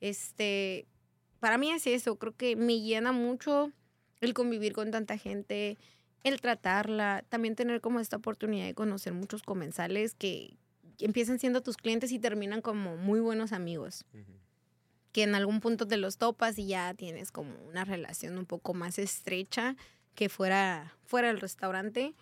Este, 0.00 0.86
para 1.40 1.58
mí 1.58 1.70
es 1.70 1.86
eso, 1.86 2.16
creo 2.16 2.36
que 2.36 2.56
me 2.56 2.80
llena 2.80 3.12
mucho 3.12 3.72
el 4.20 4.34
convivir 4.34 4.72
con 4.72 4.90
tanta 4.90 5.16
gente, 5.16 5.78
el 6.24 6.40
tratarla, 6.40 7.24
también 7.28 7.56
tener 7.56 7.80
como 7.80 8.00
esta 8.00 8.16
oportunidad 8.16 8.66
de 8.66 8.74
conocer 8.74 9.12
muchos 9.12 9.42
comensales 9.42 10.14
que 10.14 10.56
empiezan 10.98 11.38
siendo 11.38 11.62
tus 11.62 11.76
clientes 11.76 12.12
y 12.12 12.18
terminan 12.18 12.60
como 12.60 12.96
muy 12.96 13.20
buenos 13.20 13.52
amigos 13.52 14.04
que 15.12 15.22
en 15.22 15.34
algún 15.34 15.60
punto 15.60 15.86
te 15.86 15.96
los 15.96 16.18
topas 16.18 16.58
y 16.58 16.68
ya 16.68 16.94
tienes 16.94 17.32
como 17.32 17.54
una 17.66 17.84
relación 17.84 18.38
un 18.38 18.46
poco 18.46 18.74
más 18.74 18.98
estrecha 18.98 19.76
que 20.14 20.28
fuera, 20.28 20.94
fuera 21.04 21.28
del 21.28 21.40
restaurante. 21.40 22.14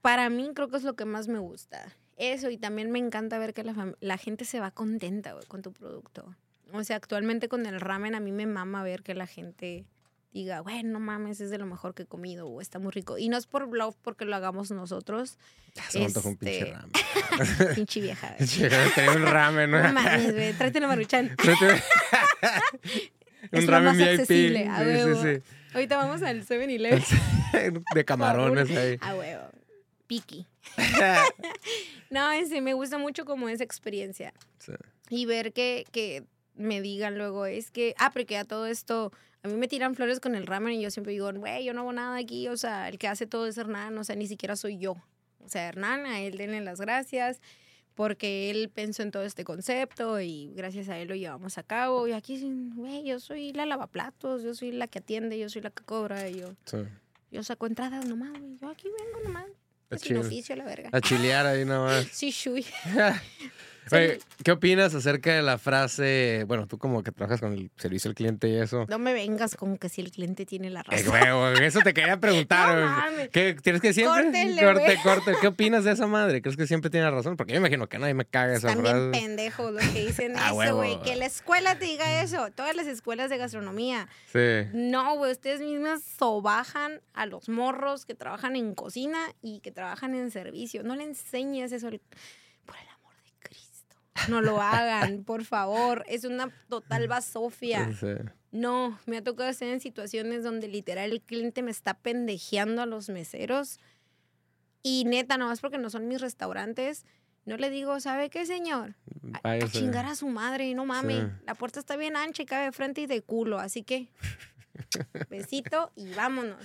Para 0.00 0.30
mí 0.30 0.50
creo 0.54 0.68
que 0.68 0.76
es 0.76 0.84
lo 0.84 0.94
que 0.94 1.04
más 1.04 1.28
me 1.28 1.38
gusta. 1.38 1.96
Eso, 2.16 2.50
y 2.50 2.58
también 2.58 2.90
me 2.90 2.98
encanta 2.98 3.38
ver 3.38 3.54
que 3.54 3.64
la, 3.64 4.18
gente 4.18 4.44
se 4.44 4.60
va 4.60 4.70
contenta 4.70 5.34
con 5.48 5.62
tu 5.62 5.72
producto. 5.72 6.34
O 6.72 6.82
sea, 6.84 6.96
actualmente 6.96 7.48
con 7.48 7.64
el 7.66 7.80
ramen 7.80 8.14
a 8.14 8.20
mí 8.20 8.32
me 8.32 8.46
mama 8.46 8.82
ver 8.82 9.02
que 9.02 9.14
la 9.14 9.26
gente 9.26 9.86
diga, 10.32 10.60
bueno, 10.60 10.90
no 10.90 11.00
mames, 11.00 11.40
es 11.40 11.50
de 11.50 11.58
lo 11.58 11.66
mejor 11.66 11.94
que 11.94 12.02
he 12.04 12.06
comido 12.06 12.46
o 12.48 12.60
está 12.60 12.78
muy 12.78 12.92
rico. 12.92 13.18
Y 13.18 13.28
no 13.28 13.36
es 13.36 13.46
por 13.46 13.66
bluff 13.68 13.96
porque 14.02 14.24
lo 14.24 14.36
hagamos 14.36 14.70
nosotros, 14.70 15.38
Ya 15.74 15.82
se 15.90 16.04
antojó 16.04 16.28
un 16.30 16.36
pinche 16.36 16.58
Este, 16.60 16.72
ramen. 16.74 17.74
pinche 17.74 18.00
vieja. 18.00 18.36
Llegaba, 18.38 18.84
tenía 18.94 19.12
un 19.12 19.22
ramen, 19.26 19.70
¿no? 19.70 19.92
Mames, 19.92 20.32
güey, 20.34 20.52
tráete 20.52 20.78
una 20.78 20.88
maruchan. 20.88 21.34
un 23.52 23.58
Es 23.58 23.66
ramen 23.66 23.96
VIP. 23.96 24.08
accesible, 24.08 24.68
a 24.68 24.78
sí, 24.78 24.84
huevo. 24.84 25.22
sí, 25.22 25.42
Ahorita 25.74 25.96
vamos 25.96 26.22
al 26.22 26.44
7-Eleven. 26.46 27.02
sí. 27.02 27.16
De 27.94 28.04
camarones 28.04 28.70
ahí. 28.76 28.98
A 29.00 29.14
huevo. 29.14 29.44
Piki. 30.06 30.46
No, 32.10 32.30
ese, 32.32 32.60
me 32.62 32.72
gusta 32.72 32.96
mucho 32.98 33.24
como 33.24 33.48
esa 33.48 33.64
experiencia. 33.64 34.32
Sí. 34.58 34.72
Y 35.10 35.26
ver 35.26 35.52
que, 35.52 35.84
que 35.92 36.24
me 36.54 36.80
digan 36.80 37.18
luego, 37.18 37.44
es 37.46 37.70
que, 37.70 37.94
ah, 37.98 38.10
porque 38.10 38.36
a 38.38 38.44
todo 38.44 38.66
esto, 38.66 39.12
a 39.42 39.48
mí 39.48 39.54
me 39.54 39.68
tiran 39.68 39.94
flores 39.94 40.20
con 40.20 40.34
el 40.34 40.46
ramen 40.46 40.74
y 40.74 40.82
yo 40.82 40.90
siempre 40.90 41.12
digo, 41.12 41.32
güey, 41.32 41.64
yo 41.64 41.72
no 41.74 41.80
hago 41.82 41.92
nada 41.92 42.16
aquí, 42.16 42.48
o 42.48 42.56
sea, 42.56 42.88
el 42.88 42.98
que 42.98 43.08
hace 43.08 43.26
todo 43.26 43.46
es 43.46 43.56
Hernán, 43.58 43.96
o 43.98 44.04
sea, 44.04 44.16
ni 44.16 44.26
siquiera 44.26 44.56
soy 44.56 44.78
yo. 44.78 44.92
O 45.44 45.48
sea, 45.48 45.68
Hernán, 45.68 46.06
a 46.06 46.20
él 46.20 46.36
denle 46.36 46.60
las 46.60 46.80
gracias 46.80 47.40
porque 47.94 48.50
él 48.50 48.68
pensó 48.72 49.02
en 49.02 49.10
todo 49.10 49.24
este 49.24 49.42
concepto 49.44 50.20
y 50.20 50.52
gracias 50.54 50.88
a 50.88 50.98
él 50.98 51.08
lo 51.08 51.14
llevamos 51.16 51.58
a 51.58 51.62
cabo. 51.62 52.06
Y 52.06 52.12
aquí, 52.12 52.38
güey, 52.74 53.04
yo 53.04 53.18
soy 53.18 53.52
la 53.52 53.66
lavaplatos, 53.66 54.42
yo 54.42 54.54
soy 54.54 54.70
la 54.72 54.86
que 54.86 54.98
atiende, 55.00 55.38
yo 55.38 55.48
soy 55.48 55.62
la 55.62 55.70
que 55.70 55.82
cobra, 55.84 56.28
y 56.28 56.40
yo, 56.40 56.54
Sí. 56.64 56.76
yo 57.32 57.42
saco 57.42 57.66
entradas 57.66 58.06
nomás, 58.06 58.38
güey. 58.38 58.56
Yo 58.60 58.68
aquí 58.68 58.88
vengo 58.88 59.24
nomás. 59.24 59.46
Es 59.90 60.04
un 60.10 60.18
oficio, 60.18 60.54
la 60.54 60.64
verga. 60.64 60.90
A 60.92 61.00
chilear 61.00 61.46
ahí 61.46 61.64
nomás. 61.64 62.06
Sí, 62.12 62.30
shui. 62.30 62.64
Oye, 63.92 64.18
¿qué 64.44 64.52
opinas 64.52 64.94
acerca 64.94 65.34
de 65.34 65.42
la 65.42 65.58
frase? 65.58 66.44
Bueno, 66.46 66.66
tú 66.66 66.78
como 66.78 67.02
que 67.02 67.12
trabajas 67.12 67.40
con 67.40 67.52
el 67.52 67.70
servicio 67.76 68.08
al 68.10 68.14
cliente 68.14 68.48
y 68.48 68.56
eso. 68.56 68.86
No 68.88 68.98
me 68.98 69.12
vengas 69.12 69.56
con 69.56 69.76
que 69.78 69.88
si 69.88 70.00
el 70.00 70.10
cliente 70.10 70.46
tiene 70.46 70.70
la 70.70 70.80
Eh, 70.80 71.02
razón. 71.04 71.52
güey, 71.52 71.64
eso 71.64 71.80
te 71.80 71.94
quería 71.94 72.16
preguntar. 72.20 72.76
No 72.78 72.86
mames. 72.86 73.28
¿Qué, 73.30 73.54
¿Tienes 73.62 73.80
que 73.82 73.92
siempre? 73.92 74.24
Córtenle, 74.24 74.62
corte, 74.62 74.82
güey. 74.84 74.96
corte. 75.02 75.32
¿Qué 75.40 75.46
opinas 75.48 75.84
de 75.84 75.92
esa 75.92 76.06
madre? 76.06 76.42
¿Crees 76.42 76.56
que 76.56 76.66
siempre 76.66 76.90
tiene 76.90 77.10
razón? 77.10 77.36
Porque 77.36 77.52
yo 77.52 77.58
imagino 77.58 77.88
que 77.88 77.98
nadie 77.98 78.14
me 78.14 78.24
caga 78.24 78.54
esa 78.54 78.68
bien 78.74 78.80
frase. 78.80 79.10
pendejos 79.10 79.72
los 79.72 79.84
que 79.88 80.06
dicen 80.06 80.32
Ah, 80.36 80.50
eso, 80.64 80.76
güey. 80.76 81.00
Que 81.02 81.16
la 81.16 81.26
escuela 81.26 81.78
te 81.78 81.84
diga 81.86 82.22
eso. 82.22 82.50
Todas 82.54 82.74
las 82.76 82.86
escuelas 82.86 83.30
de 83.30 83.38
gastronomía. 83.38 84.08
Sí. 84.32 84.38
No, 84.72 85.16
güey. 85.16 85.32
Ustedes 85.32 85.60
mismas 85.60 86.02
sobajan 86.18 87.00
a 87.14 87.26
los 87.26 87.48
morros 87.48 88.04
que 88.06 88.14
trabajan 88.14 88.56
en 88.56 88.74
cocina 88.74 89.18
y 89.42 89.60
que 89.60 89.70
trabajan 89.72 90.14
en 90.14 90.30
servicio. 90.30 90.82
No 90.82 90.96
le 90.96 91.04
enseñes 91.04 91.72
eso. 91.72 91.88
al- 91.88 92.00
Por 92.66 92.76
el 92.76 92.88
amor 92.88 93.14
de 93.24 93.32
Cristo. 93.40 93.96
No 94.28 94.40
lo 94.40 94.60
hagan, 94.60 95.24
por 95.24 95.44
favor. 95.44 96.04
Es 96.08 96.24
una 96.24 96.50
total 96.68 97.08
basofia. 97.08 97.92
Sí. 97.94 98.14
No, 98.50 98.98
me 99.06 99.18
ha 99.18 99.22
tocado 99.22 99.48
estar 99.50 99.68
en 99.68 99.80
situaciones 99.80 100.42
donde 100.42 100.68
literal 100.68 101.12
el 101.12 101.20
cliente 101.20 101.62
me 101.62 101.70
está 101.70 101.94
pendejeando 101.94 102.82
a 102.82 102.86
los 102.86 103.08
meseros. 103.08 103.78
Y 104.82 105.04
neta, 105.04 105.36
nomás 105.36 105.60
porque 105.60 105.78
no 105.78 105.90
son 105.90 106.08
mis 106.08 106.20
restaurantes, 106.20 107.04
no 107.44 107.56
le 107.56 107.70
digo, 107.70 107.98
¿sabe 108.00 108.30
qué, 108.30 108.44
señor? 108.44 108.94
A, 109.42 109.52
a 109.52 109.58
chingar 109.68 110.04
a 110.04 110.14
su 110.14 110.28
madre, 110.28 110.74
no 110.74 110.84
mames. 110.84 111.24
Sí. 111.24 111.30
La 111.46 111.54
puerta 111.54 111.80
está 111.80 111.96
bien 111.96 112.16
ancha 112.16 112.42
y 112.42 112.46
cabe 112.46 112.64
de 112.66 112.72
frente 112.72 113.00
y 113.00 113.06
de 113.06 113.22
culo, 113.22 113.58
así 113.58 113.82
que 113.82 114.08
besito 115.30 115.90
y 115.96 116.12
vámonos. 116.12 116.62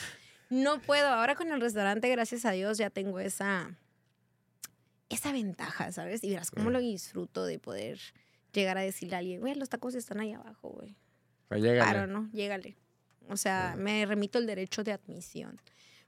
No 0.50 0.80
puedo. 0.80 1.08
Ahora 1.08 1.36
con 1.36 1.52
el 1.52 1.62
restaurante, 1.62 2.10
gracias 2.10 2.46
a 2.46 2.52
Dios, 2.52 2.78
ya 2.78 2.90
tengo 2.90 3.20
esa, 3.20 3.76
esa 5.14 5.32
ventaja, 5.32 5.92
¿sabes? 5.92 6.24
Y 6.24 6.30
verás 6.30 6.52
cómo 6.52 6.68
Sí. 6.70 6.74
lo 6.74 6.80
disfruto 6.80 7.46
de 7.46 7.60
poder 7.60 8.00
llegar 8.52 8.78
a 8.78 8.82
decirle 8.82 9.16
a 9.16 9.20
alguien, 9.20 9.40
güey, 9.42 9.56
los 9.56 9.70
tacos 9.70 9.96
están 9.96 10.20
ahí 10.20 10.34
abajo, 10.34 10.70
güey. 10.70 10.96
Pues 11.48 11.62
llégale. 11.62 11.80
Claro, 11.92 12.08
¿no? 12.08 12.30
Llégale. 12.32 12.76
O 13.30 13.38
sea, 13.38 13.76
me 13.78 14.06
remito 14.06 14.38
el 14.40 14.46
derecho 14.46 14.84
de 14.84 14.92
admisión. 14.92 15.60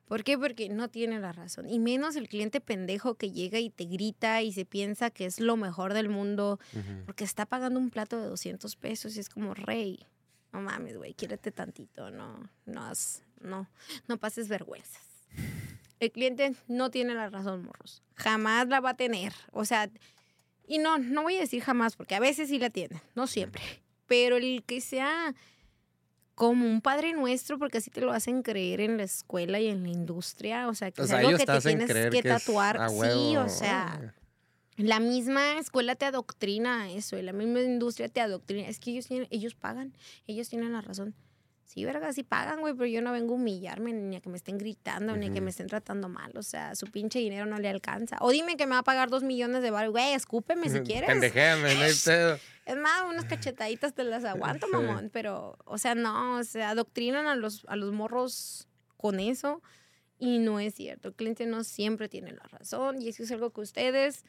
¿Por 0.06 0.24
qué? 0.24 0.38
Porque 0.38 0.70
no 0.70 0.90
tiene 0.90 1.20
la 1.20 1.32
razón. 1.32 1.68
Y 1.68 1.80
menos 1.80 2.16
el 2.16 2.28
cliente 2.30 2.62
pendejo 2.62 3.16
que 3.16 3.32
llega 3.32 3.58
y 3.60 3.72
te 3.72 3.86
grita 3.86 4.42
y 4.44 4.54
se 4.54 4.64
piensa 4.66 5.10
que 5.10 5.26
es 5.26 5.40
lo 5.40 5.58
mejor 5.58 5.94
del 5.96 6.10
mundo 6.10 6.60
Ujú. 6.74 7.06
porque 7.06 7.24
está 7.24 7.46
pagando 7.48 7.80
un 7.80 7.90
plato 7.90 8.20
de 8.22 8.28
200 8.28 8.76
pesos 8.76 9.16
y 9.16 9.20
es 9.20 9.30
como, 9.30 9.54
rey, 9.56 10.06
no 10.54 10.62
mames, 10.62 10.96
güey, 10.98 11.16
quiérete 11.16 11.52
tantito, 11.52 12.12
no, 12.12 12.48
no, 12.68 12.84
has- 12.86 13.24
no, 13.42 13.68
no 14.08 14.18
pases 14.18 14.48
vergüenzas. 14.48 15.02
El 16.00 16.12
cliente 16.12 16.56
no 16.68 16.92
tiene 16.92 17.14
la 17.14 17.30
razón, 17.30 17.64
morros. 17.66 18.04
Jamás 18.16 18.68
la 18.68 18.80
va 18.80 18.92
a 18.92 18.98
tener. 18.98 19.34
O 19.52 19.66
sea, 19.66 19.90
y 20.68 20.78
no, 20.78 20.98
no 20.98 21.24
voy 21.24 21.38
a 21.38 21.42
decir 21.42 21.62
jamás, 21.62 21.96
porque 21.96 22.16
a 22.16 22.20
veces 22.20 22.50
sí 22.50 22.60
la 22.60 22.70
tienen, 22.70 23.00
no 23.16 23.28
siempre. 23.28 23.62
Pero 24.08 24.38
el 24.38 24.64
que 24.64 24.82
sea 24.82 25.34
como 26.36 26.66
un 26.66 26.82
padre 26.82 27.14
nuestro, 27.14 27.58
porque 27.58 27.78
así 27.78 27.90
te 27.90 28.02
lo 28.02 28.12
hacen 28.12 28.44
creer 28.44 28.82
en 28.82 28.98
la 28.98 29.04
escuela 29.04 29.60
y 29.60 29.68
en 29.68 29.84
la 29.84 29.90
industria. 29.90 30.68
O 30.68 30.76
sea, 30.76 30.92
que 30.92 31.02
O 31.02 31.06
es 31.06 31.10
sea, 31.10 31.20
algo 31.20 31.30
ellos 31.30 31.40
que 31.40 31.46
te 31.46 31.62
tienes 31.62 32.10
que 32.12 32.24
tatuar. 32.24 32.90
Sí, 32.90 33.38
o 33.38 33.48
sea, 33.48 34.14
la 34.76 35.00
misma 35.00 35.58
escuela 35.58 35.96
te 35.96 36.06
adoctrina 36.06 36.84
a 36.84 36.92
eso, 36.92 37.18
y 37.18 37.22
la 37.22 37.32
misma 37.32 37.62
industria 37.62 38.10
te 38.10 38.20
adoctrina. 38.20 38.68
Es 38.68 38.80
que 38.80 38.92
ellos, 38.92 39.08
tienen, 39.08 39.28
ellos 39.32 39.56
pagan, 39.56 39.94
ellos 40.28 40.50
tienen 40.50 40.74
la 40.74 40.82
razón. 40.82 41.16
Sí, 41.66 41.84
verga, 41.84 42.14
sí 42.14 42.22
pagan, 42.22 42.60
güey, 42.60 42.76
pero 42.76 42.86
yo 42.86 43.02
no 43.02 43.12
vengo 43.12 43.34
a 43.34 43.38
humillarme, 43.38 43.92
ni 43.92 44.16
a 44.16 44.22
que 44.22 44.30
me 44.30 44.38
estén 44.38 44.60
gritando, 44.60 45.18
ni 45.18 45.28
a 45.28 45.34
que 45.34 45.42
me 45.42 45.50
estén 45.50 45.66
tratando 45.66 46.10
mal. 46.10 46.32
O 46.38 46.44
sea, 46.44 46.76
su 46.76 46.86
pinche 46.86 47.18
dinero 47.18 47.48
no 47.48 47.58
le 47.58 47.68
alcanza. 47.68 48.18
O 48.22 48.30
dime 48.30 48.56
que 48.56 48.68
me 48.68 48.74
va 48.74 48.80
a 48.80 48.84
pagar 48.84 49.10
dos 49.10 49.24
millones 49.24 49.64
de 49.64 49.72
baros. 49.72 49.92
Güey, 49.92 50.14
escúpeme 50.14 50.70
si 50.70 50.80
quieres. 50.82 51.10
Pendejéame, 51.10 51.74
no 51.74 51.82
hay 51.82 51.94
pedo. 52.06 52.40
Es 52.66 52.78
más, 52.78 53.04
unas 53.10 53.26
cachetaditas 53.26 53.96
te 53.96 54.04
las 54.04 54.24
aguanto, 54.26 54.68
mamón. 54.72 55.10
Pero, 55.12 55.58
o 55.66 55.80
sea, 55.80 55.96
no, 55.96 56.38
o 56.38 56.44
sea, 56.44 56.70
adoctrinan 56.70 57.26
a 57.26 57.36
los, 57.36 57.66
a 57.68 57.76
los 57.76 57.92
morros 57.92 58.68
con 58.96 59.20
eso. 59.20 59.64
Y 60.20 60.38
no 60.38 60.60
es 60.60 60.76
cierto. 60.76 61.08
El 61.08 61.16
cliente 61.16 61.48
no 61.48 61.64
siempre 61.64 62.10
tiene 62.10 62.32
la 62.32 62.44
razón. 62.44 63.02
Y 63.02 63.10
eso 63.10 63.24
es 63.24 63.32
algo 63.32 63.50
que 63.50 63.62
ustedes, 63.62 64.24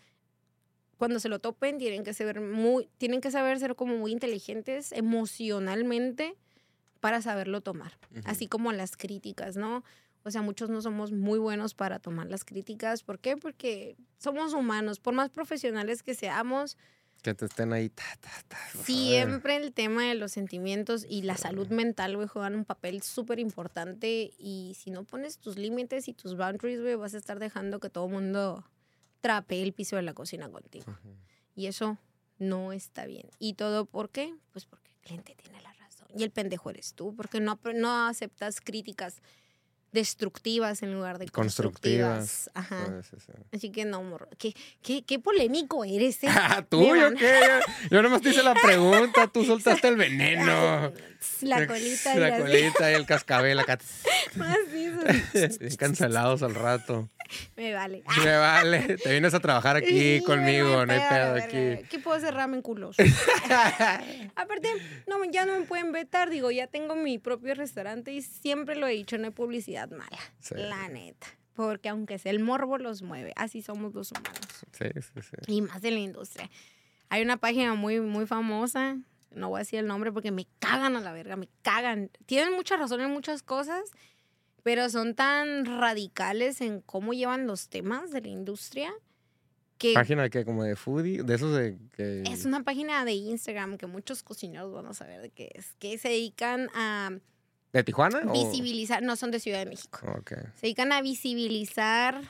cuando 0.97 1.21
se 1.21 1.29
lo 1.29 1.39
topen, 1.39 1.77
tienen 1.77 2.03
que 2.03 2.15
saber 2.15 2.41
muy, 2.41 2.89
tienen 2.97 3.21
que 3.21 3.31
saber 3.31 3.59
ser 3.59 3.77
como 3.77 3.99
muy 3.99 4.11
inteligentes 4.11 4.91
emocionalmente 4.93 6.35
para 7.01 7.23
saberlo 7.23 7.61
tomar. 7.61 7.99
Ujú. 8.13 8.23
Así 8.25 8.47
como 8.49 8.73
las 8.73 8.97
críticas, 8.97 9.57
¿no? 9.57 9.85
O 10.25 10.31
sea, 10.31 10.43
muchos 10.43 10.71
no 10.71 10.81
somos 10.83 11.13
muy 11.13 11.39
buenos 11.39 11.75
para 11.75 11.99
tomar 12.01 12.27
las 12.29 12.45
críticas. 12.45 13.03
¿Por 13.05 13.19
qué? 13.21 13.37
Porque 13.37 13.97
somos 14.19 14.55
humanos. 14.55 14.99
Por 14.99 15.15
más 15.15 15.31
profesionales 15.31 16.03
que 16.03 16.15
seamos, 16.15 16.77
Que 17.23 17.33
te 17.33 17.45
estén 17.47 17.73
ahí. 17.73 17.89
ta, 17.91 18.03
ta, 18.21 18.31
ta. 18.49 18.59
Siempre 18.85 19.57
el 19.57 19.73
tema 19.73 20.03
de 20.05 20.15
los 20.17 20.33
sentimientos 20.33 21.07
y 21.09 21.23
la 21.23 21.37
salud 21.37 21.69
mental, 21.69 22.17
güey, 22.17 22.27
juegan 22.29 22.55
un 22.57 22.65
papel 22.65 23.03
súper 23.03 23.39
importante. 23.39 24.33
Y 24.37 24.75
si 24.77 24.91
no 24.91 25.05
pones 25.05 25.39
tus 25.39 25.57
límites 25.59 26.09
y 26.09 26.13
tus 26.13 26.37
boundaries, 26.37 26.81
güey, 26.81 26.95
vas 26.97 27.15
a 27.15 27.19
estar 27.19 27.39
dejando 27.39 27.79
que 27.81 27.89
todo 27.89 28.07
el 28.07 28.13
mundo 28.13 28.65
trapee 29.21 29.63
el 29.63 29.73
piso 29.73 29.95
de 29.97 30.03
la 30.03 30.13
cocina 30.15 30.51
contigo. 30.51 30.87
Ujú. 30.91 31.15
Y 31.55 31.67
eso 31.67 31.99
no 32.39 32.73
está 32.73 33.07
bien. 33.07 33.29
¿Y 33.39 33.55
todo 33.55 33.87
por 33.87 34.11
qué? 34.11 34.35
Pues 34.53 34.67
porque 34.67 34.91
el 34.91 35.01
cliente 35.07 35.35
tiene 35.37 35.61
la. 35.63 35.66
Y 36.15 36.23
el 36.23 36.31
pendejo 36.31 36.71
eres 36.71 36.95
tú, 36.95 37.15
porque 37.15 37.41
no, 37.41 37.59
no 37.75 38.07
aceptas 38.07 38.61
críticas 38.61 39.23
destructivas 39.93 40.83
en 40.83 40.93
lugar 40.93 41.19
de 41.19 41.27
Constructivas. 41.29 42.51
constructivas. 42.51 42.51
Ajá. 42.55 43.03
Sí, 43.03 43.17
sí, 43.19 43.27
sí. 43.27 43.33
Así 43.53 43.71
que 43.71 43.85
no, 43.87 44.03
morro. 44.03 44.29
¿Qué, 44.37 44.55
qué, 44.83 45.03
qué 45.05 45.19
polémico 45.19 45.85
eres, 45.85 46.23
¿eh? 46.23 46.29
Ah, 46.29 46.65
¿Tú 46.69 46.95
yo 46.95 47.15
qué? 47.15 47.41
Yo, 47.91 48.03
nomás 48.03 48.21
te 48.21 48.31
hice 48.31 48.43
la 48.43 48.55
pregunta, 48.55 49.27
tú 49.29 49.45
soltaste 49.47 49.89
el 49.89 49.97
veneno. 49.97 50.93
La 51.41 51.67
colita 51.67 52.15
y 52.15 52.19
La 52.19 52.39
colita 52.39 52.91
y 52.91 52.95
el 52.95 53.07
cascabel 53.07 53.59
acá. 53.59 53.79
Cancelados 55.79 56.43
al 56.43 56.55
rato. 56.55 57.09
Me 57.57 57.75
vale. 57.75 58.03
Me 58.25 58.37
vale, 58.37 58.97
te 58.97 59.11
vienes 59.11 59.35
a 59.35 59.41
trabajar 59.41 59.77
aquí 59.77 60.21
conmigo, 60.23 60.87
no 60.87 60.93
hay 60.93 61.01
pedo, 61.09 61.35
aquí. 61.35 61.85
Aquí 61.85 61.99
puedo 61.99 62.17
hacer 62.17 62.35
ramen 62.35 62.63
culos. 62.63 62.97
Aparte, 64.37 64.69
no, 65.07 65.25
ya 65.31 65.47
no 65.47 65.59
me 65.59 65.67
pueden 65.67 65.93
vetar. 65.93 66.31
Digo, 66.31 66.51
ya 66.51 66.67
tengo 66.67 66.95
mi 66.95 67.19
propio 67.19 67.55
restaurante 67.55 68.13
y 68.13 68.23
siempre 68.23 68.77
lo 68.77 68.87
he 68.87 68.93
dicho, 68.93 69.19
no 69.19 69.27
hay 69.27 69.33
publicidad 69.33 69.91
mala. 69.91 70.19
Sí. 70.41 70.55
La 70.57 70.89
neta. 70.89 71.27
Porque 71.55 71.89
aunque 71.89 72.19
sea 72.19 72.33
el 72.33 72.41
morbo 72.41 72.77
los 72.77 73.03
mueve, 73.03 73.33
así 73.37 73.63
somos 73.63 73.95
los 73.95 74.13
humanos. 74.13 74.67
Sí, 74.73 74.87
sí, 74.95 75.23
sí. 75.23 75.37
Y 75.47 75.63
más 75.63 75.83
en 75.85 75.95
la 75.95 76.01
industria. 76.01 76.51
Hay 77.09 77.23
una 77.23 77.39
página 77.39 77.75
muy, 77.75 78.01
muy 78.01 78.27
famosa, 78.27 78.99
no 79.37 79.51
voy 79.51 79.59
a 79.59 79.61
decir 79.61 79.79
el 79.79 79.87
nombre 79.87 80.13
porque 80.13 80.31
me 80.31 80.47
cagan 80.59 80.97
a 80.97 81.01
la 81.01 81.13
verga, 81.13 81.37
me 81.37 81.49
cagan. 81.63 82.11
Tienen 82.27 82.55
mucha 82.55 82.77
razón 82.77 83.01
en 83.01 83.11
muchas 83.11 83.43
cosas, 83.43 83.91
pero 84.67 84.91
son 84.91 85.15
tan 85.15 85.65
radicales 85.65 86.61
en 86.61 86.81
cómo 86.81 87.13
llevan 87.13 87.47
los 87.47 87.69
temas 87.69 88.11
de 88.11 88.21
la 88.21 88.27
industria 88.27 88.93
que 89.79 89.95
Página 89.95 90.29
que 90.29 90.45
como 90.45 90.65
de 90.65 90.75
foodie, 90.75 91.23
de 91.23 91.35
esos 91.37 91.55
de 91.57 91.79
que... 91.93 92.25
es 92.29 92.45
una 92.47 92.65
página 92.65 93.05
de 93.05 93.13
Instagram 93.13 93.79
que 93.79 93.87
muchos 93.87 94.25
cocineros 94.25 94.73
van 94.73 94.87
a 94.87 94.93
saber 94.93 95.23
de 95.23 95.31
qué 95.31 95.53
es, 95.55 95.75
que 95.79 95.97
se 95.99 96.09
dedican 96.09 96.69
a 96.75 97.13
¿De 97.73 97.85
Tijuana? 97.85 98.23
o- 98.27 98.33
visibilizar, 98.33 99.05
no 99.05 99.15
son 99.15 99.31
de 99.31 99.39
Ciudad 99.39 99.61
de 99.61 99.67
México, 99.67 100.01
se 100.57 100.63
dedican 100.63 100.91
a 100.91 101.01
visibilizar 101.01 102.21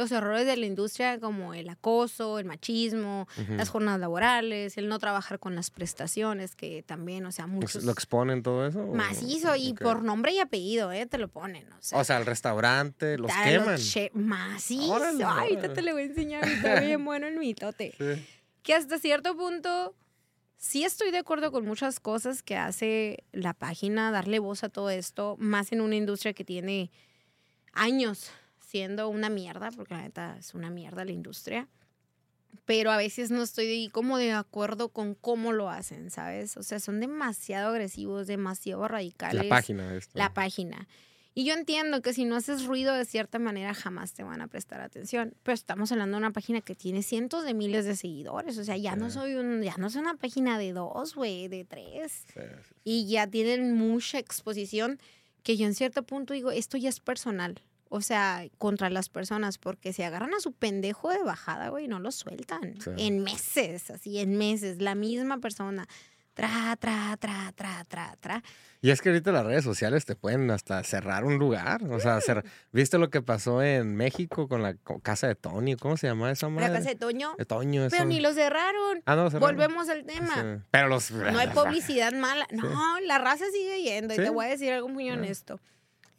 los 0.00 0.10
errores 0.12 0.46
de 0.46 0.56
la 0.56 0.66
industria 0.66 1.20
como 1.20 1.54
el 1.54 1.68
acoso, 1.68 2.38
el 2.38 2.44
machismo, 2.46 3.28
Ujú. 3.40 3.54
las 3.54 3.68
jornadas 3.68 4.00
laborales, 4.00 4.76
el 4.78 4.88
no 4.88 4.98
trabajar 4.98 5.38
con 5.38 5.54
las 5.54 5.70
prestaciones, 5.70 6.56
que 6.56 6.82
también, 6.82 7.26
o 7.26 7.32
sea, 7.32 7.46
muchos 7.46 7.84
¿Lo 7.84 7.92
exponen 7.92 8.42
todo 8.42 8.66
eso? 8.66 8.86
macizo 8.86 9.54
y 9.56 9.72
ok. 9.72 9.80
por 9.82 10.02
nombre 10.02 10.32
y 10.32 10.38
apellido, 10.40 10.90
¿eh? 10.92 11.06
Te 11.06 11.18
lo 11.18 11.28
ponen, 11.28 11.70
o 11.72 11.76
sea. 11.80 11.98
O 11.98 12.04
sea, 12.04 12.16
el 12.18 12.26
restaurante, 12.26 13.18
los 13.18 13.30
queman. 13.44 13.76
che- 13.78 14.10
macizo. 14.14 14.92
Órale, 14.92 15.22
Ay, 15.24 15.38
ahorita 15.40 15.58
órale. 15.60 15.74
te 15.74 15.82
lo 15.82 15.92
voy 15.92 16.02
a 16.02 16.04
enseñar, 16.06 16.44
está 16.48 16.80
bien 16.80 17.04
bueno 17.04 17.26
el 17.26 17.36
mitote. 17.38 17.94
Sí. 17.98 18.26
Que 18.62 18.74
hasta 18.74 18.98
cierto 18.98 19.36
punto 19.36 19.94
sí 20.58 20.84
estoy 20.84 21.10
de 21.10 21.18
acuerdo 21.18 21.50
con 21.52 21.64
muchas 21.64 21.98
cosas 22.00 22.42
que 22.42 22.56
hace 22.56 23.24
la 23.32 23.54
página, 23.54 24.10
darle 24.10 24.38
voz 24.38 24.64
a 24.64 24.68
todo 24.68 24.90
esto, 24.90 25.36
más 25.38 25.72
en 25.72 25.80
una 25.80 25.96
industria 25.96 26.32
que 26.34 26.44
tiene 26.44 26.90
años 27.72 28.30
siendo 28.70 29.08
una 29.08 29.28
mierda, 29.28 29.70
porque 29.72 29.94
la 29.94 30.02
neta 30.02 30.36
es 30.38 30.54
una 30.54 30.70
mierda 30.70 31.04
la 31.04 31.10
industria. 31.10 31.68
Pero 32.66 32.92
a 32.92 32.96
veces 32.96 33.30
no 33.30 33.42
estoy 33.42 33.88
como 33.92 34.16
de 34.16 34.32
acuerdo 34.32 34.90
con 34.90 35.14
cómo 35.14 35.52
lo 35.52 35.68
hacen, 35.68 36.10
¿sabes? 36.10 36.56
O 36.56 36.62
sea, 36.62 36.78
son 36.78 37.00
demasiado 37.00 37.70
agresivos, 37.70 38.28
demasiado 38.28 38.86
radicales. 38.86 39.42
La 39.42 39.48
página. 39.48 39.98
La 40.14 40.34
página. 40.34 40.88
Y 41.34 41.44
yo 41.44 41.54
entiendo 41.54 42.00
que 42.02 42.12
si 42.12 42.24
no 42.24 42.36
haces 42.36 42.66
ruido 42.66 42.94
de 42.94 43.04
cierta 43.04 43.38
manera 43.38 43.72
jamás 43.74 44.12
te 44.12 44.22
van 44.22 44.40
a 44.40 44.46
prestar 44.46 44.80
atención. 44.80 45.34
Pero 45.42 45.54
estamos 45.54 45.90
hablando 45.90 46.16
de 46.16 46.18
una 46.18 46.32
página 46.32 46.60
que 46.60 46.74
tiene 46.74 47.02
cientos 47.02 47.44
de 47.44 47.54
miles 47.54 47.84
de 47.84 47.96
seguidores. 47.96 48.58
O 48.58 48.64
sea, 48.64 48.76
ya 48.76 48.94
no 48.94 49.10
soy 49.10 49.34
un, 49.34 49.62
ya 49.62 49.76
no 49.78 49.90
soy 49.90 50.02
una 50.02 50.14
página 50.14 50.58
de 50.58 50.72
dos, 50.72 51.14
güey, 51.14 51.48
de 51.48 51.64
tres. 51.64 52.24
Sí, 52.34 52.40
sí. 52.68 52.74
Y 52.84 53.08
ya 53.08 53.26
tienen 53.26 53.74
mucha 53.74 54.18
exposición 54.18 55.00
que 55.42 55.56
yo 55.56 55.66
en 55.66 55.74
cierto 55.74 56.02
punto 56.04 56.34
digo, 56.34 56.50
esto 56.50 56.76
ya 56.76 56.88
es 56.88 57.00
personal. 57.00 57.60
O 57.92 58.00
sea, 58.02 58.44
contra 58.56 58.88
las 58.88 59.08
personas, 59.08 59.58
porque 59.58 59.92
si 59.92 60.02
agarran 60.04 60.32
a 60.32 60.38
su 60.40 60.52
pendejo 60.52 61.10
de 61.10 61.22
bajada, 61.24 61.70
güey, 61.70 61.88
no 61.88 61.98
lo 61.98 62.12
sueltan. 62.12 62.76
Sí. 62.80 62.90
En 62.98 63.24
meses, 63.24 63.90
así, 63.90 64.20
en 64.20 64.38
meses, 64.38 64.80
la 64.80 64.94
misma 64.94 65.38
persona. 65.38 65.86
Tra, 66.32 66.76
tra, 66.78 67.16
tra, 67.18 67.52
tra, 67.56 67.84
tra, 67.88 68.16
tra. 68.20 68.42
Y 68.80 68.90
es 68.90 69.02
que 69.02 69.08
ahorita 69.10 69.32
las 69.32 69.44
redes 69.44 69.64
sociales 69.64 70.06
te 70.06 70.14
pueden 70.14 70.48
hasta 70.52 70.82
cerrar 70.84 71.24
un 71.24 71.38
lugar. 71.38 71.82
O 71.90 71.98
sea, 71.98 72.18
cer- 72.20 72.44
¿viste 72.72 72.96
lo 72.96 73.10
que 73.10 73.20
pasó 73.20 73.60
en 73.62 73.96
México 73.96 74.46
con 74.48 74.62
la 74.62 74.74
casa 75.02 75.26
de 75.26 75.34
Tony? 75.34 75.74
¿Cómo 75.74 75.96
se 75.96 76.06
llama 76.06 76.30
esa 76.30 76.48
madre? 76.48 76.68
La 76.68 76.78
casa 76.78 76.90
de 76.90 76.94
Toño. 76.96 77.34
De 77.36 77.44
Toño, 77.44 77.82
Pero 77.90 77.96
eso. 77.96 78.04
ni 78.06 78.20
lo 78.20 78.32
cerraron. 78.32 79.02
Ah, 79.04 79.16
no, 79.16 79.28
cerraron. 79.30 79.56
Volvemos 79.56 79.88
al 79.88 80.04
tema. 80.06 80.34
Sí. 80.34 80.64
Pero 80.70 80.88
los... 80.88 81.10
No 81.10 81.38
hay 81.40 81.48
publicidad 81.54 82.12
mala. 82.12 82.46
No, 82.52 83.00
la 83.00 83.18
raza 83.18 83.44
sigue 83.52 83.82
yendo. 83.82 84.14
Y 84.14 84.16
te 84.18 84.30
voy 84.30 84.46
a 84.46 84.48
decir 84.50 84.72
algo 84.72 84.88
muy 84.88 85.10
honesto. 85.10 85.60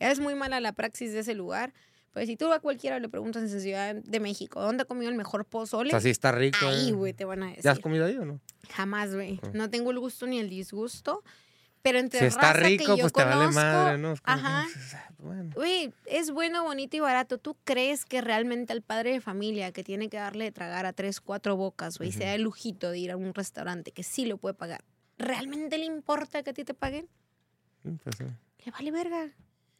Es 0.01 0.19
muy 0.19 0.35
mala 0.35 0.59
la 0.59 0.73
praxis 0.73 1.13
de 1.13 1.19
ese 1.19 1.35
lugar. 1.35 1.73
Pues 2.11 2.27
si 2.27 2.35
tú 2.35 2.51
a 2.51 2.59
cualquiera 2.59 2.99
le 2.99 3.07
preguntas 3.07 3.41
en 3.41 3.47
esa 3.47 3.59
Ciudad 3.59 3.95
de 3.95 4.19
México, 4.19 4.59
¿dónde 4.59 4.83
ha 4.83 4.85
comido 4.85 5.09
el 5.09 5.15
mejor 5.15 5.41
O 5.41 5.43
pozole? 5.45 5.91
sea, 5.91 6.01
sí 6.01 6.09
está 6.09 6.31
rico. 6.33 6.67
Ahí, 6.67 6.89
eh. 6.89 6.91
güey, 6.91 7.13
te 7.13 7.23
van 7.23 7.43
a 7.43 7.47
decir. 7.47 7.63
¿Ya 7.63 7.71
has 7.71 7.79
comido 7.79 8.05
ahí 8.05 8.17
o 8.17 8.25
no? 8.25 8.41
Jamás, 8.69 9.13
güey. 9.15 9.39
Ah. 9.43 9.51
No 9.53 9.69
tengo 9.69 9.91
el 9.91 9.99
gusto 9.99 10.27
ni 10.27 10.39
el 10.39 10.49
disgusto. 10.49 11.23
Pero 11.83 11.97
entre 11.97 12.19
Si 12.19 12.25
está 12.25 12.53
raza 12.53 12.59
que 12.61 12.67
rico, 12.77 12.95
yo 12.95 13.03
pues 13.03 13.13
te 13.13 13.23
vale 13.23 13.35
conozco, 13.37 13.59
madre, 13.61 13.97
¿no? 13.97 14.13
Que, 14.13 14.21
Ajá. 14.25 14.67
ah, 14.93 15.09
Bueno. 15.17 15.49
Güey, 15.55 15.91
es 16.05 16.29
bueno, 16.29 16.63
bonito 16.63 16.95
y 16.95 16.99
barato. 16.99 17.39
¿Tú 17.39 17.57
crees 17.63 18.05
que 18.05 18.21
realmente 18.21 18.71
al 18.73 18.83
padre 18.83 19.13
de 19.13 19.21
familia 19.21 19.71
que 19.71 19.83
tiene 19.83 20.09
que 20.09 20.17
darle 20.17 20.43
de 20.45 20.51
tragar 20.51 20.85
a 20.85 20.93
tres, 20.93 21.21
cuatro 21.21 21.55
bocas, 21.55 21.97
güey, 21.97 22.11
se 22.11 22.25
da 22.25 22.35
el 22.35 22.43
lujito 22.43 22.91
de 22.91 22.99
ir 22.99 23.11
a 23.11 23.17
un 23.17 23.33
restaurante 23.33 23.91
que 23.93 24.03
sí 24.03 24.25
lo 24.25 24.37
puede 24.37 24.53
pagar, 24.53 24.83
¿realmente 25.17 25.77
le 25.79 25.85
importa 25.85 26.43
que 26.43 26.51
a 26.51 26.53
ti 26.53 26.63
te 26.63 26.75
paguen? 26.75 27.07
Sí, 27.81 27.97
pues, 28.03 28.15
sí. 28.17 28.25
Le 28.65 28.71
vale 28.71 28.91
verga. 28.91 29.31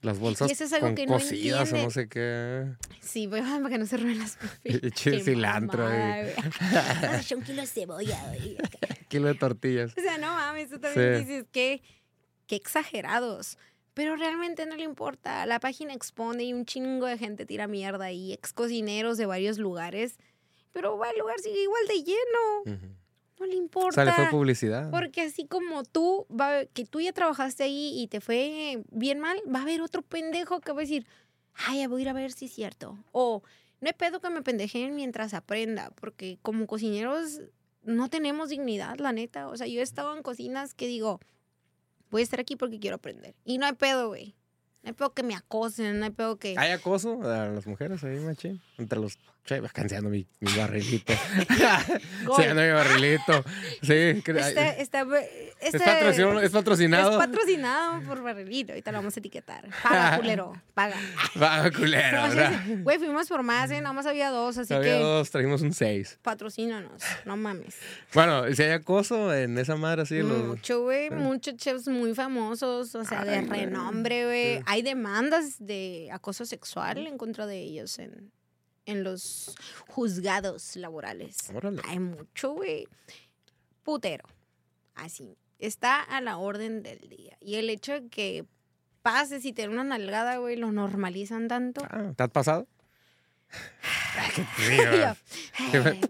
Las 0.02 0.18
bolsas 0.20 0.50
eso 0.50 0.64
es 0.64 0.74
algo 0.74 0.88
con 0.88 0.96
que 0.96 1.06
no 1.06 1.14
cocidas 1.14 1.72
o 1.74 1.78
no 1.78 1.92
sé 1.92 2.10
qué. 2.10 2.66
Sí, 3.02 3.28
voy 3.28 3.42
para 3.42 3.70
que 3.70 3.78
no 3.78 3.86
se 3.86 3.98
roben 3.98 4.18
las 4.18 4.36
papitas. 4.38 4.92
Cilantro 5.24 5.86
a 5.86 6.22
echar 7.20 7.38
un 7.38 7.44
kilo 7.44 7.62
de 7.62 7.68
cebolla, 7.68 8.24
güey. 8.28 8.58
Kilo 9.10 9.28
de 9.28 9.36
tortillas. 9.36 9.92
O 9.98 10.02
sea, 10.02 10.18
no 10.18 10.28
mames, 10.34 10.70
tú 10.70 10.80
también 10.80 11.18
Sí. 11.20 11.26
dices 11.26 11.46
que, 11.52 11.82
qué 12.48 12.56
exagerados. 12.56 13.58
Pero 13.94 14.16
realmente 14.16 14.66
no 14.66 14.76
le 14.78 14.84
importa. 14.86 15.46
La 15.46 15.60
página 15.60 15.94
expone 15.94 16.46
y 16.46 16.54
un 16.54 16.66
chingo 16.66 17.06
de 17.08 17.18
gente 17.18 17.46
tira 17.46 17.68
mierda 17.68 18.12
y 18.12 18.32
ex 18.34 18.54
cocineros 18.54 19.18
de 19.18 19.26
varios 19.26 19.58
lugares. 19.58 20.16
Pero 20.72 20.98
va, 20.98 21.10
el 21.10 21.20
lugar 21.20 21.38
sigue 21.42 21.62
igual 21.62 21.86
de 21.88 22.04
lleno. 22.04 22.78
Ujú. 22.78 22.96
No 23.40 23.46
le 23.46 23.56
O 23.56 23.58
importa. 23.58 23.96
sea, 23.96 24.06
le 24.06 24.12
fue 24.14 24.28
publicidad. 24.30 24.92
Porque 24.92 25.22
así 25.22 25.46
como 25.46 25.84
tú, 25.84 26.28
va, 26.30 26.66
que 26.66 26.86
tú 26.86 27.00
ya 27.02 27.12
trabajaste 27.14 27.64
ahí 27.64 28.00
y 28.00 28.08
te 28.08 28.22
fue 28.22 28.84
bien 28.92 29.20
mal, 29.20 29.38
va 29.54 29.60
a 29.60 29.62
haber 29.64 29.82
otro 29.82 30.02
pendejo 30.04 30.60
que 30.62 30.72
va 30.72 30.80
a 30.80 30.82
decir, 30.82 31.08
ay, 31.56 31.80
ya 31.80 31.88
voy 31.88 32.02
a 32.02 32.04
ir 32.04 32.10
a 32.10 32.14
ver 32.14 32.32
si 32.32 32.46
es 32.46 32.52
cierto. 32.54 32.98
O 33.12 33.42
no 33.80 33.88
hay 33.88 33.94
pedo 33.94 34.20
que 34.20 34.30
me 34.30 34.42
pendejeen 34.44 34.96
mientras 34.96 35.34
aprenda, 35.34 35.92
porque 35.96 36.38
como 36.44 36.68
cocineros 36.68 37.42
no 37.84 38.10
tenemos 38.10 38.50
dignidad, 38.50 39.00
la 39.00 39.12
neta. 39.12 39.48
O 39.48 39.58
sea, 39.58 39.66
yo 39.66 39.80
he 39.80 39.84
estado 39.84 40.16
en 40.16 40.22
cocinas 40.22 40.76
que 40.76 40.86
digo, 40.86 41.20
voy 42.12 42.22
a 42.22 42.24
estar 42.24 42.40
aquí 42.40 42.56
porque 42.56 42.80
quiero 42.80 42.98
aprender. 42.98 43.34
Y 43.44 43.58
no 43.58 43.66
hay 43.66 43.74
pedo, 43.74 44.10
güey. 44.10 44.36
No 44.84 44.90
hay 44.90 44.94
pedo 44.94 45.14
que 45.14 45.24
me 45.24 45.36
acosen, 45.36 46.00
no 46.00 46.06
hay 46.06 46.12
pedo 46.12 46.38
que... 46.38 46.56
¿Hay 46.58 46.72
acoso 46.72 47.22
a 47.24 47.48
las 47.50 47.68
mujeres 47.68 48.04
ahí, 48.04 48.20
machín? 48.20 48.62
Entre 48.78 49.00
los... 49.00 49.18
Canseando 49.74 50.10
mi, 50.10 50.26
mi 50.40 50.52
barrilito. 50.58 51.14
Gol. 52.26 52.40
Enseñando 52.44 52.62
mi 52.62 52.70
barrilito. 52.72 53.44
Sí. 53.82 53.94
Este, 53.94 54.82
este, 54.82 55.00
¿Es, 55.60 55.74
este- 55.74 55.80
patrocin- 55.80 56.42
es 56.44 56.52
patrocinado. 56.52 57.12
Es 57.12 57.18
patrocinado 57.18 58.02
por 58.04 58.22
Barrilito. 58.24 58.72
Ahorita 58.74 58.92
lo 58.92 59.00
vamos 59.00 59.18
a 59.18 59.20
etiquetar. 59.20 59.68
Paga, 59.84 60.18
culero. 60.20 60.54
Paga. 60.74 60.96
Va, 61.42 61.70
culero. 61.72 62.22
Güey, 62.84 62.98
fuimos 63.00 63.28
por 63.28 63.44
más, 63.44 63.70
¿eh? 63.72 63.82
Nada 63.82 63.94
más 63.94 64.06
había 64.06 64.30
dos, 64.30 64.58
así 64.58 64.74
Había 64.74 64.94
que 64.98 65.00
dos, 65.00 65.30
trajimos 65.32 65.62
un 65.62 65.74
6. 65.74 66.20
patrocínanos. 66.22 67.02
No 67.26 67.36
mames. 67.36 67.76
Bueno, 68.14 68.44
si 68.54 68.64
hay 68.64 68.72
acoso 68.72 69.34
en 69.34 69.58
esa 69.58 69.76
madre 69.76 70.04
así. 70.04 70.22
Mucho, 70.24 70.84
güey. 70.84 71.10
Muchos 71.10 71.58
chefs 71.58 71.88
muy 71.88 72.14
famosos, 72.16 72.96
o 72.96 73.04
sea, 73.04 73.26
de 73.26 73.38
Ay, 73.38 73.46
güey. 73.46 73.66
renombre, 73.66 74.26
güey. 74.26 74.58
Sí. 74.60 74.64
Hay 74.68 74.82
demandas 74.82 75.56
de 75.60 76.10
acoso 76.12 76.46
sexual 76.46 77.06
en 77.08 77.18
contra 77.18 77.46
de 77.48 77.60
ellos 77.60 78.00
en, 78.00 78.32
en 78.86 79.04
los 79.04 79.56
juzgados 79.88 80.76
laborales. 80.76 81.38
Órale. 81.54 81.82
Hay 81.88 82.00
mucho, 82.00 82.54
güey. 82.54 82.88
Putero. 83.84 84.26
Así. 84.96 85.38
Está 85.60 86.02
a 86.02 86.22
la 86.22 86.38
orden 86.38 86.82
del 86.84 87.00
día. 87.10 87.38
Y 87.40 87.56
el 87.56 87.70
hecho 87.70 87.94
de 87.94 88.10
que 88.10 88.46
pases 89.02 89.46
y 89.46 89.54
te 89.54 89.68
una 89.68 89.84
nalgada, 89.84 90.38
güey, 90.38 90.56
lo 90.56 90.72
normalizan 90.72 91.48
tanto. 91.48 91.82
Ah, 91.90 92.14
¿Te 92.16 92.24
has 92.24 92.30
pasado? 92.30 92.68
Fe- 94.56 96.02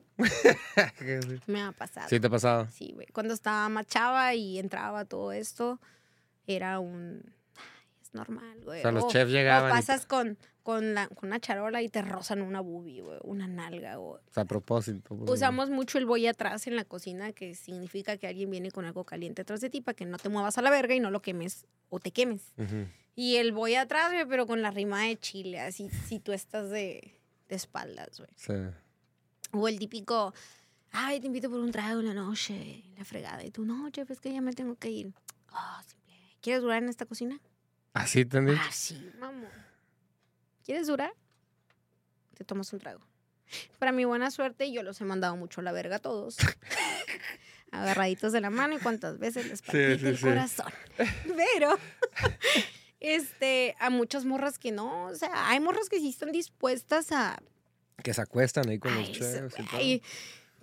"Eh, 1.02 1.40
me 1.48 1.62
ha 1.62 1.72
pasado. 1.72 2.08
Sí, 2.10 2.20
te 2.20 2.28
ha 2.28 2.30
pasado. 2.30 2.68
Sí, 2.72 2.92
güey. 2.94 3.08
Cuando 3.08 3.34
estaba 3.34 3.68
más 3.70 3.88
chava 3.88 4.34
y 4.36 4.60
entraba 4.60 5.06
todo 5.06 5.32
esto, 5.32 5.80
era 6.48 6.80
un. 6.80 7.22
ay, 7.58 7.64
Es 8.02 8.14
normal, 8.14 8.62
güey. 8.64 8.80
O 8.80 8.82
sea, 8.84 8.92
los 8.92 9.06
O- 9.06 9.10
chefs 9.10 9.30
O 9.32 9.34
llegaban 9.34 9.70
y- 9.72 9.74
pasas 9.74 10.06
con, 10.06 10.38
con, 10.64 10.94
la, 10.94 11.08
con 11.08 11.28
una 11.30 11.40
charola 11.40 11.82
y 11.82 11.90
te 11.90 12.02
rozan 12.02 12.42
una 12.42 12.62
boobie, 12.62 13.02
güey. 13.02 13.20
Una 13.24 13.48
nalga, 13.48 13.96
güey. 13.96 14.22
O 14.30 14.34
sea, 14.34 14.44
a 14.44 14.46
propósito. 14.46 15.16
pues, 15.16 15.30
Usamos 15.32 15.70
mucho 15.70 15.98
el 15.98 16.06
voy 16.06 16.28
atrás 16.28 16.68
en 16.68 16.76
la 16.76 16.86
cocina, 16.86 17.32
que 17.34 17.56
significa 17.56 18.18
que 18.18 18.28
alguien 18.28 18.50
viene 18.50 18.72
con 18.72 18.86
algo 18.86 19.04
caliente 19.06 19.42
atrás 19.42 19.62
de 19.62 19.70
ti 19.70 19.82
para 19.82 19.96
que 19.96 20.06
no 20.06 20.18
te 20.18 20.30
muevas 20.30 20.58
a 20.58 20.62
la 20.62 20.70
verga 20.70 20.94
y 20.96 21.00
no 21.00 21.12
lo 21.12 21.22
quemes 21.22 21.66
o 21.90 22.00
te 22.00 22.12
quemes. 22.12 22.54
Y 23.16 23.36
el 23.38 23.52
voy 23.52 23.76
atrás, 23.76 24.12
güey, 24.12 24.26
pero 24.26 24.48
con 24.48 24.62
la 24.62 24.72
rima 24.72 25.04
de 25.04 25.18
chile, 25.18 25.60
así 25.60 25.90
si 25.90 26.20
tú 26.20 26.32
estás 26.32 26.70
de, 26.70 27.20
de 27.50 27.56
espaldas, 27.56 28.18
güey. 28.20 28.30
Sí. 28.36 28.54
O 29.54 29.68
el 29.68 29.78
típico, 29.80 30.34
ay, 30.92 31.20
te 31.20 31.28
invito 31.28 31.50
por 31.50 31.60
un 31.60 31.72
trago 31.72 32.00
en 32.00 32.08
la 32.08 32.14
noche, 32.14 32.84
la 32.98 33.04
fregada. 33.04 33.44
Y 33.44 33.52
tú, 33.52 33.66
no, 33.66 33.90
chef, 33.90 34.10
es 34.12 34.22
que 34.22 34.32
ya 34.34 34.42
me 34.42 34.54
tengo 34.54 34.76
que 34.76 34.90
ir. 34.90 35.14
Oh, 35.52 35.82
simple. 35.86 36.16
¿Quieres 36.42 36.62
durar 36.62 36.82
en 36.82 36.90
esta 36.90 37.06
cocina? 37.06 37.40
¿Así 37.94 38.26
han 38.32 38.46
dicho? 38.46 38.60
Ah, 38.62 39.20
mamón. 39.20 39.71
¿Quieres 40.72 40.88
durar? 40.88 41.12
Te 42.34 42.46
tomas 42.46 42.72
un 42.72 42.80
trago. 42.80 43.02
Para 43.78 43.92
mi 43.92 44.06
buena 44.06 44.32
suerte, 44.32 44.72
yo 44.72 44.84
los 44.84 45.02
he 45.02 45.04
mandado 45.04 45.36
mucho 45.36 45.60
a 45.60 45.66
la 45.66 45.74
verga 45.74 45.98
a 45.98 46.00
todos. 46.00 46.38
Agarraditos 47.72 48.32
de 48.32 48.40
la 48.40 48.50
mano 48.50 48.76
y 48.76 48.80
cuántas 48.80 49.20
veces 49.20 49.48
les 49.48 49.62
partí 49.62 50.00
sí, 50.00 50.08
el 50.08 50.18
sí. 50.18 50.24
corazón. 50.24 50.72
Pero, 51.26 51.78
este, 53.02 53.76
a 53.82 53.90
muchas 53.90 54.24
morras 54.24 54.58
que 54.58 54.72
no. 54.72 55.08
O 55.08 55.16
sea, 55.16 55.50
hay 55.50 55.60
morras 55.60 55.90
que 55.90 56.00
sí 56.00 56.08
están 56.08 56.32
dispuestas 56.32 57.12
a 57.12 57.38
Que 58.02 58.14
se 58.14 58.22
acuestan 58.22 58.70
ahí 58.70 58.80
con 58.80 58.96
los 58.96 59.10
Ay, 59.10 59.14
chefs 59.14 59.60
y 59.60 59.66
todo. 59.66 59.78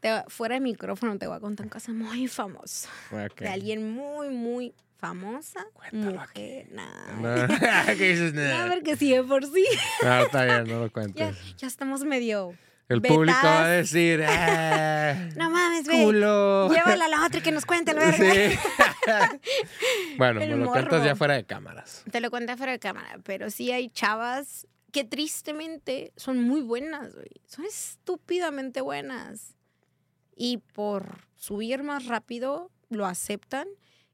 te- 0.01 0.25
fuera 0.31 0.55
de 0.55 0.61
micrófono 0.63 1.19
te 1.19 1.27
voy 1.27 1.37
a 1.37 1.41
contar 1.41 1.67
un 1.67 1.71
caso 1.71 1.93
muy 1.93 2.29
famoso. 2.29 2.89
Ok. 3.13 3.41
De 3.41 3.49
alguien 3.49 3.93
muy, 3.93 4.31
muy 4.31 4.75
famosa. 4.99 5.65
Cuéntalo 5.73 6.21
mujer. 6.21 6.69
Nah. 6.73 7.13
No, 7.21 7.47
¿Qué 7.99 8.09
dices? 8.11 8.35
No, 8.35 8.75
porque 8.75 8.97
sí, 8.97 9.13
de 9.13 9.23
por 9.23 9.45
sí. 9.47 9.65
No, 10.03 10.25
está 10.25 10.45
bien, 10.45 10.65
no 10.69 10.85
lo 10.85 10.93
cuentes. 10.93 11.37
ya 11.57 11.67
estamos 11.67 12.05
medio. 12.05 12.55
El 12.89 13.03
público 13.03 13.39
va 13.45 13.65
a 13.65 13.69
decir, 13.69 14.21
¡eh! 14.27 15.31
No 15.37 15.51
mames. 15.51 15.87
¡Culo! 15.87 16.71
Llévala 16.71 17.05
a 17.05 17.09
la 17.09 17.27
otra 17.27 17.41
y 17.41 17.43
que 17.43 17.53
nos 17.53 17.67
cuente 17.67 17.91
el 17.91 17.99
verga. 17.99 18.17
Sí. 18.17 18.59
bueno, 20.17 20.41
El 20.41 20.57
me 20.57 20.65
lo 20.65 20.73
cuentas 20.73 21.05
ya 21.05 21.15
fuera 21.15 21.35
de 21.35 21.45
cámaras. 21.45 22.03
Te 22.11 22.23
lo 22.23 22.31
conté 22.31 22.57
fuera 22.57 22.73
de 22.73 22.79
cámara, 22.79 23.19
pero 23.25 23.51
sí 23.51 23.71
hay 23.73 23.91
chavas 23.91 24.67
que 24.91 25.05
tristemente 25.05 26.15
son 26.17 26.43
muy 26.43 26.63
buenas, 26.63 27.15
güey. 27.15 27.31
Son 27.47 27.67
estúpidamente 27.67 28.81
buenas. 28.81 29.55
Y 30.35 30.57
por 30.73 31.19
subir 31.35 31.83
más 31.83 32.07
rápido, 32.07 32.71
lo 32.89 33.05
aceptan, 33.05 33.69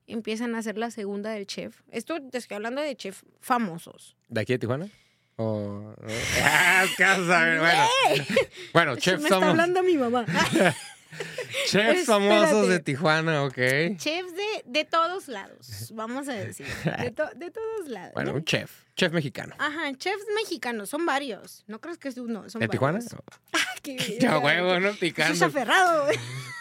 empiezan 0.06 0.54
a 0.54 0.58
hacer 0.58 0.78
la 0.78 0.90
segunda 0.90 1.30
del 1.30 1.46
chef. 1.46 1.80
Esto 1.90 2.20
te 2.20 2.38
estoy 2.38 2.56
hablando 2.56 2.80
de 2.80 2.96
chef 2.96 3.22
famosos. 3.40 4.16
¿De 4.28 4.40
aquí 4.40 4.52
de 4.52 4.58
Tijuana? 4.58 4.88
O... 5.36 5.94
Ah, 6.42 6.84
es 6.84 6.96
que 6.96 7.02
vas 7.04 7.18
a 7.18 7.26
saber, 7.26 7.60
bueno. 7.60 7.88
bueno, 8.72 8.96
chefs 8.96 9.22
Me 9.22 9.28
está 9.28 9.50
hablando 9.50 9.82
mi 9.82 9.96
mamá. 9.96 10.26
Chefs 11.68 12.06
famosos 12.06 12.68
de. 12.68 12.78
Tijuana, 12.80 13.44
ok. 13.44 13.54
Chefs 13.96 14.34
de, 14.34 14.62
de 14.66 14.84
todos 14.84 15.28
lados, 15.28 15.90
vamos 15.94 16.28
a 16.28 16.32
decir. 16.34 16.66
De, 17.00 17.10
to- 17.10 17.30
de 17.36 17.50
todos 17.50 17.88
lados. 17.88 18.12
Bueno, 18.14 18.32
¿no? 18.32 18.38
un 18.38 18.44
chef. 18.44 18.70
Chef 18.96 19.12
mexicano. 19.12 19.54
Ajá, 19.58 19.92
chefs 19.96 20.24
mexicanos, 20.36 20.88
son 20.90 21.04
varios. 21.06 21.64
No 21.66 21.80
crees 21.80 21.98
que 21.98 22.08
es 22.08 22.16
uno, 22.18 22.48
son 22.48 22.60
¿De 22.60 22.68
Tijuana? 22.68 22.98
varios. 23.00 23.14
Qué 23.82 23.96
Ya 24.20 24.38
huevo, 24.38 24.78
¿no? 24.80 24.88
Estás 24.88 24.98
Picando. 24.98 25.44
aferrado, 25.46 26.04
güey. 26.06 26.18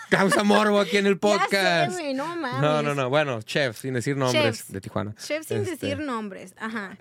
Causa 0.10 0.44
morbo 0.44 0.80
aquí 0.80 0.98
en 0.98 1.08
el 1.08 1.14
Ya 1.20 1.30
sé, 1.30 1.40
podcast. 1.40 1.92
güey, 1.94 2.14
no 2.14 2.36
mames. 2.36 2.62
No, 2.62 2.82
no, 2.84 2.94
no. 2.96 3.10
Bueno, 3.10 3.42
chef, 3.42 3.80
sin 3.80 3.94
decir 3.96 4.16
nombres 4.18 4.58
Chefs. 4.58 4.72
de 4.72 4.82
Tijuana. 4.82 5.16
Chef 5.16 5.46
sin 5.48 5.58
Este. 5.62 5.72
decir 5.88 6.00
nombres. 6.00 6.54
Ajá. 6.58 6.98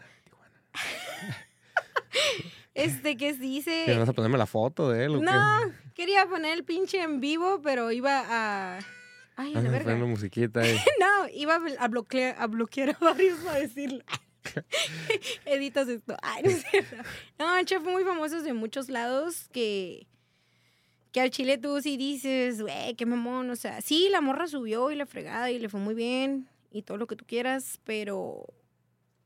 Este 2.75 3.16
que 3.16 3.33
dice. 3.35 3.85
¿Qué, 3.87 3.97
¿Vas 3.97 4.09
a 4.09 4.12
ponerme 4.12 4.39
la 4.39 4.47
foto 4.47 4.91
de 4.91 5.05
él 5.05 5.16
o 5.16 5.18
qué? 5.20 5.27
No, 5.27 5.73
quería 5.95 6.27
poner 6.27 6.55
el 6.57 6.64
pinche 6.64 7.01
en 7.03 7.20
vivo, 7.20 7.61
pero 7.62 7.91
iba 7.93 8.23
a. 8.29 8.79
Ay, 9.37 9.53
Ah, 9.57 9.62
la 9.62 9.70
verga. 9.70 9.95
musiquita. 9.97 10.62
No, 11.01 11.29
iba 11.35 11.59
a 11.79 11.89
bloquear 11.89 12.37
a, 12.39 12.47
bloquear 12.47 12.91
a 12.91 12.99
varios 13.01 13.39
para 13.41 13.59
decirlo. 13.61 14.03
Editas 15.47 15.89
esto. 15.89 16.16
Ay, 16.23 16.43
no 16.43 16.51
es 16.51 16.64
cierto. 16.70 16.97
No, 17.39 17.62
chef 17.64 17.83
muy 17.83 18.05
famosos 18.05 18.45
de 18.45 18.53
muchos 18.53 18.89
lados 18.89 19.49
que. 19.53 20.07
Que 21.12 21.20
al 21.20 21.31
chile 21.31 21.59
tú 21.59 21.79
sí 21.83 21.99
dices, 21.99 22.62
güey, 22.62 22.95
qué 22.95 23.05
mamón. 23.05 23.51
O 23.51 23.57
sea, 23.57 23.83
sí, 23.83 24.09
la 24.11 24.23
morra 24.23 24.47
subió 24.47 24.91
y 24.91 24.97
la 24.97 25.05
fregada 25.05 25.51
y 25.51 25.59
le 25.59 25.68
fue 25.68 25.79
muy 25.79 25.95
bien 25.95 26.49
y 26.70 26.83
todo 26.83 26.97
lo 26.97 27.07
que 27.07 27.16
tú 27.16 27.25
quieras, 27.27 27.81
pero. 27.85 28.47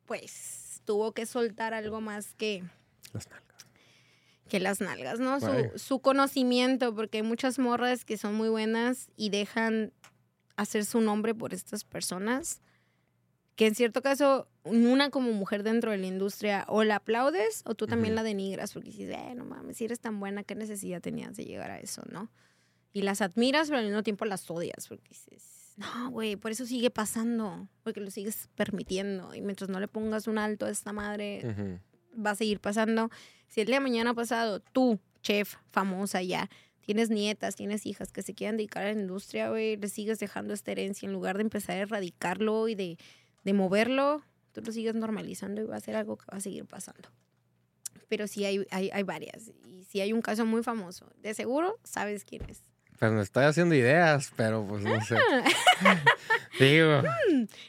Pues 0.05 0.83
tuvo 0.85 1.13
que 1.13 1.27
soltar 1.27 1.75
algo 1.75 2.01
más 2.01 2.35
que 2.35 2.63
Las 3.17 3.31
nalgas. 3.31 3.67
que 4.49 4.61
las 4.61 4.81
nalgas, 4.81 5.19
¿no? 5.19 5.41
Su, 5.41 5.79
su 5.79 5.99
conocimiento, 6.01 6.95
porque 6.95 7.19
hay 7.19 7.23
muchas 7.25 7.59
morras 7.59 8.05
que 8.05 8.17
son 8.17 8.35
muy 8.35 8.49
buenas 8.49 9.09
y 9.17 9.31
dejan 9.31 9.93
hacer 10.57 10.85
su 10.85 11.01
nombre 11.01 11.35
por 11.35 11.53
estas 11.53 11.85
personas, 11.85 12.61
que 13.57 13.67
en 13.67 13.75
cierto 13.75 14.03
caso, 14.03 14.49
una 14.65 15.11
como 15.11 15.33
mujer 15.33 15.63
dentro 15.63 15.91
de 15.91 15.99
la 15.99 16.07
industria, 16.07 16.65
o 16.69 16.85
la 16.85 16.97
aplaudes 16.97 17.63
o 17.65 17.75
tú 17.75 17.87
también 17.87 18.15
la 18.15 18.23
denigras, 18.23 18.73
porque 18.73 18.91
dices, 18.91 19.11
eh, 19.11 19.35
no 19.35 19.45
mames, 19.45 19.79
si 19.79 19.85
eres 19.87 19.99
tan 20.01 20.21
buena, 20.21 20.45
¿qué 20.45 20.55
necesidad 20.55 21.01
tenías 21.01 21.37
de 21.37 21.45
llegar 21.45 21.71
a 21.71 21.81
eso, 21.81 22.03
no? 22.11 22.31
Y 22.93 23.03
las 23.03 23.21
admiras, 23.21 23.69
pero 23.69 23.79
al 23.81 23.87
mismo 23.87 24.03
tiempo 24.03 24.25
las 24.27 24.51
odias, 24.51 24.89
porque 24.89 25.09
dices, 25.09 25.75
no, 25.77 26.11
güey, 26.11 26.37
por 26.37 26.51
eso 26.51 26.65
sigue 26.67 26.91
pasando, 26.91 27.69
porque 27.83 28.01
lo 28.01 28.11
sigues 28.11 28.49
permitiendo, 28.55 29.35
y 29.35 29.41
mientras 29.41 29.69
no 29.71 29.81
le 29.81 29.89
pongas 29.89 30.27
un 30.27 30.39
alto 30.39 30.67
a 30.67 30.71
esta 30.71 30.93
madre, 30.93 31.43
Ujú. 31.45 31.81
Va 32.17 32.31
a 32.31 32.35
seguir 32.35 32.61
pasando. 32.61 33.11
Si 33.49 33.61
el 33.61 33.67
día 33.67 33.77
de 33.77 33.81
mañana 33.81 34.15
pasado, 34.15 34.61
tú, 34.61 34.99
chef, 35.23 35.57
famosa 35.71 36.23
ya, 36.23 36.49
tienes 36.81 37.11
nietas, 37.11 37.57
tienes 37.57 37.85
hijas 37.87 38.13
que 38.13 38.23
se 38.23 38.35
quieran 38.35 38.57
dedicar 38.57 38.85
a 38.85 38.93
la 38.93 39.01
industria, 39.01 39.51
güey, 39.51 39.77
le 39.77 39.89
sigues 39.89 40.19
dejando 40.19 40.55
esta 40.55 40.73
herencia 40.73 41.07
en 41.07 41.13
lugar 41.13 41.37
de 41.37 41.43
empezar 41.43 41.77
a 41.77 41.81
erradicarlo 41.81 42.69
y 42.69 42.75
de, 42.75 42.99
de 43.45 43.53
moverlo, 43.53 44.23
tú 44.53 44.61
lo 44.65 44.73
sigues 44.73 44.95
normalizando 44.95 45.61
y 45.61 45.65
va 45.65 45.77
a 45.77 45.81
ser 45.81 45.97
algo 45.97 46.17
que 46.17 46.27
va 46.33 46.39
a 46.39 46.41
seguir 46.41 46.65
pasando. 46.65 47.09
Pero 48.09 48.29
sí 48.29 48.45
hay, 48.45 48.65
hay, 48.71 48.91
hay 48.93 49.03
varias. 49.03 49.51
Y 49.67 49.83
sí 49.85 50.01
hay 50.01 50.13
un 50.13 50.23
caso 50.23 50.47
muy 50.47 50.63
famoso. 50.63 51.11
De 51.23 51.35
seguro 51.35 51.77
sabes 51.83 52.25
quién 52.25 52.43
es. 52.49 52.63
Pues 53.01 53.11
me 53.13 53.21
estoy 53.21 53.45
haciendo 53.45 53.75
ideas, 53.75 54.33
pero 54.37 54.65
pues 54.67 54.83
no 54.85 54.99
sé. 55.05 55.17
Digo. 56.61 57.03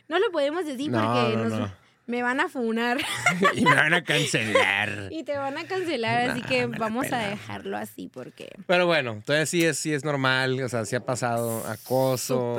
No 0.08 0.20
lo 0.20 0.32
podemos 0.32 0.66
decir 0.66 0.90
No, 0.92 1.00
porque 1.02 1.36
no, 1.38 1.44
nos- 1.50 1.60
no. 1.60 1.87
Me 2.08 2.24
van 2.24 2.40
a 2.40 2.50
funar 2.50 2.98
y 3.54 3.62
me 3.64 3.76
van 3.76 3.94
a 3.94 4.04
cancelar. 4.04 5.10
y 5.12 5.24
te 5.24 5.38
van 5.38 5.58
a 5.58 5.66
cancelar, 5.68 6.30
así 6.32 6.42
que 6.42 6.66
vamos 6.66 7.12
a 7.12 7.18
dejarlo 7.30 7.78
así 7.78 8.08
porque... 8.08 8.50
Pero 8.66 8.88
bueno, 8.88 9.12
entonces 9.12 9.50
sí 9.50 9.64
es, 9.64 9.78
sí 9.78 9.94
es 9.94 10.04
normal, 10.04 10.60
o 10.64 10.70
sea, 10.70 10.86
sí 10.86 10.96
ha 10.96 11.06
pasado 11.06 11.66
acoso. 11.68 12.58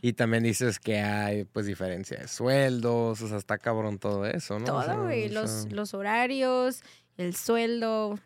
Y 0.00 0.12
también 0.12 0.44
dices 0.44 0.78
que 0.78 1.00
hay 1.00 1.44
pues 1.44 1.66
diferencia 1.66 2.18
de 2.18 2.28
sueldos, 2.28 3.20
o 3.20 3.28
sea, 3.28 3.36
está 3.36 3.58
cabrón 3.58 3.98
todo 3.98 4.26
eso, 4.26 4.58
¿no? 4.58 4.64
Todo, 4.66 5.02
güey. 5.04 5.26
o 5.28 5.32
Los, 5.32 5.50
sea, 5.50 5.70
los 5.72 5.92
horarios, 5.94 6.82
el 7.16 7.34
sueldo, 7.34 8.18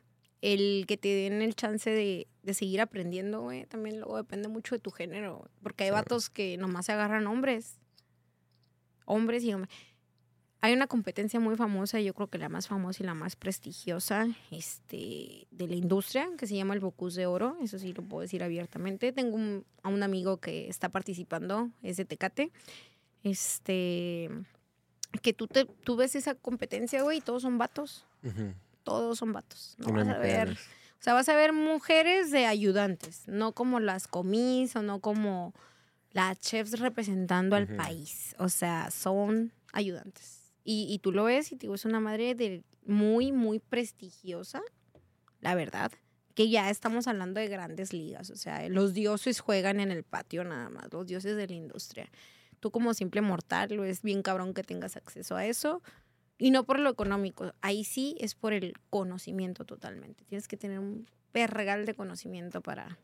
el 0.43 0.85
que 0.87 0.99
te 0.99 1.09
den 1.09 1.41
el 1.41 1.55
chance 1.55 1.89
de, 1.89 2.29
de 2.43 2.53
seguir 2.55 2.83
aprendiendo, 2.83 3.41
güey. 3.41 3.65
También 3.65 4.01
luego 4.01 4.19
depende 4.19 4.49
mucho 4.49 4.75
de 4.75 4.81
tu 4.81 4.91
género. 4.91 5.49
Porque 5.63 5.85
hay 5.85 5.91
Sí. 5.91 5.95
vatos 5.95 6.29
que 6.29 6.59
nomás 6.59 6.85
se 6.87 6.93
agarran 6.93 7.27
hombres. 7.27 7.79
Hombres 9.07 9.43
y 9.45 9.55
hombres. 9.55 9.75
Hay 10.65 10.73
una 10.73 10.87
competencia 10.87 11.41
muy 11.41 11.57
famosa, 11.57 12.01
yo 12.01 12.15
creo 12.15 12.29
que 12.29 12.39
la 12.39 12.49
más 12.49 12.69
famosa 12.69 13.03
y 13.03 13.07
la 13.07 13.15
más 13.15 13.35
prestigiosa 13.37 14.29
este, 14.53 15.49
de 15.51 15.67
la 15.67 15.75
industria, 15.75 16.29
que 16.39 16.47
se 16.47 16.55
llama 16.55 16.75
el 16.75 16.81
Bocus 16.81 17.15
de 17.17 17.27
Oro. 17.27 17.57
Eso 17.61 17.79
sí 17.81 17.93
lo 17.93 18.03
puedo 18.03 18.23
decir 18.23 18.43
abiertamente. 18.45 19.13
Tengo 19.13 19.35
un- 19.37 19.65
a 19.83 19.89
un 19.89 20.03
amigo 20.05 20.37
que 20.39 20.69
está 20.69 20.89
participando, 20.89 21.69
es 21.83 21.97
de 21.97 22.05
Tecate. 22.05 22.53
Este, 23.25 24.31
que 25.21 25.33
tú, 25.33 25.47
te, 25.47 25.65
tú 25.65 25.97
ves 25.97 26.15
esa 26.15 26.35
competencia, 26.35 27.03
güey, 27.03 27.19
y 27.19 27.21
todos 27.21 27.43
son 27.43 27.59
vatos. 27.59 28.07
Todos 28.85 29.19
son 29.19 29.33
vatos. 29.33 29.75
No 29.79 29.87
vas 29.93 30.09
a 30.09 30.19
ver. 30.19 30.49
O 30.53 31.03
sea, 31.05 31.15
vas 31.15 31.29
a 31.29 31.35
ver 31.35 31.53
mujeres 31.53 32.31
de 32.31 32.47
ayudantes, 32.47 33.27
no 33.27 33.53
como 33.53 33.81
las 33.81 34.07
comis 34.07 34.77
o 34.77 34.83
no 34.83 35.01
como 35.01 35.53
las 36.13 36.39
chefs 36.39 36.79
representando 36.79 37.57
al 37.57 37.67
país. 37.77 38.37
O 38.39 38.49
sea, 38.49 38.91
son 38.93 39.53
ayudantes. 39.73 40.42
Y, 40.65 40.87
y 40.91 40.99
tú 40.99 41.13
lo 41.13 41.25
ves 41.25 41.53
y 41.53 41.57
digo, 41.57 41.75
es 41.75 41.85
una 41.85 42.01
madre 42.01 42.35
de 42.35 42.63
muy, 42.85 43.33
muy 43.33 43.59
prestigiosa, 43.59 44.63
la 45.41 45.55
verdad. 45.55 45.93
Que 46.35 46.49
ya 46.49 46.71
estamos 46.71 47.09
hablando 47.09 47.41
de 47.41 47.49
grandes 47.49 47.93
ligas. 47.93 48.31
O 48.31 48.37
sea, 48.37 48.67
los 48.69 48.95
dioses 48.95 49.41
juegan 49.41 49.81
en 49.81 49.91
el 49.91 50.03
patio 50.03 50.45
nada 50.45 50.71
más, 50.71 50.93
los 50.93 51.07
dioses 51.07 51.37
de 51.37 51.47
la 51.47 51.55
industria. 51.55 52.11
Tú 52.61 52.71
como 52.71 52.95
simple 52.95 53.21
mortal, 53.21 53.75
lo 53.75 53.85
es 53.85 54.03
bien 54.03 54.23
cabrón 54.23 54.55
que 54.55 54.63
tengas 54.63 54.97
acceso 54.97 55.37
a 55.37 55.45
eso. 55.47 55.83
Y 56.39 56.51
no 56.51 56.65
por 56.65 56.79
lo 56.79 56.91
económico, 56.91 57.53
ahí 57.61 57.85
sí 57.85 58.17
es 58.19 58.35
por 58.35 58.53
el 58.53 58.75
conocimiento 58.89 59.65
totalmente. 59.65 60.25
Tienes 60.25 60.49
que 60.49 60.57
tener 60.57 60.79
un 60.79 61.07
pergal 61.33 61.87
de 61.87 61.95
conocimiento 61.95 62.63
para, 62.63 62.99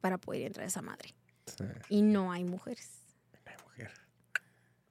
para 0.00 0.18
poder 0.18 0.42
entrar 0.42 0.64
a 0.64 0.68
esa 0.68 0.82
madre. 0.82 1.14
Sí, 1.46 1.64
Y 1.88 2.02
no 2.02 2.32
hay 2.32 2.44
mujeres. 2.44 3.07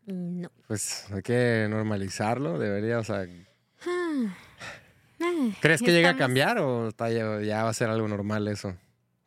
No. 0.07 0.49
Pues 0.67 1.05
hay 1.11 1.21
que 1.21 1.67
normalizarlo, 1.69 2.57
debería, 2.57 2.99
o 2.99 3.03
sea, 3.03 3.27
Ah. 3.85 4.35
Ah, 5.19 5.49
¿crees 5.61 5.81
que 5.81 5.91
llegue 5.91 6.07
a 6.07 6.15
cambiar 6.15 6.59
o 6.59 6.87
está 6.87 7.09
ya, 7.11 7.41
ya 7.41 7.63
va 7.63 7.69
a 7.69 7.73
ser 7.73 7.89
algo 7.89 8.07
normal 8.07 8.47
eso? 8.47 8.75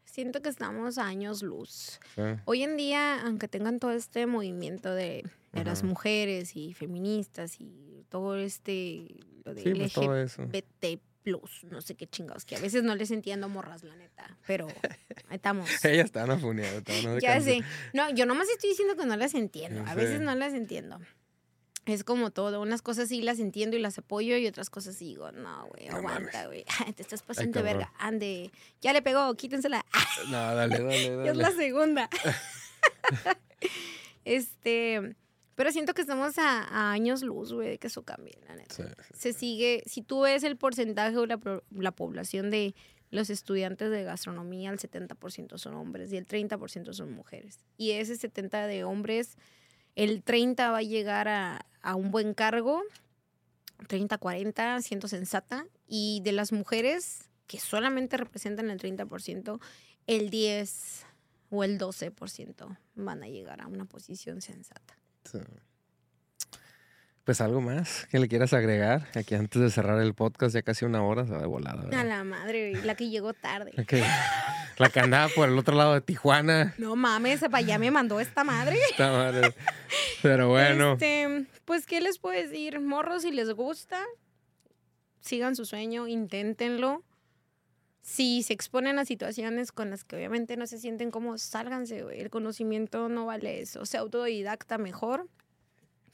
Siento 0.04 0.42
que 0.42 0.48
estamos 0.48 0.98
a 0.98 1.06
años 1.06 1.42
luz. 1.42 2.00
Sí. 2.14 2.22
Hoy 2.44 2.62
en 2.62 2.76
día, 2.76 3.22
aunque 3.24 3.48
tengan 3.48 3.78
todo 3.78 3.92
este 3.92 4.26
movimiento 4.26 4.92
de, 4.92 5.24
de 5.52 5.64
las 5.64 5.82
mujeres 5.82 6.56
y 6.56 6.74
feministas 6.74 7.60
y 7.60 8.04
todo 8.08 8.36
este, 8.36 9.06
lo 9.44 9.54
de 9.54 9.62
Sí, 9.62 9.74
pues 9.74 9.92
todo 9.92 10.16
eso. 10.16 10.46
Plus, 11.22 11.64
no 11.64 11.80
sé 11.82 11.94
qué 11.96 12.06
chingados, 12.06 12.44
que 12.46 12.56
a 12.56 12.60
veces 12.60 12.82
no 12.82 12.94
les 12.94 13.10
entiendo 13.10 13.48
morras, 13.48 13.82
la 13.82 13.94
neta, 13.94 14.38
pero 14.46 14.68
ahí 15.28 15.36
estamos. 15.36 15.68
Ella 15.84 16.02
está 16.02 16.26
no 16.26 16.38
funeada, 16.38 16.80
no 17.02 17.14
se 17.14 17.20
Ya 17.20 17.40
sé. 17.40 17.60
No, 17.92 18.08
yo 18.10 18.24
nomás 18.24 18.48
estoy 18.48 18.70
diciendo 18.70 18.96
que 18.96 19.04
no 19.04 19.16
las 19.16 19.34
entiendo. 19.34 19.84
A 19.86 19.94
veces 19.94 20.18
sé. 20.18 20.24
no 20.24 20.34
las 20.34 20.54
entiendo. 20.54 20.98
Es 21.86 22.04
como 22.04 22.30
todo. 22.30 22.60
Unas 22.60 22.82
cosas 22.82 23.08
sí 23.08 23.20
las 23.22 23.38
entiendo 23.38 23.76
y 23.76 23.80
las 23.80 23.98
apoyo 23.98 24.36
y 24.36 24.46
otras 24.46 24.70
cosas 24.70 24.96
sí 24.96 25.06
digo, 25.06 25.32
no, 25.32 25.66
güey, 25.68 25.88
No 25.88 25.96
aguanta, 25.96 26.46
güey. 26.46 26.64
Te 26.96 27.02
estás 27.02 27.22
pasando 27.22 27.58
de 27.58 27.62
verga. 27.64 27.92
Ande. 27.98 28.50
Ya 28.80 28.92
le 28.92 29.02
pegó, 29.02 29.34
quítensela. 29.34 29.84
No, 30.28 30.54
dale, 30.54 30.78
dale, 30.78 31.04
Ya 31.24 31.30
es 31.30 31.36
la 31.36 31.50
dale. 31.50 31.56
segunda. 31.56 32.08
este, 34.24 35.14
pero 35.60 35.72
siento 35.72 35.92
que 35.92 36.00
estamos 36.00 36.38
a, 36.38 36.62
a 36.62 36.90
años 36.90 37.20
luz, 37.20 37.52
güey, 37.52 37.68
de 37.68 37.78
que 37.78 37.88
eso 37.88 38.02
cambie, 38.02 38.32
la 38.48 38.56
neta. 38.56 38.74
Sí, 38.74 38.82
Se 39.12 39.34
sigue, 39.34 39.82
si 39.84 40.00
tú 40.00 40.22
ves 40.22 40.42
el 40.42 40.56
porcentaje 40.56 41.14
o 41.18 41.26
la, 41.26 41.38
la 41.68 41.90
población 41.90 42.48
de 42.48 42.74
los 43.10 43.28
estudiantes 43.28 43.90
de 43.90 44.02
gastronomía, 44.02 44.70
el 44.70 44.78
70% 44.78 45.58
son 45.58 45.74
hombres 45.74 46.14
y 46.14 46.16
el 46.16 46.26
30% 46.26 46.94
son 46.94 47.12
mujeres. 47.12 47.58
Y 47.76 47.90
ese 47.90 48.14
70% 48.14 48.68
de 48.68 48.84
hombres, 48.84 49.36
el 49.96 50.24
30% 50.24 50.72
va 50.72 50.78
a 50.78 50.82
llegar 50.82 51.28
a, 51.28 51.66
a 51.82 51.94
un 51.94 52.10
buen 52.10 52.32
cargo, 52.32 52.82
30, 53.86 54.16
40, 54.16 54.80
siendo 54.80 55.08
sensata. 55.08 55.66
Y 55.86 56.22
de 56.24 56.32
las 56.32 56.52
mujeres, 56.52 57.28
que 57.46 57.60
solamente 57.60 58.16
representan 58.16 58.70
el 58.70 58.80
30%, 58.80 59.60
el 60.06 60.30
10 60.30 61.04
o 61.50 61.64
el 61.64 61.78
12% 61.78 62.78
van 62.94 63.22
a 63.22 63.28
llegar 63.28 63.60
a 63.60 63.66
una 63.66 63.84
posición 63.84 64.40
sensata. 64.40 64.99
Sí. 65.24 65.38
Pues 67.24 67.40
algo 67.40 67.60
más 67.60 68.06
que 68.10 68.18
le 68.18 68.28
quieras 68.28 68.52
agregar 68.54 69.06
aquí 69.14 69.34
antes 69.34 69.60
de 69.60 69.70
cerrar 69.70 70.00
el 70.00 70.14
podcast, 70.14 70.54
ya 70.54 70.62
casi 70.62 70.84
una 70.84 71.02
hora, 71.04 71.26
se 71.26 71.32
va 71.32 71.38
de 71.40 71.46
volada. 71.46 71.86
A 71.98 72.02
la 72.04 72.24
madre, 72.24 72.72
la 72.82 72.94
que 72.96 73.08
llegó 73.08 73.34
tarde. 73.34 73.72
La 73.76 73.84
que, 73.84 74.02
la 74.78 74.88
que 74.88 75.00
andaba 75.00 75.28
por 75.34 75.48
el 75.48 75.56
otro 75.56 75.76
lado 75.76 75.94
de 75.94 76.00
Tijuana. 76.00 76.74
No 76.78 76.96
mames, 76.96 77.40
para 77.40 77.58
allá 77.58 77.78
me 77.78 77.90
mandó 77.90 78.18
esta 78.18 78.42
madre. 78.42 78.78
Esta 78.90 79.12
madre. 79.12 79.54
Pero 80.22 80.48
bueno, 80.48 80.94
Este, 80.94 81.46
pues, 81.66 81.86
¿qué 81.86 82.00
les 82.00 82.18
puedo 82.18 82.40
decir? 82.40 82.80
Morros, 82.80 83.22
si 83.22 83.30
les 83.30 83.52
gusta, 83.52 84.00
sigan 85.20 85.54
su 85.54 85.66
sueño, 85.66 86.08
inténtenlo. 86.08 87.04
Si 88.02 88.42
se 88.42 88.52
exponen 88.52 88.98
a 88.98 89.04
situaciones 89.04 89.72
con 89.72 89.90
las 89.90 90.04
que 90.04 90.16
obviamente 90.16 90.56
no 90.56 90.66
se 90.66 90.78
sienten 90.78 91.10
como, 91.10 91.36
sálganse, 91.38 92.02
güey. 92.02 92.20
El 92.20 92.30
conocimiento 92.30 93.08
no 93.08 93.26
vale 93.26 93.60
eso. 93.60 93.84
Sea 93.84 94.00
autodidacta 94.00 94.78
mejor. 94.78 95.28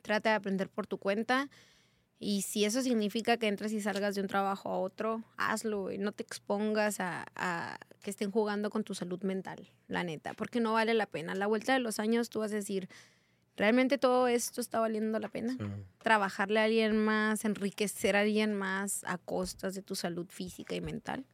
Trata 0.03 0.31
de 0.31 0.37
aprender 0.37 0.69
por 0.69 0.87
tu 0.87 0.99
cuenta. 0.99 1.49
Y 2.19 2.43
si 2.43 2.65
eso 2.65 2.83
significa 2.83 3.37
que 3.37 3.47
entres 3.47 3.73
y 3.73 3.81
salgas 3.81 4.15
de 4.15 4.23
un 4.23 4.27
trabajo 4.27 4.71
a 4.71 4.79
otro, 4.79 5.23
hazlo, 5.37 5.83
güey. 5.83 5.99
No 5.99 6.13
te 6.13 6.23
expongas 6.23 6.99
a, 6.99 7.27
a 7.37 7.79
que 8.03 8.11
estén 8.11 8.31
jugando 8.31 8.71
con 8.71 8.85
tu 8.85 8.95
salud 8.95 9.23
mental, 9.23 9.69
la 9.89 10.03
neta, 10.03 10.33
porque 10.33 10.61
no 10.61 10.73
vale 10.73 10.95
la 10.95 11.07
pena. 11.07 11.33
A 11.33 11.35
la 11.35 11.47
vuelta 11.47 11.73
de 11.75 11.81
los 11.81 12.01
años 12.01 12.31
tú 12.31 12.41
vas 12.41 12.53
a 12.53 12.57
decir, 12.57 12.89
¿realmente 13.57 13.99
todo 13.99 14.29
esto 14.29 14.61
está 14.61 14.81
valiendo 14.81 15.19
la 15.19 15.29
pena? 15.29 15.57
sí. 15.59 15.65
Trabajarle 15.99 16.61
a 16.61 16.65
alguien 16.65 16.97
más, 16.97 17.45
enriquecer 17.45 18.17
a 18.17 18.21
alguien 18.21 18.55
más 18.55 19.03
a 19.05 19.19
costas 19.19 19.75
de 19.75 19.83
tu 19.83 19.95
salud 19.95 20.27
física 20.31 20.75
y 20.75 20.81
mental. 20.81 21.27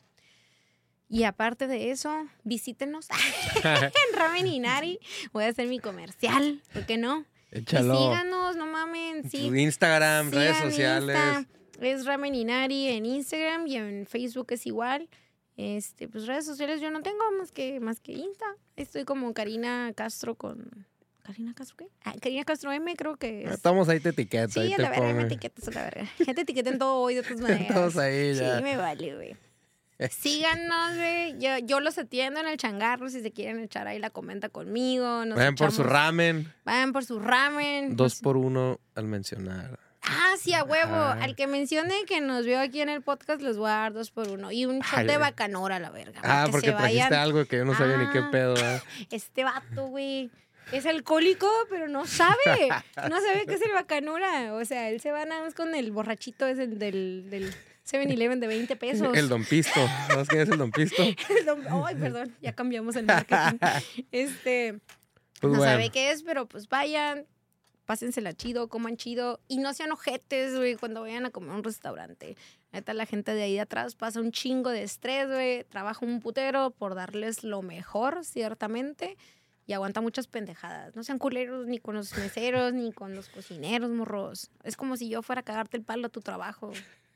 Y 1.08 1.24
aparte 1.24 1.66
de 1.66 1.90
eso, 1.90 2.26
visítenos 2.42 3.08
en 3.64 4.16
Ramen 4.18 4.46
Inari. 4.46 4.98
Voy 5.32 5.44
a 5.44 5.48
hacer 5.48 5.68
mi 5.68 5.78
comercial, 5.78 6.62
¿por 6.72 6.86
qué 6.86 6.96
no? 6.96 7.26
Y 7.52 7.58
échalo. 7.58 7.98
síganos, 7.98 8.56
no 8.56 8.66
mamen. 8.66 9.28
Sí, 9.28 9.46
Instagram, 9.46 10.30
redes 10.30 10.56
sociales. 10.56 11.16
Insta, 11.16 11.46
es 11.80 12.06
Ramen 12.06 12.34
Inari 12.34 12.88
en 12.88 13.04
Instagram 13.04 13.66
y 13.66 13.76
en 13.76 14.06
Facebook 14.06 14.46
es 14.50 14.66
igual. 14.66 15.08
Este, 15.56 16.08
pues 16.08 16.26
redes 16.26 16.46
sociales 16.46 16.80
yo 16.80 16.90
no 16.90 17.02
tengo 17.02 17.22
más 17.38 17.52
que 17.52 17.78
más 17.78 18.00
que 18.00 18.12
Insta. 18.12 18.46
Estoy 18.76 19.04
como 19.04 19.34
Karina 19.34 19.92
Castro 19.94 20.34
con 20.34 20.86
Karina 21.22 21.54
Castro 21.54 21.76
qué? 21.76 21.88
Ah, 22.04 22.14
Karina 22.20 22.44
Castro 22.44 22.72
M 22.72 22.94
creo 22.96 23.16
que 23.16 23.44
es. 23.44 23.50
Estamos 23.52 23.88
ahí 23.88 24.00
te 24.00 24.08
etiqueta. 24.10 24.48
Sí, 24.48 24.60
ahí 24.60 24.72
a 24.72 24.78
la 24.78 24.90
verga, 24.90 25.12
me 25.12 25.22
etiquetas 25.22 25.68
a 25.68 25.70
la 25.72 25.82
verga. 25.84 26.08
Ya 26.26 26.34
te 26.34 26.40
etiqueten 26.40 26.78
todo 26.78 26.96
hoy 26.96 27.14
de 27.14 27.22
tus 27.22 27.40
maneras. 27.40 27.74
Todos 27.74 27.96
ahí 27.96 28.34
ya. 28.34 28.56
Sí, 28.56 28.62
me 28.62 28.76
vale, 28.76 29.14
güey. 29.14 29.36
Síganos, 30.10 30.96
güey. 30.96 31.38
Yo, 31.38 31.58
yo 31.64 31.80
los 31.80 31.96
atiendo 31.98 32.40
en 32.40 32.48
el 32.48 32.56
changarro. 32.56 33.08
Si 33.08 33.22
se 33.22 33.30
quieren 33.32 33.60
echar 33.60 33.86
ahí 33.86 33.98
la 33.98 34.10
comenta 34.10 34.48
conmigo. 34.48 35.24
Nos 35.24 35.36
Vayan 35.38 35.54
por 35.54 35.72
su 35.72 35.82
ramen. 35.82 36.52
Vayan 36.64 36.92
por 36.92 37.04
su 37.04 37.20
ramen. 37.20 37.96
Dos 37.96 38.20
por 38.20 38.36
uno 38.36 38.80
al 38.94 39.04
mencionar. 39.06 39.78
Ah, 40.04 40.34
sí, 40.38 40.52
a 40.52 40.64
huevo. 40.64 40.96
Al 40.96 41.36
que 41.36 41.46
mencione 41.46 42.04
que 42.08 42.20
nos 42.20 42.44
vio 42.44 42.58
aquí 42.58 42.80
en 42.80 42.88
el 42.88 43.02
podcast, 43.02 43.40
les 43.40 43.56
voy 43.56 43.68
a 43.70 43.74
dar 43.74 43.92
dos 43.92 44.10
por 44.10 44.28
uno. 44.28 44.50
Y 44.50 44.64
un 44.66 44.80
shot 44.80 44.98
Ay, 45.00 45.06
de 45.06 45.16
bacanora, 45.18 45.78
la 45.78 45.90
verga. 45.90 46.20
Ah, 46.24 46.48
porque 46.50 46.70
se 46.70 46.72
trajiste 46.72 47.02
vayan. 47.04 47.14
algo 47.14 47.44
que 47.44 47.58
yo 47.58 47.64
no 47.64 47.76
sabía 47.76 47.96
ni 47.98 48.10
qué 48.10 48.18
Ah. 48.18 48.28
pedo. 48.32 48.56
¿eh? 48.56 48.80
Este 49.10 49.44
vato, 49.44 49.86
güey. 49.86 50.30
Es 50.72 50.86
alcohólico, 50.86 51.48
pero 51.70 51.86
no 51.88 52.06
sabe. 52.06 52.68
No 53.08 53.20
sabe 53.20 53.44
qué 53.46 53.54
es 53.54 53.62
el 53.62 53.72
bacanora. 53.72 54.54
O 54.54 54.64
sea, 54.64 54.88
él 54.90 55.00
se 55.00 55.12
va 55.12 55.24
nada 55.24 55.42
más 55.42 55.54
con 55.54 55.74
el 55.74 55.92
borrachito 55.92 56.46
ese 56.46 56.66
del, 56.66 57.26
del 57.30 57.54
7-Eleven 57.92 58.40
de 58.40 58.46
20 58.46 58.76
pesos. 58.76 59.16
El 59.16 59.28
Don 59.28 59.44
Pisto. 59.44 59.80
¿Sabes 60.08 60.28
quién 60.28 60.42
es 60.42 60.48
el 60.48 60.58
Don 60.58 60.70
Pisto? 60.70 61.02
El 61.02 61.44
don- 61.44 61.64
Ay, 61.86 61.94
perdón, 61.96 62.34
ya 62.40 62.54
cambiamos 62.54 62.96
el 62.96 63.06
marketing. 63.06 63.58
Este, 64.12 64.80
Pues 65.40 65.52
no 65.52 65.58
bueno. 65.58 65.64
sabe 65.72 65.90
qué 65.90 66.10
es, 66.10 66.22
pero 66.22 66.46
pues 66.46 66.68
vayan, 66.68 67.26
pásensela 67.84 68.32
chido, 68.32 68.68
coman 68.68 68.96
chido 68.96 69.40
y 69.48 69.58
no 69.58 69.74
sean 69.74 69.92
ojetes, 69.92 70.56
güey, 70.56 70.76
cuando 70.76 71.00
vayan 71.02 71.26
a 71.26 71.30
comer 71.30 71.50
a 71.50 71.54
un 71.54 71.64
restaurante. 71.64 72.36
Neta, 72.72 72.94
la 72.94 73.04
gente 73.06 73.34
de 73.34 73.42
ahí 73.42 73.58
atrás 73.58 73.94
pasa 73.96 74.20
un 74.20 74.32
chingo 74.32 74.70
de 74.70 74.82
estrés, 74.82 75.28
güey, 75.28 75.64
trabaja 75.64 76.06
un 76.06 76.20
putero 76.20 76.70
por 76.70 76.94
darles 76.94 77.44
lo 77.44 77.60
mejor, 77.60 78.24
ciertamente, 78.24 79.18
y 79.66 79.74
aguanta 79.74 80.00
muchas 80.00 80.26
pendejadas. 80.26 80.96
No 80.96 81.04
sean 81.04 81.18
culeros 81.18 81.66
ni 81.66 81.78
con 81.78 81.94
los 81.96 82.16
meseros 82.16 82.72
ni 82.72 82.90
con 82.92 83.14
los 83.14 83.28
cocineros, 83.28 83.90
morros. 83.90 84.50
Es 84.64 84.76
como 84.76 84.96
si 84.96 85.08
yo 85.10 85.22
fuera 85.22 85.40
a 85.40 85.44
cagarte 85.44 85.76
el 85.76 85.82
palo 85.84 86.06
a 86.06 86.10
tu 86.10 86.20
trabajo. 86.20 86.72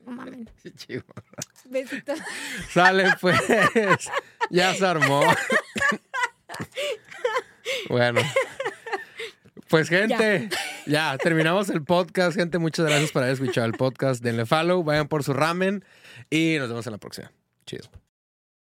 No. 0.07 0.25
Chivo. 0.75 1.03
Besitos. 1.65 2.19
Sale 2.71 3.13
pues. 3.19 3.39
ya 4.49 4.73
se 4.73 4.85
armó. 4.85 5.21
bueno, 7.89 8.21
Pues 9.69 9.89
gente, 9.89 10.49
ya. 10.85 11.17
terminamos 11.17 11.69
el 11.69 11.83
podcast. 11.83 12.37
Gente, 12.37 12.57
muchas 12.57 12.85
gracias 12.85 13.11
por 13.11 13.23
haber 13.23 13.33
escuchado 13.33 13.67
el 13.67 13.73
podcast. 13.73 14.23
Denle 14.23 14.45
follow, 14.45 14.83
vayan 14.83 15.07
por 15.07 15.23
su 15.23 15.33
ramen 15.33 15.83
y 16.29 16.55
nos 16.57 16.69
vemos 16.69 16.85
en 16.87 16.93
la 16.93 16.97
próxima. 16.99 17.31
Chido. 17.65 17.89